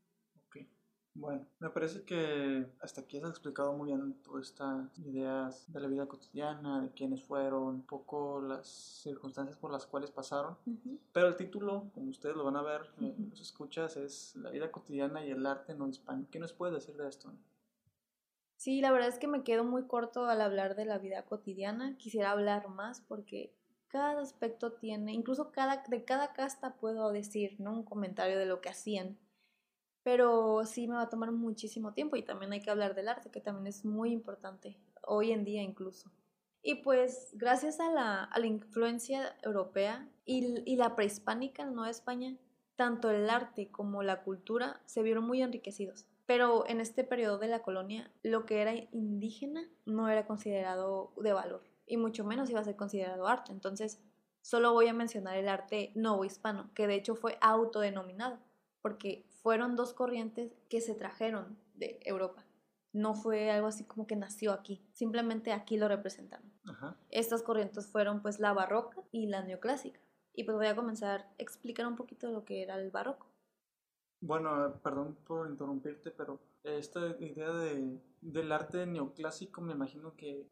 Bueno, 1.14 1.44
me 1.58 1.70
parece 1.70 2.04
que 2.04 2.66
hasta 2.80 3.00
aquí 3.00 3.18
has 3.18 3.30
explicado 3.30 3.72
muy 3.72 3.88
bien 3.88 4.14
todas 4.22 4.48
estas 4.48 4.96
ideas 5.00 5.70
de 5.72 5.80
la 5.80 5.88
vida 5.88 6.06
cotidiana, 6.06 6.80
de 6.82 6.90
quiénes 6.90 7.22
fueron, 7.24 7.62
un 7.62 7.82
poco 7.82 8.40
las 8.40 8.68
circunstancias 9.02 9.56
por 9.56 9.72
las 9.72 9.86
cuales 9.86 10.10
pasaron. 10.10 10.56
Pero 11.12 11.26
el 11.28 11.36
título, 11.36 11.90
como 11.94 12.10
ustedes 12.10 12.36
lo 12.36 12.44
van 12.44 12.56
a 12.56 12.62
ver, 12.62 12.82
uh 13.00 13.28
los 13.28 13.40
escuchas, 13.40 13.96
es 13.96 14.36
La 14.36 14.50
vida 14.50 14.70
cotidiana 14.70 15.24
y 15.24 15.30
el 15.30 15.44
arte 15.44 15.74
no 15.74 15.88
hispano. 15.88 16.26
¿Qué 16.30 16.38
nos 16.38 16.52
puedes 16.52 16.74
decir 16.74 16.96
de 16.96 17.08
esto? 17.08 17.32
Sí, 18.56 18.80
la 18.80 18.92
verdad 18.92 19.08
es 19.08 19.18
que 19.18 19.26
me 19.26 19.42
quedo 19.42 19.64
muy 19.64 19.86
corto 19.86 20.26
al 20.26 20.40
hablar 20.40 20.76
de 20.76 20.84
la 20.84 20.98
vida 20.98 21.24
cotidiana. 21.24 21.96
Quisiera 21.96 22.30
hablar 22.30 22.68
más 22.68 23.00
porque 23.00 23.52
cada 23.88 24.20
aspecto 24.20 24.72
tiene, 24.72 25.12
incluso 25.12 25.50
cada, 25.50 25.82
de 25.88 26.04
cada 26.04 26.32
casta 26.32 26.76
puedo 26.76 27.10
decir 27.10 27.56
¿no? 27.58 27.72
un 27.72 27.84
comentario 27.84 28.38
de 28.38 28.46
lo 28.46 28.60
que 28.60 28.68
hacían 28.68 29.18
pero 30.02 30.64
sí 30.64 30.88
me 30.88 30.94
va 30.94 31.02
a 31.02 31.08
tomar 31.08 31.32
muchísimo 31.32 31.92
tiempo 31.92 32.16
y 32.16 32.22
también 32.22 32.52
hay 32.52 32.60
que 32.60 32.70
hablar 32.70 32.94
del 32.94 33.08
arte, 33.08 33.30
que 33.30 33.40
también 33.40 33.66
es 33.66 33.84
muy 33.84 34.12
importante, 34.12 34.78
hoy 35.02 35.32
en 35.32 35.44
día 35.44 35.62
incluso. 35.62 36.10
Y 36.62 36.76
pues 36.76 37.30
gracias 37.32 37.80
a 37.80 37.90
la, 37.90 38.24
a 38.24 38.38
la 38.38 38.46
influencia 38.46 39.34
europea 39.42 40.08
y, 40.24 40.62
y, 40.70 40.76
la 40.76 40.94
prehispánica 40.94 41.62
en 41.62 41.74
Nueva 41.74 41.90
España, 41.90 42.36
tanto 42.76 43.10
el 43.10 43.30
arte 43.30 43.70
como 43.70 44.02
la 44.02 44.22
cultura 44.22 44.80
se 44.84 45.02
vieron 45.02 45.24
muy 45.24 45.42
enriquecidos. 45.42 46.06
Pero 46.26 46.68
en 46.68 46.80
este 46.80 47.02
periodo 47.02 47.38
de 47.38 47.48
la 47.48 47.62
colonia, 47.62 48.10
lo 48.22 48.44
que 48.46 48.60
era 48.60 48.74
indígena 48.92 49.68
no 49.86 50.08
era 50.08 50.26
considerado 50.26 51.12
de 51.16 51.32
valor 51.32 51.62
y 51.90 51.96
mucho 51.96 52.24
menos 52.24 52.48
iba 52.48 52.60
a 52.60 52.64
ser 52.64 52.76
considerado 52.76 53.26
arte. 53.26 53.52
Entonces, 53.52 54.00
solo 54.42 54.72
voy 54.72 54.86
a 54.86 54.94
mencionar 54.94 55.36
el 55.36 55.48
arte 55.48 55.90
novo 55.96 56.24
hispano, 56.24 56.70
que 56.74 56.86
de 56.86 56.94
hecho 56.94 57.16
fue 57.16 57.36
autodenominado, 57.40 58.38
porque 58.80 59.26
fueron 59.42 59.76
dos 59.76 59.92
corrientes 59.92 60.52
que 60.68 60.80
se 60.80 60.94
trajeron 60.94 61.58
de 61.74 62.00
Europa. 62.04 62.44
No 62.92 63.14
fue 63.14 63.50
algo 63.50 63.68
así 63.68 63.84
como 63.84 64.06
que 64.06 64.16
nació 64.16 64.52
aquí, 64.52 64.84
simplemente 64.92 65.52
aquí 65.52 65.76
lo 65.76 65.88
representaron. 65.88 66.50
Estas 67.10 67.42
corrientes 67.42 67.86
fueron 67.86 68.22
pues 68.22 68.40
la 68.40 68.52
barroca 68.52 69.02
y 69.12 69.26
la 69.26 69.42
neoclásica. 69.42 70.00
Y 70.32 70.44
pues 70.44 70.56
voy 70.56 70.66
a 70.66 70.76
comenzar 70.76 71.20
a 71.20 71.34
explicar 71.38 71.86
un 71.86 71.96
poquito 71.96 72.28
de 72.28 72.32
lo 72.32 72.44
que 72.44 72.62
era 72.62 72.76
el 72.76 72.90
barroco. 72.90 73.26
Bueno, 74.20 74.80
perdón 74.82 75.16
por 75.26 75.48
interrumpirte, 75.48 76.10
pero 76.10 76.40
esta 76.62 77.00
idea 77.20 77.50
de, 77.52 77.98
del 78.20 78.52
arte 78.52 78.86
neoclásico 78.86 79.60
me 79.60 79.72
imagino 79.72 80.14
que 80.14 80.46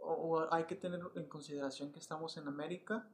hay 0.51 0.65
que 0.65 0.75
tener 0.75 1.01
en 1.15 1.27
consideración 1.27 1.93
que 1.93 1.99
estamos 1.99 2.37
en 2.37 2.49
América, 2.49 3.07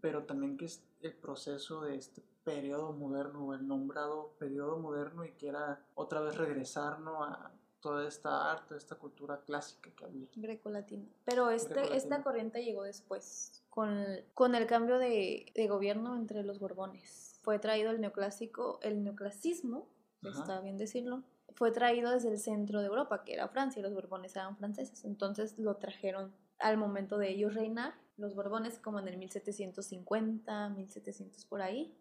pero 0.00 0.24
también 0.24 0.56
que 0.56 0.66
es 0.66 0.82
el 1.00 1.12
proceso 1.14 1.82
de 1.82 1.96
este 1.96 2.22
periodo 2.44 2.92
moderno, 2.92 3.54
el 3.54 3.66
nombrado 3.66 4.34
periodo 4.38 4.78
moderno 4.78 5.24
y 5.24 5.32
que 5.32 5.48
era 5.48 5.84
otra 5.94 6.20
vez 6.20 6.36
regresarnos 6.36 7.16
a 7.20 7.50
toda 7.80 8.06
esta 8.06 8.52
arte, 8.52 8.76
esta 8.76 8.96
cultura 8.96 9.40
clásica 9.44 9.90
que 9.90 10.04
había. 10.04 10.26
Greco-latina. 10.34 11.04
Pero 11.24 11.50
este, 11.50 11.96
esta 11.96 12.22
corriente 12.22 12.64
llegó 12.64 12.84
después, 12.84 13.62
con, 13.70 14.04
con 14.34 14.54
el 14.54 14.66
cambio 14.66 14.98
de, 14.98 15.52
de, 15.54 15.68
gobierno 15.68 16.16
entre 16.16 16.42
los 16.42 16.58
Borbones. 16.58 17.38
Fue 17.42 17.58
traído 17.58 17.90
el 17.90 18.00
neoclásico, 18.00 18.80
el 18.82 19.04
neoclasismo, 19.04 19.88
está 20.22 20.60
bien 20.60 20.78
decirlo, 20.78 21.22
fue 21.56 21.72
traído 21.72 22.10
desde 22.12 22.30
el 22.30 22.38
centro 22.38 22.80
de 22.80 22.86
Europa, 22.86 23.24
que 23.24 23.34
era 23.34 23.48
Francia, 23.48 23.80
y 23.80 23.82
los 23.82 23.94
Borbones 23.94 24.36
eran 24.36 24.56
franceses. 24.56 25.04
Entonces 25.04 25.58
lo 25.58 25.76
trajeron 25.76 26.32
al 26.58 26.76
momento 26.76 27.18
de 27.18 27.30
ellos 27.30 27.54
reinar, 27.54 27.94
los 28.16 28.34
Borbones 28.34 28.78
como 28.78 28.98
en 29.00 29.08
el 29.08 29.18
1750, 29.18 30.68
1700 30.70 31.44
por 31.46 31.60
ahí 31.60 31.94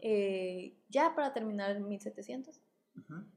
Eh, 0.00 0.76
ya 0.88 1.14
para 1.14 1.32
terminar 1.32 1.76
en 1.76 1.88
1700. 1.88 2.60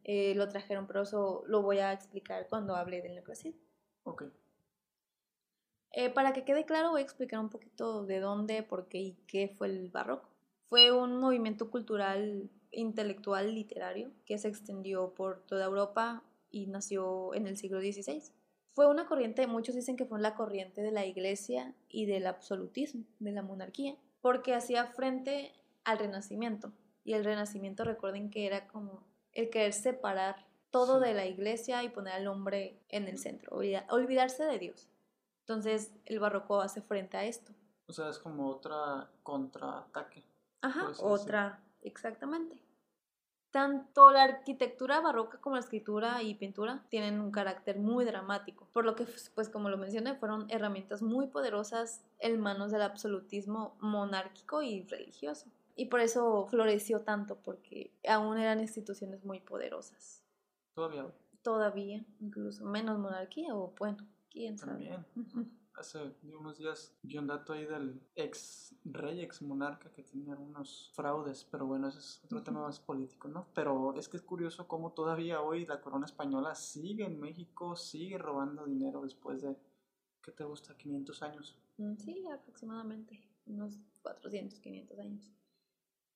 Eh, 0.03 0.33
lo 0.35 0.47
trajeron, 0.49 0.87
pero 0.87 1.03
eso 1.03 1.43
lo 1.47 1.61
voy 1.61 1.79
a 1.79 1.93
explicar 1.93 2.47
cuando 2.49 2.75
hable 2.75 3.01
del 3.01 3.13
neoclasicismo. 3.15 3.61
Ok. 4.03 4.23
Eh, 5.91 6.09
para 6.09 6.33
que 6.33 6.45
quede 6.45 6.65
claro, 6.65 6.91
voy 6.91 7.01
a 7.01 7.03
explicar 7.03 7.39
un 7.39 7.49
poquito 7.49 8.05
de 8.05 8.19
dónde, 8.19 8.63
por 8.63 8.87
qué 8.87 8.99
y 8.99 9.13
qué 9.27 9.49
fue 9.49 9.67
el 9.67 9.89
barroco. 9.89 10.29
Fue 10.69 10.91
un 10.91 11.19
movimiento 11.19 11.69
cultural, 11.69 12.49
intelectual, 12.71 13.53
literario 13.53 14.11
que 14.25 14.37
se 14.37 14.47
extendió 14.47 15.13
por 15.13 15.41
toda 15.45 15.65
Europa 15.65 16.23
y 16.49 16.67
nació 16.67 17.33
en 17.33 17.47
el 17.47 17.57
siglo 17.57 17.79
XVI. 17.79 18.23
Fue 18.73 18.87
una 18.87 19.05
corriente, 19.05 19.47
muchos 19.47 19.75
dicen 19.75 19.97
que 19.97 20.05
fue 20.05 20.19
la 20.21 20.35
corriente 20.35 20.81
de 20.81 20.91
la 20.91 21.05
iglesia 21.05 21.75
y 21.89 22.05
del 22.05 22.27
absolutismo, 22.27 23.03
de 23.19 23.31
la 23.31 23.41
monarquía, 23.41 23.95
porque 24.21 24.53
hacía 24.53 24.85
frente 24.85 25.53
al 25.83 25.99
renacimiento. 25.99 26.71
Y 27.03 27.13
el 27.13 27.25
renacimiento, 27.25 27.83
recuerden 27.83 28.29
que 28.29 28.45
era 28.45 28.67
como 28.67 29.03
el 29.33 29.49
querer 29.49 29.73
separar 29.73 30.45
todo 30.69 30.99
de 30.99 31.13
la 31.13 31.25
iglesia 31.25 31.83
y 31.83 31.89
poner 31.89 32.13
al 32.13 32.27
hombre 32.27 32.79
en 32.89 33.07
el 33.07 33.17
centro, 33.17 33.57
olvidarse 33.89 34.45
de 34.45 34.57
Dios. 34.57 34.87
Entonces 35.41 35.91
el 36.05 36.19
barroco 36.19 36.61
hace 36.61 36.81
frente 36.81 37.17
a 37.17 37.25
esto. 37.25 37.51
O 37.87 37.93
sea, 37.93 38.09
es 38.09 38.19
como 38.19 38.47
otra 38.47 39.09
contraataque. 39.23 40.23
Ajá, 40.61 40.91
otra, 41.01 41.59
exactamente. 41.81 42.61
Tanto 43.51 44.11
la 44.11 44.23
arquitectura 44.23 45.01
barroca 45.01 45.41
como 45.41 45.55
la 45.55 45.61
escritura 45.61 46.23
y 46.23 46.35
pintura 46.35 46.85
tienen 46.89 47.19
un 47.19 47.31
carácter 47.31 47.77
muy 47.79 48.05
dramático, 48.05 48.67
por 48.71 48.85
lo 48.85 48.95
que, 48.95 49.05
pues 49.35 49.49
como 49.49 49.69
lo 49.69 49.77
mencioné, 49.77 50.15
fueron 50.15 50.49
herramientas 50.49 51.01
muy 51.01 51.27
poderosas 51.27 52.01
en 52.19 52.39
manos 52.39 52.71
del 52.71 52.81
absolutismo 52.81 53.75
monárquico 53.81 54.61
y 54.61 54.83
religioso. 54.83 55.51
Y 55.75 55.87
por 55.87 55.99
eso 55.99 56.47
floreció 56.49 57.01
tanto, 57.01 57.41
porque 57.41 57.91
aún 58.07 58.37
eran 58.37 58.61
instituciones 58.61 59.25
muy 59.25 59.41
poderosas. 59.41 60.23
Todavía. 60.73 61.11
Todavía, 61.41 62.05
incluso 62.21 62.63
menos 62.63 62.99
monarquía, 62.99 63.53
o 63.53 63.73
bueno, 63.77 63.97
quién 64.29 64.57
sabe. 64.57 64.89
También 64.89 65.60
hace 65.75 66.13
unos 66.23 66.57
días 66.57 66.93
vi 67.01 67.17
un 67.17 67.27
dato 67.27 67.53
ahí 67.53 67.65
del 67.65 68.01
ex 68.15 68.75
rey, 68.85 69.21
ex 69.21 69.41
monarca 69.41 69.91
que 69.91 70.03
tenía 70.03 70.35
unos 70.35 70.91
fraudes, 70.93 71.47
pero 71.49 71.65
bueno, 71.65 71.87
ese 71.87 71.99
es 71.99 72.21
otro 72.23 72.43
tema 72.43 72.61
más 72.61 72.79
político, 72.79 73.27
¿no? 73.27 73.47
Pero 73.53 73.95
es 73.95 74.07
que 74.07 74.17
es 74.17 74.23
curioso 74.23 74.67
cómo 74.67 74.91
todavía 74.93 75.41
hoy 75.41 75.65
la 75.65 75.81
corona 75.81 76.05
española 76.05 76.55
sigue 76.55 77.05
en 77.05 77.19
México, 77.19 77.75
sigue 77.75 78.17
robando 78.17 78.65
dinero 78.65 79.01
después 79.01 79.41
de, 79.41 79.55
¿qué 80.23 80.31
te 80.31 80.43
gusta? 80.43 80.77
500 80.77 81.23
años. 81.23 81.57
Mm, 81.77 81.95
sí, 81.95 82.25
aproximadamente, 82.27 83.19
unos 83.45 83.77
400, 84.01 84.59
500 84.59 84.99
años. 84.99 85.31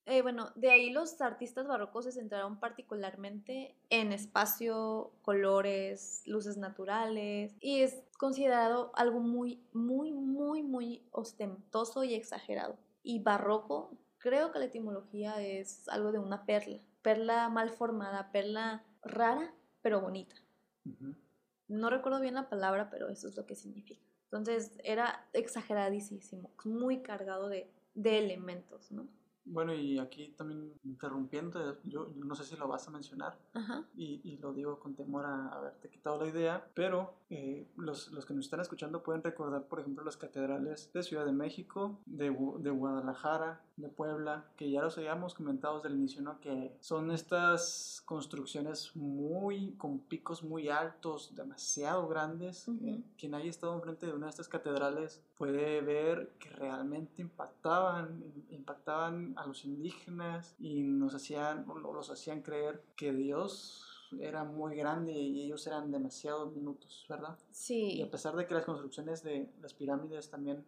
Eh, 0.08 0.22
bueno, 0.22 0.52
de 0.56 0.70
ahí 0.70 0.92
los 0.92 1.20
artistas 1.20 1.68
barrocos 1.68 2.06
se 2.06 2.12
centraron 2.12 2.60
particularmente 2.60 3.76
en 3.90 4.12
espacio, 4.12 5.12
colores, 5.24 6.22
luces 6.28 6.58
naturales 6.58 7.56
y 7.60 7.82
es 7.82 8.04
considerado 8.20 8.92
algo 8.94 9.20
muy, 9.20 9.60
muy, 9.74 10.12
muy, 10.12 10.62
muy 10.62 11.02
ostentoso 11.12 12.04
y 12.04 12.14
exagerado. 12.14 12.78
Y 13.02 13.20
barroco, 13.24 13.98
creo 14.20 14.52
que 14.52 14.60
la 14.60 14.66
etimología 14.66 15.42
es 15.42 15.90
algo 15.90 16.12
de 16.12 16.20
una 16.20 16.46
perla, 16.46 16.80
perla 17.02 17.50
mal 17.50 17.72
formada, 17.72 18.32
perla 18.32 18.84
rara 19.02 19.54
pero 19.86 20.02
bonita. 20.02 20.36
No 21.68 21.92
recuerdo 21.92 22.20
bien 22.20 22.34
la 22.34 22.50
palabra, 22.50 22.90
pero 22.90 23.08
eso 23.10 23.28
es 23.28 23.38
lo 23.38 23.46
que 23.46 23.56
significa. 23.56 24.02
Entonces 24.24 24.72
era 24.84 25.28
exageradísimo, 25.34 26.50
muy 26.64 27.04
cargado 27.04 27.50
de, 27.50 27.70
de 27.94 28.18
elementos, 28.18 28.92
¿no? 28.92 29.08
Bueno, 29.46 29.74
y 29.74 30.00
aquí 30.00 30.30
también 30.30 30.74
interrumpiendo, 30.84 31.78
yo 31.84 32.12
no 32.16 32.36
sé 32.36 32.44
si 32.44 32.56
lo 32.56 32.68
vas 32.68 32.88
a 32.88 32.92
mencionar 32.92 33.38
y, 33.96 34.22
y, 34.24 34.38
lo 34.38 34.54
digo 34.54 34.80
con 34.80 34.96
temor 34.96 35.26
a 35.26 35.50
haberte 35.50 35.90
quitado 35.90 36.20
la 36.20 36.28
idea, 36.28 36.68
pero 36.74 37.14
eh, 37.30 37.68
los, 37.78 38.12
los, 38.12 38.26
que 38.26 38.34
nos 38.34 38.46
están 38.46 38.60
escuchando 38.60 39.04
pueden 39.04 39.24
recordar, 39.24 39.64
por 39.64 39.80
ejemplo, 39.80 40.04
las 40.04 40.18
catedrales 40.18 40.92
de 40.94 41.04
Ciudad 41.04 41.26
de 41.26 41.32
México, 41.32 42.00
de, 42.06 42.36
de 42.60 42.70
Guadalajara, 42.72 43.62
de 43.78 43.90
Puebla, 43.90 44.46
que 44.56 44.70
ya 44.72 44.82
los 44.82 44.98
habíamos 44.98 45.34
comentado 45.34 45.78
desde 45.78 45.90
el 45.90 45.96
inicio, 45.96 46.22
¿no? 46.22 46.40
Que 46.40 46.76
son 46.80 47.12
estas 47.12 48.02
construcciones 48.06 48.96
muy, 48.96 49.74
con 49.74 50.00
picos 50.00 50.44
muy 50.44 50.70
altos, 50.70 51.36
demasiado 51.36 52.08
grandes. 52.08 52.68
Eh, 52.82 53.04
quien 53.18 53.36
haya 53.36 53.50
estado 53.50 53.76
enfrente 53.76 54.06
de 54.06 54.14
una 54.14 54.28
de 54.28 54.32
estas 54.32 54.48
catedrales 54.48 55.22
puede 55.38 55.82
ver 55.82 56.34
que 56.40 56.50
realmente 56.50 57.22
impactaban, 57.22 58.24
impactaban 58.50 59.35
a 59.36 59.46
los 59.46 59.66
indígenas 59.66 60.56
y 60.60 60.84
nos 60.84 61.16
hacían, 61.16 61.66
los 61.68 62.10
hacían 62.10 62.42
creer 62.42 62.84
que 62.96 63.14
Dios 63.14 63.96
era 64.20 64.44
muy 64.44 64.76
grande 64.76 65.12
y 65.14 65.42
ellos 65.42 65.66
eran 65.68 65.92
demasiado 65.92 66.48
minutos, 66.52 67.06
¿verdad? 67.10 67.38
Sí. 67.52 67.96
Y 67.96 68.02
a 68.02 68.10
pesar 68.10 68.36
de 68.36 68.46
que 68.46 68.54
las 68.54 68.66
construcciones 68.66 69.24
de 69.24 69.50
las 69.62 69.74
pirámides 69.74 70.30
también, 70.30 70.66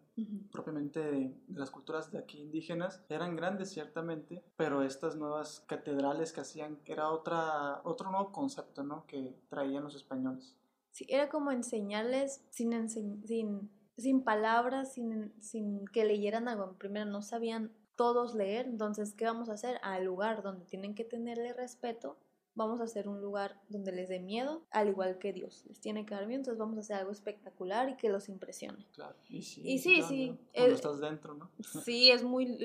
propiamente 0.51 0.99
de, 0.99 1.33
las 1.53 1.71
culturas 1.71 2.11
de 2.11 2.19
aquí 2.19 2.39
indígenas, 2.39 3.01
eran 3.09 3.35
grandes 3.35 3.69
ciertamente, 3.69 4.43
pero 4.55 4.83
estas 4.83 5.15
nuevas 5.15 5.63
catedrales 5.67 6.33
que 6.33 6.41
hacían, 6.41 6.79
era 6.85 7.09
otra, 7.09 7.81
otro 7.83 8.11
nuevo 8.11 8.31
concepto, 8.31 8.83
¿no? 8.83 9.05
Que 9.07 9.35
traían 9.49 9.83
los 9.83 9.95
españoles. 9.95 10.55
Sí, 10.91 11.05
era 11.09 11.29
como 11.29 11.51
enseñarles 11.51 12.43
sin, 12.49 12.89
sin, 12.89 13.69
sin 13.97 14.23
palabras, 14.23 14.93
sin, 14.93 15.33
sin 15.41 15.85
que 15.87 16.05
leyeran 16.05 16.47
algo. 16.47 16.73
Primero 16.73 17.05
no 17.05 17.21
sabían 17.21 17.71
todos 17.97 18.33
leer, 18.33 18.67
entonces, 18.67 19.13
¿qué 19.13 19.25
vamos 19.25 19.49
a 19.49 19.53
hacer? 19.53 19.79
Al 19.83 20.05
lugar 20.05 20.43
donde 20.43 20.65
tienen 20.65 20.95
que 20.95 21.03
tenerle 21.03 21.51
respeto, 21.51 22.15
vamos 22.55 22.79
a 22.79 22.85
hacer 22.85 23.09
un 23.09 23.21
lugar 23.21 23.59
donde 23.67 23.91
les 23.91 24.07
dé 24.07 24.19
miedo, 24.19 24.63
al 24.71 24.87
igual 24.87 25.17
que 25.17 25.33
Dios 25.33 25.65
les 25.67 25.81
tiene 25.81 26.05
que 26.05 26.15
dar 26.15 26.25
miedo, 26.25 26.39
entonces 26.39 26.59
vamos 26.59 26.77
a 26.77 26.81
hacer 26.81 26.95
algo 26.95 27.11
espectacular 27.11 27.89
y 27.89 27.97
que 27.97 28.09
los 28.09 28.29
impresione. 28.29 28.85
Claro, 28.93 29.15
y 29.27 29.41
sí. 29.41 29.61
Y 29.65 29.79
sí, 29.79 30.01
sí. 30.01 30.39
Cuando 30.53 30.75
estás 30.75 30.99
dentro, 31.01 31.33
¿no? 31.33 31.51
sí, 31.83 32.09
es 32.09 32.23
muy 32.23 32.57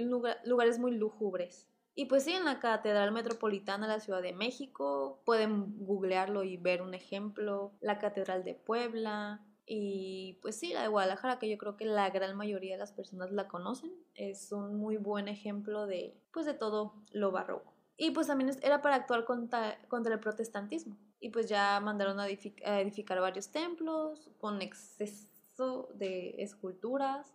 lugares 0.44 0.78
muy 0.78 0.92
lúgubres. 0.92 1.66
Y 1.94 2.06
pues 2.06 2.24
sí, 2.24 2.32
en 2.32 2.46
la 2.46 2.58
Catedral 2.58 3.12
Metropolitana 3.12 3.86
de 3.86 3.94
la 3.94 4.00
Ciudad 4.00 4.22
de 4.22 4.32
México, 4.32 5.20
pueden 5.26 5.84
googlearlo 5.84 6.42
y 6.42 6.56
ver 6.56 6.80
un 6.80 6.94
ejemplo, 6.94 7.72
la 7.80 7.98
Catedral 7.98 8.44
de 8.44 8.54
Puebla, 8.54 9.44
y 9.66 10.38
pues 10.42 10.56
sí, 10.58 10.72
la 10.72 10.82
de 10.82 10.88
Guadalajara, 10.88 11.38
que 11.38 11.48
yo 11.48 11.56
creo 11.58 11.76
que 11.76 11.84
la 11.84 12.10
gran 12.10 12.36
mayoría 12.36 12.72
de 12.72 12.78
las 12.78 12.92
personas 12.92 13.30
la 13.30 13.48
conocen, 13.48 13.92
es 14.14 14.52
un 14.52 14.76
muy 14.76 14.96
buen 14.96 15.28
ejemplo 15.28 15.86
de, 15.86 16.16
pues 16.32 16.46
de 16.46 16.54
todo 16.54 16.94
lo 17.12 17.30
barroco. 17.30 17.72
Y 17.96 18.10
pues 18.10 18.26
también 18.26 18.50
era 18.62 18.82
para 18.82 18.96
actuar 18.96 19.24
contra, 19.24 19.78
contra 19.88 20.14
el 20.14 20.20
protestantismo. 20.20 20.96
Y 21.20 21.30
pues 21.30 21.48
ya 21.48 21.78
mandaron 21.80 22.18
a, 22.18 22.28
edificar 22.28 23.20
varios 23.20 23.50
templos 23.50 24.30
con 24.38 24.60
exceso 24.60 25.88
de 25.94 26.34
esculturas. 26.38 27.32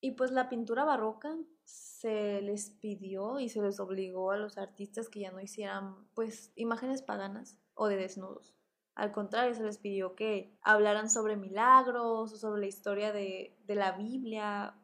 Y 0.00 0.12
pues 0.12 0.30
la 0.32 0.48
pintura 0.48 0.84
barroca 0.84 1.36
se 1.64 2.40
les 2.42 2.70
pidió 2.70 3.38
y 3.38 3.48
se 3.48 3.62
les 3.62 3.78
obligó 3.78 4.30
a 4.32 4.36
los 4.36 4.58
artistas 4.58 5.08
que 5.08 5.20
ya 5.20 5.30
no 5.30 5.40
hicieran 5.40 5.94
pues 6.14 6.52
imágenes 6.56 7.02
paganas 7.02 7.58
o 7.74 7.86
de 7.88 7.96
desnudos. 7.96 8.57
Al 8.98 9.12
contrario, 9.12 9.54
se 9.54 9.62
les 9.62 9.78
pidió 9.78 10.16
que 10.16 10.58
hablaran 10.60 11.08
sobre 11.08 11.36
milagros 11.36 12.32
o 12.32 12.36
sobre 12.36 12.62
la 12.62 12.66
historia 12.66 13.12
de, 13.12 13.56
de 13.64 13.74
la 13.76 13.92
Biblia, 13.92 14.74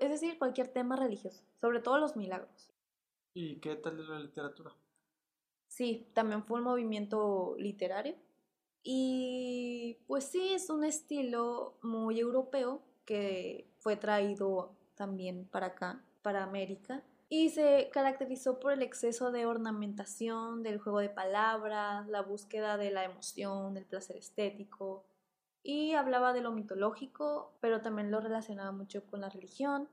es 0.00 0.08
decir, 0.08 0.38
cualquier 0.38 0.68
tema 0.68 0.96
religioso, 0.96 1.44
sobre 1.60 1.80
todo 1.80 1.98
los 1.98 2.16
milagros. 2.16 2.70
¿Y 3.34 3.60
qué 3.60 3.76
tal 3.76 4.00
es 4.00 4.08
la 4.08 4.18
literatura? 4.18 4.74
Sí, 5.68 6.08
también 6.14 6.42
fue 6.42 6.60
un 6.60 6.64
movimiento 6.64 7.54
literario. 7.58 8.16
Y 8.82 9.98
pues 10.06 10.24
sí, 10.24 10.54
es 10.54 10.70
un 10.70 10.82
estilo 10.82 11.76
muy 11.82 12.18
europeo 12.18 12.82
que 13.04 13.70
fue 13.76 13.94
traído 13.96 14.74
también 14.94 15.46
para 15.46 15.66
acá, 15.66 16.02
para 16.22 16.44
América. 16.44 17.04
Y 17.30 17.48
se 17.48 17.88
caracterizó 17.90 18.60
por 18.60 18.72
el 18.72 18.82
exceso 18.82 19.32
de 19.32 19.46
ornamentación, 19.46 20.62
del 20.62 20.78
juego 20.78 20.98
de 20.98 21.08
palabras, 21.08 22.06
la 22.08 22.20
búsqueda 22.20 22.76
de 22.76 22.90
la 22.90 23.04
emoción, 23.04 23.72
del 23.72 23.86
placer 23.86 24.16
estético. 24.16 25.06
Y 25.62 25.94
hablaba 25.94 26.34
de 26.34 26.42
lo 26.42 26.52
mitológico, 26.52 27.56
pero 27.60 27.80
también 27.80 28.10
lo 28.10 28.20
relacionaba 28.20 28.72
mucho 28.72 29.06
con 29.06 29.22
la 29.22 29.30
religión 29.30 29.88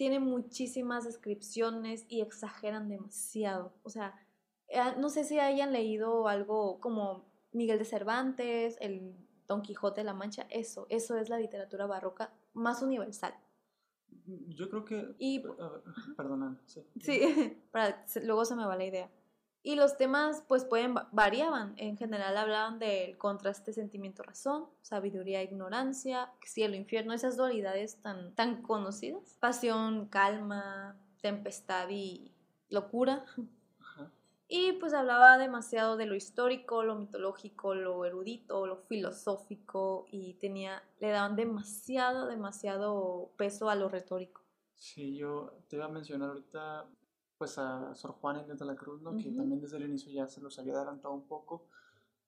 tiene 0.00 0.18
muchísimas 0.18 1.04
descripciones 1.04 2.06
y 2.08 2.22
exageran 2.22 2.88
demasiado. 2.88 3.74
O 3.82 3.90
sea, 3.90 4.14
eh, 4.68 4.80
no 4.96 5.10
sé 5.10 5.24
si 5.24 5.38
hayan 5.38 5.74
leído 5.74 6.26
algo 6.26 6.80
como 6.80 7.26
Miguel 7.52 7.78
de 7.78 7.84
Cervantes, 7.84 8.78
el 8.80 9.14
Don 9.46 9.60
Quijote 9.60 10.00
de 10.00 10.06
la 10.06 10.14
Mancha, 10.14 10.46
eso, 10.48 10.86
eso 10.88 11.18
es 11.18 11.28
la 11.28 11.38
literatura 11.38 11.84
barroca 11.84 12.32
más 12.54 12.80
universal. 12.80 13.34
Yo 14.48 14.68
creo 14.68 14.84
que... 14.84 15.14
Y, 15.18 15.42
perdona, 16.16 16.58
sí. 16.66 16.82
Sí, 17.00 17.56
luego 18.22 18.44
se 18.44 18.56
me 18.56 18.64
va 18.64 18.76
la 18.76 18.84
idea. 18.84 19.10
Y 19.62 19.74
los 19.74 19.98
temas 19.98 20.42
pues 20.48 20.64
pueden 20.64 20.94
variaban. 21.12 21.74
En 21.76 21.96
general 21.96 22.36
hablaban 22.36 22.78
del 22.78 23.18
contraste 23.18 23.72
sentimiento-razón, 23.72 24.66
sabiduría 24.80 25.42
ignorancia, 25.42 26.32
cielo 26.44 26.76
infierno, 26.76 27.12
esas 27.12 27.36
dualidades 27.36 28.00
tan 28.00 28.34
tan 28.34 28.62
conocidas. 28.62 29.36
Pasión, 29.38 30.06
calma, 30.06 30.96
tempestad 31.20 31.88
y 31.90 32.32
locura. 32.70 33.26
Y 34.52 34.72
pues 34.72 34.94
hablaba 34.94 35.38
demasiado 35.38 35.96
de 35.96 36.06
lo 36.06 36.16
histórico, 36.16 36.82
lo 36.82 36.96
mitológico, 36.96 37.72
lo 37.72 38.04
erudito, 38.04 38.66
lo 38.66 38.78
filosófico 38.78 40.06
y 40.10 40.34
tenía, 40.34 40.82
le 40.98 41.10
daban 41.10 41.36
demasiado, 41.36 42.26
demasiado 42.26 43.30
peso 43.36 43.70
a 43.70 43.76
lo 43.76 43.88
retórico. 43.88 44.42
Sí, 44.74 45.16
yo 45.16 45.52
te 45.68 45.76
iba 45.76 45.84
a 45.84 45.88
mencionar 45.88 46.30
ahorita 46.30 46.84
pues 47.38 47.58
a 47.58 47.94
Sor 47.94 48.10
Juana 48.14 48.42
Inés 48.42 48.58
de 48.58 48.64
la 48.64 48.74
Cruz, 48.74 49.00
¿no? 49.00 49.16
que 49.16 49.30
también 49.30 49.60
desde 49.60 49.76
el 49.76 49.84
inicio 49.84 50.10
ya 50.10 50.26
se 50.26 50.40
los 50.40 50.58
había 50.58 50.74
adelantado 50.74 51.14
un 51.14 51.28
poco, 51.28 51.68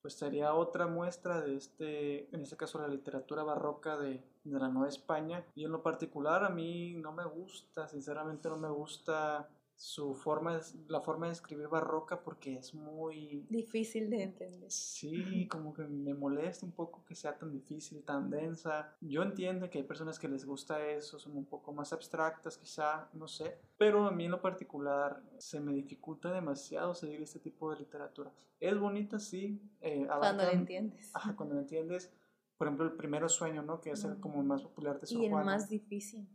pues 0.01 0.13
sería 0.13 0.53
otra 0.53 0.87
muestra 0.87 1.41
de 1.41 1.57
este, 1.57 2.33
en 2.33 2.41
este 2.41 2.55
caso 2.55 2.79
la 2.79 2.87
literatura 2.87 3.43
barroca 3.43 3.97
de, 3.97 4.23
de 4.45 4.59
la 4.59 4.69
Nueva 4.69 4.87
España. 4.87 5.45
Y 5.55 5.65
en 5.65 5.73
lo 5.73 5.83
particular 5.83 6.45
a 6.45 6.49
mí 6.49 6.93
no 6.93 7.11
me 7.11 7.25
gusta, 7.25 7.89
sinceramente 7.89 8.47
no 8.47 8.57
me 8.57 8.69
gusta 8.69 9.49
su 9.83 10.15
forma, 10.15 10.61
la 10.87 11.01
forma 11.01 11.25
de 11.25 11.33
escribir 11.33 11.67
barroca 11.67 12.23
porque 12.23 12.55
es 12.55 12.73
muy... 12.73 13.45
Difícil 13.49 14.09
de 14.09 14.23
entender. 14.23 14.71
Sí, 14.71 15.45
como 15.49 15.73
que 15.73 15.83
me 15.83 16.13
molesta 16.13 16.65
un 16.65 16.71
poco 16.71 17.03
que 17.03 17.15
sea 17.15 17.37
tan 17.37 17.51
difícil, 17.51 18.01
tan 18.01 18.29
densa. 18.29 18.95
Yo 19.01 19.23
entiendo 19.23 19.69
que 19.69 19.79
hay 19.79 19.83
personas 19.83 20.17
que 20.17 20.29
les 20.29 20.45
gusta 20.45 20.87
eso, 20.87 21.19
son 21.19 21.35
un 21.35 21.43
poco 21.43 21.73
más 21.73 21.91
abstractas 21.91 22.57
quizá, 22.57 23.09
no 23.11 23.27
sé, 23.27 23.57
pero 23.77 24.07
a 24.07 24.11
mí 24.11 24.23
en 24.23 24.31
lo 24.31 24.41
particular 24.41 25.21
se 25.37 25.59
me 25.59 25.73
dificulta 25.73 26.31
demasiado 26.31 26.95
seguir 26.95 27.21
este 27.21 27.39
tipo 27.39 27.69
de 27.69 27.79
literatura. 27.79 28.31
Es 28.61 28.79
bonita, 28.79 29.19
sí. 29.19 29.61
Eh, 29.81 30.07
cuando 30.07 30.43
la 30.43 30.51
entiendes. 30.53 31.11
Ajá, 31.13 31.35
cuando 31.35 31.55
la 31.55 31.61
entiendes. 31.61 32.09
Por 32.57 32.67
ejemplo, 32.67 32.85
el 32.85 32.93
primero 32.93 33.27
sueño, 33.27 33.61
¿no? 33.61 33.81
Que 33.81 33.91
es 33.91 34.05
el 34.05 34.17
como 34.21 34.41
más 34.43 34.61
popular 34.61 34.97
de 35.01 35.07
su 35.07 35.21
Y 35.21 35.25
el 35.25 35.33
más 35.33 35.67
difícil. 35.67 36.25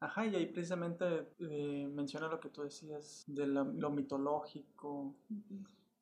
Ajá, 0.00 0.26
y 0.26 0.36
ahí 0.36 0.46
precisamente 0.46 1.28
eh, 1.40 1.88
menciona 1.92 2.28
lo 2.28 2.38
que 2.38 2.50
tú 2.50 2.62
decías 2.62 3.24
de 3.26 3.46
lo 3.46 3.90
mitológico, 3.90 5.16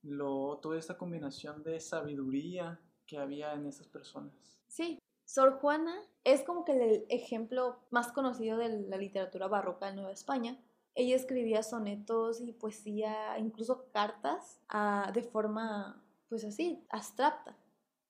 lo, 0.03 0.59
toda 0.59 0.79
esta 0.79 0.99
combinación 0.99 1.63
de 1.63 1.81
sabiduría 1.81 2.79
que 3.07 3.19
había 3.19 3.55
en 3.55 3.67
esas 3.67 3.89
personas. 3.89 4.61
Sí, 4.67 4.99
Sor 5.25 5.59
Juana 5.61 5.95
es 6.25 6.43
como 6.43 6.65
que 6.65 6.73
el 6.73 7.07
ejemplo 7.09 7.79
más 7.91 8.13
conocido 8.13 8.59
de 8.59 8.69
la 8.69 8.99
literatura 8.99 9.49
barroca 9.49 9.89
en 9.89 9.97
Nueva 9.97 10.13
España. 10.13 10.59
Ella 10.95 11.17
escribía 11.17 11.63
sonetos 11.63 12.41
y 12.41 12.53
poesía, 12.53 13.39
incluso 13.39 13.91
cartas, 13.93 14.61
ah, 14.69 15.11
de 15.15 15.23
forma, 15.23 16.03
pues 16.29 16.45
así, 16.45 16.85
abstracta. 16.91 17.57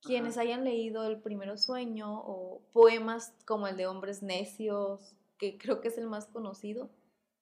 Quienes 0.02 0.38
hayan 0.38 0.62
leído 0.62 1.04
El 1.04 1.20
Primero 1.20 1.56
Sueño 1.56 2.20
o 2.24 2.62
poemas 2.72 3.34
como 3.44 3.66
el 3.66 3.76
de 3.76 3.88
Hombres 3.88 4.22
Necios 4.22 5.16
que 5.38 5.58
creo 5.58 5.80
que 5.80 5.88
es 5.88 5.98
el 5.98 6.06
más 6.06 6.26
conocido, 6.26 6.90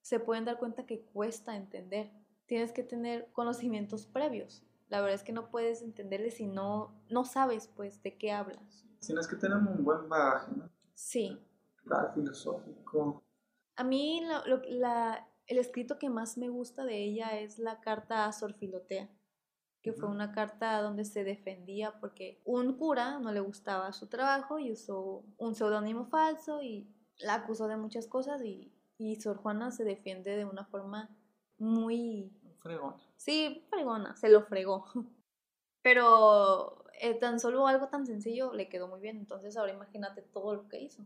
se 0.03 0.21
pueden 0.21 0.45
dar 0.45 0.59
cuenta 0.59 0.87
que 0.87 1.03
cuesta 1.07 1.57
entender. 1.57 2.13
Tienes 2.47 2.73
que 2.73 2.83
tener 2.83 3.31
conocimientos 3.33 4.07
previos. 4.07 4.63
La 4.89 5.01
verdad 5.01 5.15
es 5.15 5.23
que 5.23 5.33
no 5.33 5.51
puedes 5.51 5.83
entenderle 5.83 6.31
si 6.31 6.47
no, 6.47 6.95
no 7.09 7.25
sabes, 7.25 7.69
pues, 7.69 8.03
de 8.03 8.19
qué 8.19 8.33
hablas. 8.33 8.85
Tienes 9.01 9.27
que 9.27 9.37
tener 9.37 9.57
un 9.57 9.83
buen 9.83 10.09
bagaje, 10.09 10.53
¿no? 10.55 10.71
Sí. 10.95 11.41
Claro, 11.85 12.13
filosófico. 12.15 13.23
A 13.77 13.85
mí 13.85 14.23
la, 14.69 15.29
el 15.47 15.59
escrito 15.59 15.99
que 15.99 16.11
más 16.11 16.39
me 16.39 16.49
gusta 16.49 16.85
de 16.85 17.03
ella 17.03 17.39
es 17.39 17.59
la 17.59 17.81
carta 17.81 18.27
a 18.27 18.33
Sor 18.33 18.55
Filotea, 18.55 19.11
que 19.83 19.93
fue 19.93 20.09
una 20.09 20.33
carta 20.33 20.81
donde 20.81 21.05
se 21.05 21.25
defendía 21.25 21.99
porque 22.01 22.41
un 22.45 22.79
cura 22.79 23.19
no 23.19 23.33
le 23.33 23.41
gustaba 23.41 23.93
su 23.93 24.09
trabajo 24.09 24.59
y 24.59 24.73
usó 24.73 25.25
un 25.37 25.55
seudónimo 25.55 26.07
falso 26.07 26.63
y 26.63 26.89
la 27.19 27.35
acusó 27.35 27.69
de 27.69 27.77
muchas 27.77 28.07
cosas 28.07 28.43
y, 28.45 28.73
y 28.99 29.17
Sor 29.17 29.37
Juana 29.37 29.71
se 29.71 29.85
defiende 29.85 30.37
de 30.37 30.45
una 30.45 30.65
forma 30.65 31.11
muy... 31.59 32.33
Fregona. 32.61 32.97
Sí, 33.17 33.67
fregona, 33.69 34.17
se 34.17 34.29
lo 34.29 34.43
fregó. 34.43 34.87
Pero 35.83 36.85
eh, 37.01 37.15
tan 37.15 37.39
solo 37.39 37.67
algo 37.67 37.89
tan 37.89 38.07
sencillo 38.07 38.53
le 38.55 38.69
quedó 38.69 38.89
muy 38.89 39.01
bien, 39.01 39.19
entonces 39.19 39.57
ahora 39.57 39.73
imagínate 39.73 40.23
todo 40.23 40.55
lo 40.55 40.69
que 40.69 40.81
hizo. 40.81 41.05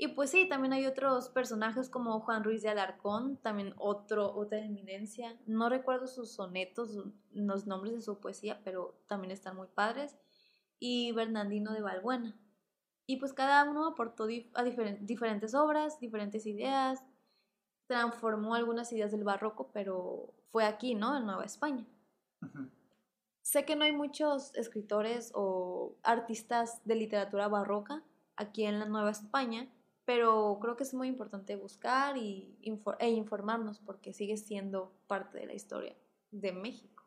Y 0.00 0.08
pues 0.08 0.30
sí, 0.30 0.48
también 0.48 0.72
hay 0.72 0.86
otros 0.86 1.28
personajes 1.28 1.90
como 1.90 2.20
Juan 2.20 2.44
Ruiz 2.44 2.62
de 2.62 2.68
Alarcón, 2.68 3.36
también 3.38 3.74
otro, 3.78 4.32
otra 4.32 4.60
eminencia. 4.60 5.36
No 5.44 5.68
recuerdo 5.68 6.06
sus 6.06 6.30
sonetos, 6.30 6.96
los 7.32 7.66
nombres 7.66 7.94
de 7.94 8.00
su 8.00 8.20
poesía, 8.20 8.60
pero 8.62 8.94
también 9.08 9.32
están 9.32 9.56
muy 9.56 9.66
padres. 9.66 10.16
Y 10.78 11.10
Bernardino 11.10 11.72
de 11.72 11.80
Valbuena. 11.80 12.40
Y 13.10 13.16
pues 13.16 13.32
cada 13.32 13.64
uno 13.64 13.86
aportó 13.86 14.28
a 14.52 14.62
diferentes 14.62 15.54
obras, 15.54 15.98
diferentes 15.98 16.44
ideas, 16.44 17.02
transformó 17.86 18.54
algunas 18.54 18.92
ideas 18.92 19.10
del 19.10 19.24
barroco, 19.24 19.70
pero 19.72 20.34
fue 20.52 20.66
aquí, 20.66 20.94
¿no? 20.94 21.16
En 21.16 21.24
Nueva 21.24 21.46
España. 21.46 21.86
Sé 23.40 23.64
que 23.64 23.76
no 23.76 23.84
hay 23.84 23.92
muchos 23.92 24.54
escritores 24.56 25.32
o 25.34 25.96
artistas 26.02 26.82
de 26.84 26.96
literatura 26.96 27.48
barroca 27.48 28.04
aquí 28.36 28.64
en 28.64 28.78
la 28.78 28.84
Nueva 28.84 29.10
España, 29.10 29.72
pero 30.04 30.58
creo 30.60 30.76
que 30.76 30.82
es 30.84 30.92
muy 30.92 31.08
importante 31.08 31.56
buscar 31.56 32.18
y 32.18 32.58
e 32.98 33.08
informarnos 33.08 33.78
porque 33.78 34.12
sigue 34.12 34.36
siendo 34.36 34.92
parte 35.06 35.38
de 35.38 35.46
la 35.46 35.54
historia 35.54 35.96
de 36.30 36.52
México. 36.52 37.04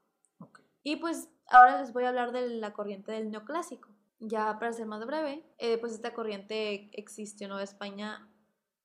Y 0.81 0.95
pues 0.95 1.29
ahora 1.45 1.79
les 1.79 1.93
voy 1.93 2.05
a 2.05 2.09
hablar 2.09 2.31
de 2.31 2.49
la 2.49 2.73
corriente 2.73 3.11
del 3.11 3.29
neoclásico 3.29 3.89
ya 4.21 4.57
para 4.59 4.71
ser 4.71 4.85
más 4.85 5.05
breve, 5.05 5.43
eh, 5.57 5.77
pues 5.79 5.93
esta 5.93 6.13
corriente 6.13 6.89
existió 6.93 7.45
en 7.45 7.49
Nueva 7.49 7.63
España, 7.63 8.29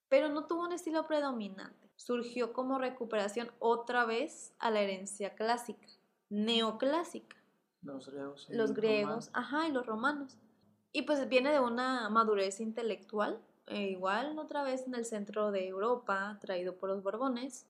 pero 0.08 0.28
no 0.28 0.46
tuvo 0.46 0.62
un 0.62 0.72
estilo 0.72 1.06
predominante. 1.06 1.90
Surgió 1.96 2.52
como 2.52 2.78
recuperación 2.78 3.50
otra 3.58 4.04
vez 4.04 4.54
a 4.58 4.70
la 4.70 4.80
herencia 4.80 5.34
clásica, 5.34 5.86
neoclásica. 6.30 7.36
Los 7.82 8.08
griegos. 8.08 8.46
los 8.50 8.72
griegos, 8.72 9.30
ajá, 9.32 9.68
y 9.68 9.72
los 9.72 9.86
romanos. 9.86 10.36
Y 10.92 11.02
pues 11.02 11.28
viene 11.28 11.52
de 11.52 11.60
una 11.60 12.08
madurez 12.08 12.58
intelectual, 12.60 13.40
e 13.66 13.90
igual 13.90 14.38
otra 14.38 14.62
vez 14.62 14.86
en 14.86 14.94
el 14.94 15.04
centro 15.04 15.50
de 15.50 15.68
Europa, 15.68 16.38
traído 16.40 16.76
por 16.76 16.88
los 16.88 17.02
Borbones, 17.02 17.66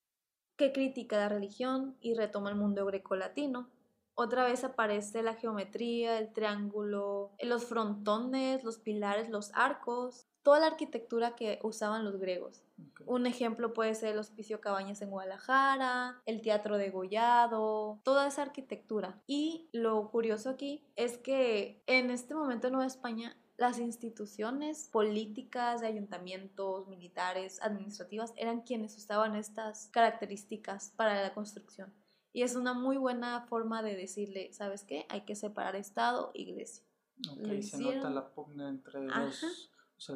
que 0.57 0.73
critica 0.73 1.19
la 1.19 1.29
religión 1.29 1.97
y 2.01 2.15
retoma 2.15 2.51
el 2.51 2.57
mundo 2.57 2.87
grecolatino, 2.87 3.69
otra 4.17 4.45
vez 4.45 4.65
aparece 4.65 5.23
la 5.23 5.35
geometría, 5.35 6.19
el 6.19 6.33
triángulo, 6.33 7.33
los 7.41 7.67
frontones, 7.67 8.65
los 8.65 8.79
pilares, 8.79 9.29
los 9.29 9.53
arcos, 9.55 10.27
toda 10.43 10.59
la 10.59 10.69
arquitectura 10.69 11.37
que 11.37 11.61
usaban 11.63 12.05
los 12.05 12.19
griegos. 12.19 12.63
Un 13.05 13.27
ejemplo 13.27 13.75
puede 13.75 13.95
ser 13.95 14.13
el 14.13 14.19
Hospicio 14.19 14.61
Cabañas 14.61 15.03
en 15.03 15.11
Guadalajara, 15.11 16.23
el 16.25 16.41
Teatro 16.41 16.79
de 16.79 16.91
Gollado, 16.91 18.01
toda 18.05 18.27
esa 18.27 18.43
arquitectura. 18.43 19.21
Y 19.27 19.69
lo 19.73 20.11
curioso 20.11 20.49
aquí 20.51 20.83
es 20.97 21.19
que 21.19 21.83
en 21.87 22.11
este 22.11 22.35
momento 22.35 22.69
en 22.69 22.73
Nueva 22.73 22.87
España 22.87 23.37
las 23.59 23.79
instituciones 23.79 24.89
políticas, 24.91 25.81
de 25.81 25.89
ayuntamientos, 25.89 26.89
militares, 26.89 27.61
administrativas, 27.63 28.33
eran 28.37 28.63
quienes 28.63 28.97
usaban 28.97 29.35
estas 29.35 29.89
características 29.89 30.93
para 30.97 31.23
la 31.23 31.35
construcción. 31.35 31.93
Y 32.37 32.43
es 32.43 32.55
una 32.55 32.75
muy 32.75 32.99
buena 32.99 33.47
forma 33.47 33.83
de 33.83 33.97
decirle, 33.97 34.53
¿sabes 34.53 34.85
qué? 34.85 35.07
Hay 35.09 35.23
que 35.23 35.35
separar 35.35 35.75
Estado 35.75 36.33
Iglesia. 36.35 36.85
Ok, 37.31 37.63
se 37.63 37.79
nota 37.79 38.11
la 38.11 38.29
pugna 38.29 38.69
entre 38.69 39.07
los, 39.07 39.71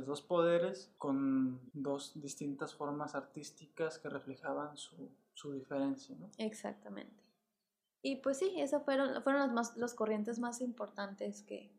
dos 0.05 0.21
poderes 0.21 0.93
con 0.99 1.63
dos 1.73 2.21
distintas 2.21 2.75
formas 2.75 3.15
artísticas 3.15 3.99
que 3.99 4.11
reflejaban 4.11 4.77
su, 4.77 5.11
su 5.33 5.55
diferencia, 5.55 6.15
¿no? 6.17 6.31
Exactamente. 6.37 7.25
Y 8.03 8.17
pues 8.17 8.37
sí, 8.37 8.53
esas 8.61 8.85
fueron, 8.85 9.23
fueron 9.23 9.41
las, 9.41 9.53
más, 9.53 9.77
las 9.79 9.95
corrientes 9.95 10.39
más 10.41 10.61
importantes 10.61 11.41
que, 11.41 11.73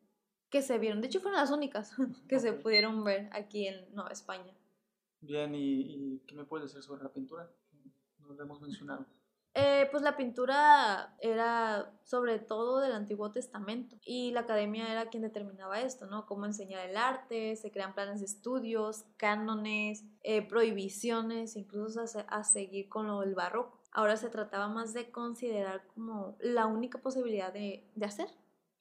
que 0.50 0.64
se 0.64 0.80
vieron. 0.80 1.02
De 1.02 1.06
hecho, 1.08 1.20
fueron 1.20 1.40
las 1.40 1.52
únicas 1.52 1.94
que 2.28 2.40
se 2.40 2.54
pudieron 2.54 3.04
ver 3.04 3.30
aquí 3.32 3.68
en 3.68 3.94
Nueva 3.94 4.10
España. 4.10 4.56
Bien, 5.20 5.54
¿y, 5.54 5.82
¿y, 5.82 6.20
qué 6.26 6.34
me 6.34 6.46
puedes 6.46 6.74
decir 6.74 6.82
sobre 6.82 7.04
la 7.04 7.14
pintura? 7.14 7.48
No 8.18 8.34
lo 8.34 8.42
hemos 8.42 8.60
mencionado. 8.60 9.06
Eh, 9.54 9.90
pues 9.92 10.02
la 10.02 10.16
pintura 10.16 11.14
era 11.20 11.92
sobre 12.06 12.40
todo 12.40 12.80
del 12.80 12.94
Antiguo 12.94 13.32
Testamento 13.32 13.98
y 14.06 14.32
la 14.32 14.42
academia 14.42 14.90
era 14.90 15.10
quien 15.10 15.24
determinaba 15.24 15.82
esto, 15.82 16.06
¿no? 16.06 16.26
Cómo 16.26 16.46
enseñar 16.46 16.88
el 16.90 16.96
arte, 16.96 17.58
se 17.58 17.70
crean 17.70 17.94
planes 17.94 18.20
de 18.20 18.28
estudios, 18.28 19.04
cánones, 19.18 20.06
eh, 20.24 20.42
prohibiciones, 20.42 21.58
incluso 21.58 22.02
a, 22.28 22.44
seguir 22.46 22.88
con 22.88 23.08
lo 23.08 23.20
del 23.20 23.36
barroco. 23.36 23.82
Ahora 23.92 24.16
se 24.16 24.30
trataba 24.30 24.70
más 24.70 24.94
de 24.94 25.12
considerar 25.12 25.86
como 25.94 26.38
la 26.40 26.66
única 26.68 27.00
posibilidad 27.00 27.52
de, 27.52 27.86
de 27.96 28.06
hacer 28.06 28.30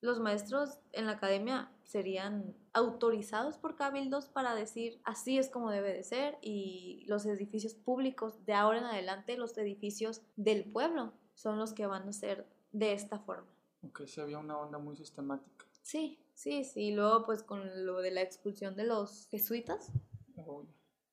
los 0.00 0.20
maestros 0.20 0.78
en 0.92 1.06
la 1.06 1.12
academia 1.12 1.70
serían 1.84 2.54
autorizados 2.72 3.58
por 3.58 3.76
cabildos 3.76 4.28
para 4.28 4.54
decir 4.54 5.00
así 5.04 5.38
es 5.38 5.50
como 5.50 5.70
debe 5.70 5.92
de 5.92 6.04
ser 6.04 6.38
y 6.40 7.04
los 7.06 7.26
edificios 7.26 7.74
públicos 7.74 8.44
de 8.46 8.54
ahora 8.54 8.78
en 8.78 8.84
adelante, 8.84 9.36
los 9.36 9.56
edificios 9.58 10.22
del 10.36 10.64
pueblo 10.64 11.12
son 11.34 11.58
los 11.58 11.72
que 11.72 11.86
van 11.86 12.08
a 12.08 12.12
ser 12.12 12.46
de 12.72 12.92
esta 12.92 13.18
forma. 13.18 13.48
Aunque 13.82 14.06
sí 14.06 14.20
había 14.20 14.38
una 14.38 14.58
onda 14.58 14.78
muy 14.78 14.96
sistemática. 14.96 15.66
Sí, 15.82 16.18
sí, 16.34 16.64
sí. 16.64 16.92
Luego 16.92 17.24
pues 17.24 17.42
con 17.42 17.86
lo 17.86 18.00
de 18.00 18.10
la 18.10 18.22
expulsión 18.22 18.76
de 18.76 18.84
los 18.84 19.26
jesuitas. 19.26 19.90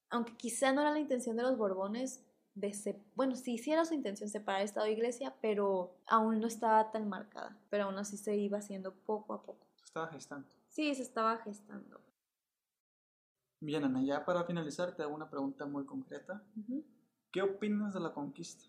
Aunque 0.10 0.36
quizá 0.38 0.72
no 0.72 0.82
era 0.82 0.92
la 0.92 1.00
intención 1.00 1.36
de 1.36 1.44
los 1.44 1.58
Borbones, 1.58 2.24
de 2.58 3.00
bueno, 3.16 3.36
sí, 3.36 3.58
sí 3.60 3.72
era 3.72 3.86
su 3.86 3.94
intención 3.94 4.30
separar 4.30 4.62
Estado 4.64 4.88
e 4.88 4.94
Iglesia, 4.94 5.36
pero 5.42 5.96
aún 6.08 6.40
no 6.40 6.48
estaba 6.48 6.92
tan 6.92 7.08
marcada, 7.08 7.56
pero 7.70 7.86
aún 7.86 7.98
así 7.98 8.18
se 8.18 8.36
iba 8.36 8.58
haciendo 8.58 8.94
poco 8.94 9.34
a 9.34 9.44
poco. 9.44 9.68
Se 9.76 9.86
estaba 9.86 10.08
gestando. 10.08 10.48
Sí, 10.68 10.94
se 10.96 11.04
estaba 11.04 11.38
gestando. 11.38 12.02
Bien, 13.60 13.84
Ana, 13.84 14.04
ya 14.04 14.26
para 14.26 14.44
finalizar 14.44 14.96
te 14.96 15.04
hago 15.04 15.14
una 15.14 15.30
pregunta 15.30 15.66
muy 15.66 15.86
concreta. 15.86 16.44
¿Qué 17.32 17.42
opinas 17.42 17.94
de 17.94 18.00
la 18.00 18.14
conquista? 18.14 18.66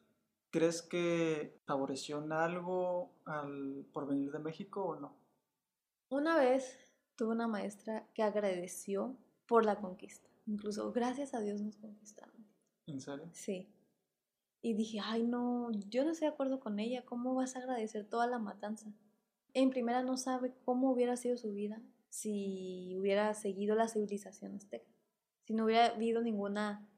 ¿Crees 0.51 0.83
que 0.83 1.61
favoreció 1.67 2.23
en 2.23 2.33
algo 2.33 3.13
al 3.25 3.87
porvenir 3.93 4.33
de 4.33 4.39
México 4.39 4.85
o 4.85 4.97
no? 4.97 5.17
Una 6.11 6.37
vez 6.37 6.79
tuve 7.17 7.33
una 7.33 7.49
maestra 7.49 8.07
que 8.15 8.23
agradeció 8.23 9.17
por 9.47 9.65
la 9.65 9.77
conquista. 9.77 10.29
Incluso, 10.47 10.93
gracias 10.93 11.35
a 11.35 11.41
Dios 11.41 11.61
nos 11.61 11.77
conquistaron. 11.77 12.35
¿En 12.87 13.01
serio? 13.01 13.29
Sí. 13.33 13.69
Y 14.61 14.75
dije, 14.75 15.01
ay 15.03 15.23
no, 15.23 15.71
yo 15.89 16.05
no 16.05 16.11
estoy 16.11 16.29
de 16.29 16.35
acuerdo 16.35 16.61
con 16.61 16.79
ella, 16.81 17.05
¿cómo 17.05 17.35
vas 17.35 17.55
a 17.55 17.61
agradecer 17.61 18.09
toda 18.09 18.27
la 18.27 18.39
matanza? 18.39 18.93
En 19.55 19.71
primera 19.71 20.03
no 20.03 20.17
sabe 20.17 20.55
cómo 20.65 20.91
hubiera 20.91 21.17
sido 21.17 21.37
su 21.37 21.53
vida 21.53 21.81
si 22.11 22.97
hubiera 22.99 23.33
seguido 23.35 23.77
la 23.77 23.89
civilización 23.89 24.55
azteca, 24.55 24.91
si 25.45 25.55
no 25.55 25.65
hubiera 25.65 25.87
habido 25.87 26.23
ninguna 26.23 26.89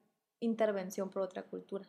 intervención 0.40 1.10
por 1.10 1.22
otra 1.22 1.42
cultura. 1.44 1.88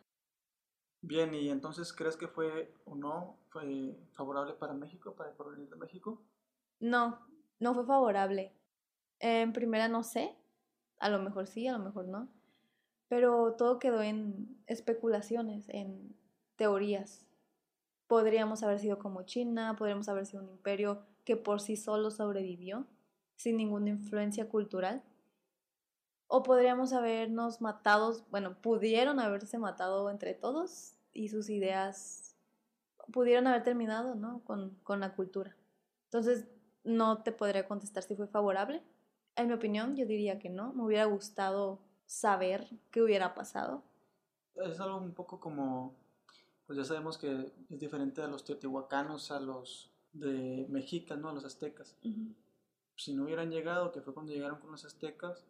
Bien, 1.00 1.34
¿y 1.34 1.50
entonces 1.50 1.92
crees 1.92 2.16
que 2.16 2.28
fue 2.28 2.72
o 2.84 2.94
no 2.94 3.38
fue 3.48 3.98
favorable 4.12 4.54
para 4.54 4.72
México, 4.72 5.16
para 5.16 5.30
el 5.30 5.36
porvenir 5.36 5.68
de 5.68 5.76
México? 5.76 6.22
No, 6.78 7.26
no 7.58 7.74
fue 7.74 7.84
favorable. 7.84 8.54
En 9.18 9.52
primera 9.52 9.88
no 9.88 10.04
sé, 10.04 10.36
a 10.98 11.08
lo 11.08 11.20
mejor 11.20 11.46
sí, 11.46 11.66
a 11.66 11.72
lo 11.72 11.80
mejor 11.80 12.06
no, 12.06 12.28
pero 13.12 13.52
todo 13.58 13.78
quedó 13.78 14.02
en 14.02 14.56
especulaciones, 14.66 15.68
en 15.68 16.16
teorías. 16.56 17.26
Podríamos 18.06 18.62
haber 18.62 18.78
sido 18.78 18.98
como 18.98 19.24
China, 19.24 19.76
podríamos 19.76 20.08
haber 20.08 20.24
sido 20.24 20.42
un 20.42 20.48
imperio 20.48 21.02
que 21.26 21.36
por 21.36 21.60
sí 21.60 21.76
solo 21.76 22.10
sobrevivió, 22.10 22.86
sin 23.36 23.58
ninguna 23.58 23.90
influencia 23.90 24.48
cultural. 24.48 25.02
O 26.26 26.42
podríamos 26.42 26.94
habernos 26.94 27.60
matado, 27.60 28.24
bueno, 28.30 28.56
pudieron 28.62 29.20
haberse 29.20 29.58
matado 29.58 30.08
entre 30.08 30.32
todos 30.32 30.94
y 31.12 31.28
sus 31.28 31.50
ideas 31.50 32.34
pudieron 33.12 33.46
haber 33.46 33.62
terminado, 33.62 34.14
¿no? 34.14 34.40
Con, 34.44 34.70
con 34.84 35.00
la 35.00 35.14
cultura. 35.14 35.54
Entonces, 36.04 36.46
no 36.82 37.22
te 37.22 37.30
podría 37.30 37.68
contestar 37.68 38.04
si 38.04 38.16
fue 38.16 38.26
favorable. 38.26 38.82
En 39.36 39.48
mi 39.48 39.52
opinión, 39.52 39.96
yo 39.96 40.06
diría 40.06 40.38
que 40.38 40.48
no. 40.48 40.72
Me 40.72 40.82
hubiera 40.82 41.04
gustado 41.04 41.91
saber 42.12 42.68
qué 42.90 43.00
hubiera 43.00 43.32
pasado. 43.34 43.82
Es 44.54 44.78
algo 44.80 44.98
un 44.98 45.14
poco 45.14 45.40
como, 45.40 45.96
pues 46.66 46.76
ya 46.76 46.84
sabemos 46.84 47.16
que 47.16 47.50
es 47.70 47.80
diferente 47.80 48.20
a 48.20 48.28
los 48.28 48.44
teotihuacanos, 48.44 49.30
a 49.30 49.40
los 49.40 49.90
de 50.12 50.66
Mexica, 50.68 51.16
¿no? 51.16 51.30
A 51.30 51.32
los 51.32 51.46
aztecas. 51.46 51.96
Si 52.96 53.14
no 53.14 53.24
hubieran 53.24 53.50
llegado, 53.50 53.92
que 53.92 54.02
fue 54.02 54.12
cuando 54.12 54.32
llegaron 54.32 54.60
con 54.60 54.70
los 54.70 54.84
aztecas, 54.84 55.46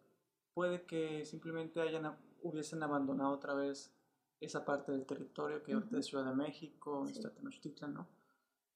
puede 0.53 0.85
que 0.85 1.25
simplemente 1.25 1.81
hayan, 1.81 2.17
hubiesen 2.41 2.81
abandonado 2.81 3.31
otra 3.31 3.53
vez 3.53 3.93
esa 4.39 4.63
parte 4.63 4.93
del 4.93 5.05
territorio 5.05 5.63
que 5.63 5.73
ahorita 5.73 5.99
es 5.99 6.05
Ciudad 6.05 6.25
de 6.25 6.35
México, 6.35 7.05
sí. 7.07 7.21
Tenochtitlan, 7.21 7.93
¿no? 7.93 8.07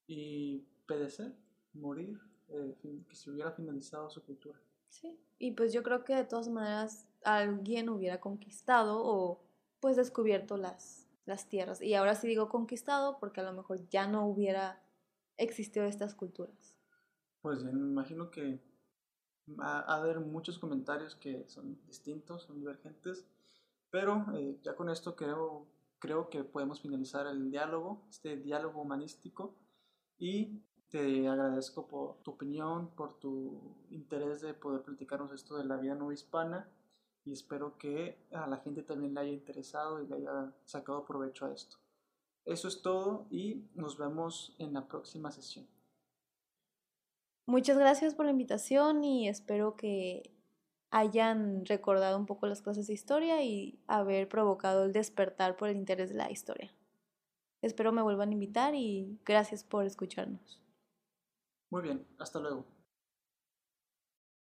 Y 0.06 0.66
perecer, 0.86 1.34
morir, 1.72 2.20
eh, 2.48 2.76
que 3.08 3.14
se 3.14 3.30
hubiera 3.30 3.50
finalizado 3.52 4.10
su 4.10 4.22
cultura. 4.22 4.60
Sí, 4.88 5.20
y 5.38 5.52
pues 5.52 5.72
yo 5.72 5.82
creo 5.82 6.04
que 6.04 6.14
de 6.14 6.24
todas 6.24 6.48
maneras 6.48 7.06
alguien 7.24 7.88
hubiera 7.88 8.20
conquistado 8.20 9.02
o 9.04 9.40
pues 9.80 9.96
descubierto 9.96 10.56
las, 10.56 11.08
las 11.24 11.48
tierras. 11.48 11.80
Y 11.82 11.94
ahora 11.94 12.14
sí 12.14 12.26
digo 12.26 12.48
conquistado 12.48 13.18
porque 13.18 13.40
a 13.40 13.44
lo 13.44 13.52
mejor 13.52 13.88
ya 13.88 14.06
no 14.06 14.26
hubiera 14.26 14.82
existido 15.36 15.86
estas 15.86 16.14
culturas. 16.14 16.76
Pues 17.40 17.62
me 17.62 17.70
imagino 17.70 18.30
que 18.30 18.60
va 19.48 19.80
a 19.80 19.96
haber 19.96 20.20
muchos 20.20 20.58
comentarios 20.58 21.14
que 21.14 21.48
son 21.48 21.78
distintos, 21.86 22.42
son 22.42 22.58
divergentes, 22.58 23.24
pero 23.90 24.26
eh, 24.34 24.58
ya 24.62 24.74
con 24.74 24.90
esto 24.90 25.16
creo, 25.16 25.66
creo 25.98 26.28
que 26.28 26.44
podemos 26.44 26.80
finalizar 26.80 27.26
el 27.26 27.50
diálogo, 27.50 28.04
este 28.10 28.36
diálogo 28.36 28.82
humanístico, 28.82 29.54
y 30.18 30.60
te 30.90 31.28
agradezco 31.28 31.86
por 31.86 32.16
tu 32.22 32.32
opinión, 32.32 32.90
por 32.96 33.18
tu 33.18 33.60
interés 33.90 34.40
de 34.40 34.54
poder 34.54 34.82
platicarnos 34.82 35.32
esto 35.32 35.56
de 35.56 35.64
la 35.64 35.76
vida 35.76 35.94
no 35.94 36.12
hispana 36.12 36.68
y 37.24 37.32
espero 37.32 37.76
que 37.76 38.18
a 38.32 38.46
la 38.46 38.58
gente 38.58 38.82
también 38.82 39.14
le 39.14 39.20
haya 39.20 39.32
interesado 39.32 40.02
y 40.02 40.06
le 40.06 40.16
haya 40.16 40.52
sacado 40.64 41.04
provecho 41.04 41.46
a 41.46 41.52
esto. 41.52 41.76
Eso 42.44 42.68
es 42.68 42.80
todo 42.80 43.26
y 43.30 43.66
nos 43.74 43.98
vemos 43.98 44.54
en 44.58 44.72
la 44.72 44.88
próxima 44.88 45.30
sesión. 45.30 45.66
Muchas 47.44 47.78
gracias 47.78 48.14
por 48.14 48.24
la 48.24 48.30
invitación 48.30 49.04
y 49.04 49.28
espero 49.28 49.76
que 49.76 50.34
hayan 50.90 51.66
recordado 51.66 52.16
un 52.16 52.24
poco 52.24 52.46
las 52.46 52.62
clases 52.62 52.86
de 52.86 52.94
historia 52.94 53.42
y 53.42 53.78
haber 53.86 54.28
provocado 54.28 54.84
el 54.84 54.92
despertar 54.92 55.56
por 55.56 55.68
el 55.68 55.76
interés 55.76 56.08
de 56.08 56.16
la 56.16 56.30
historia. 56.30 56.72
Espero 57.60 57.92
me 57.92 58.02
vuelvan 58.02 58.30
a 58.30 58.32
invitar 58.32 58.74
y 58.74 59.18
gracias 59.24 59.64
por 59.64 59.84
escucharnos. 59.84 60.62
Muy 61.70 61.80
bien, 61.82 62.06
hasta 62.18 62.40
luego. 62.40 62.66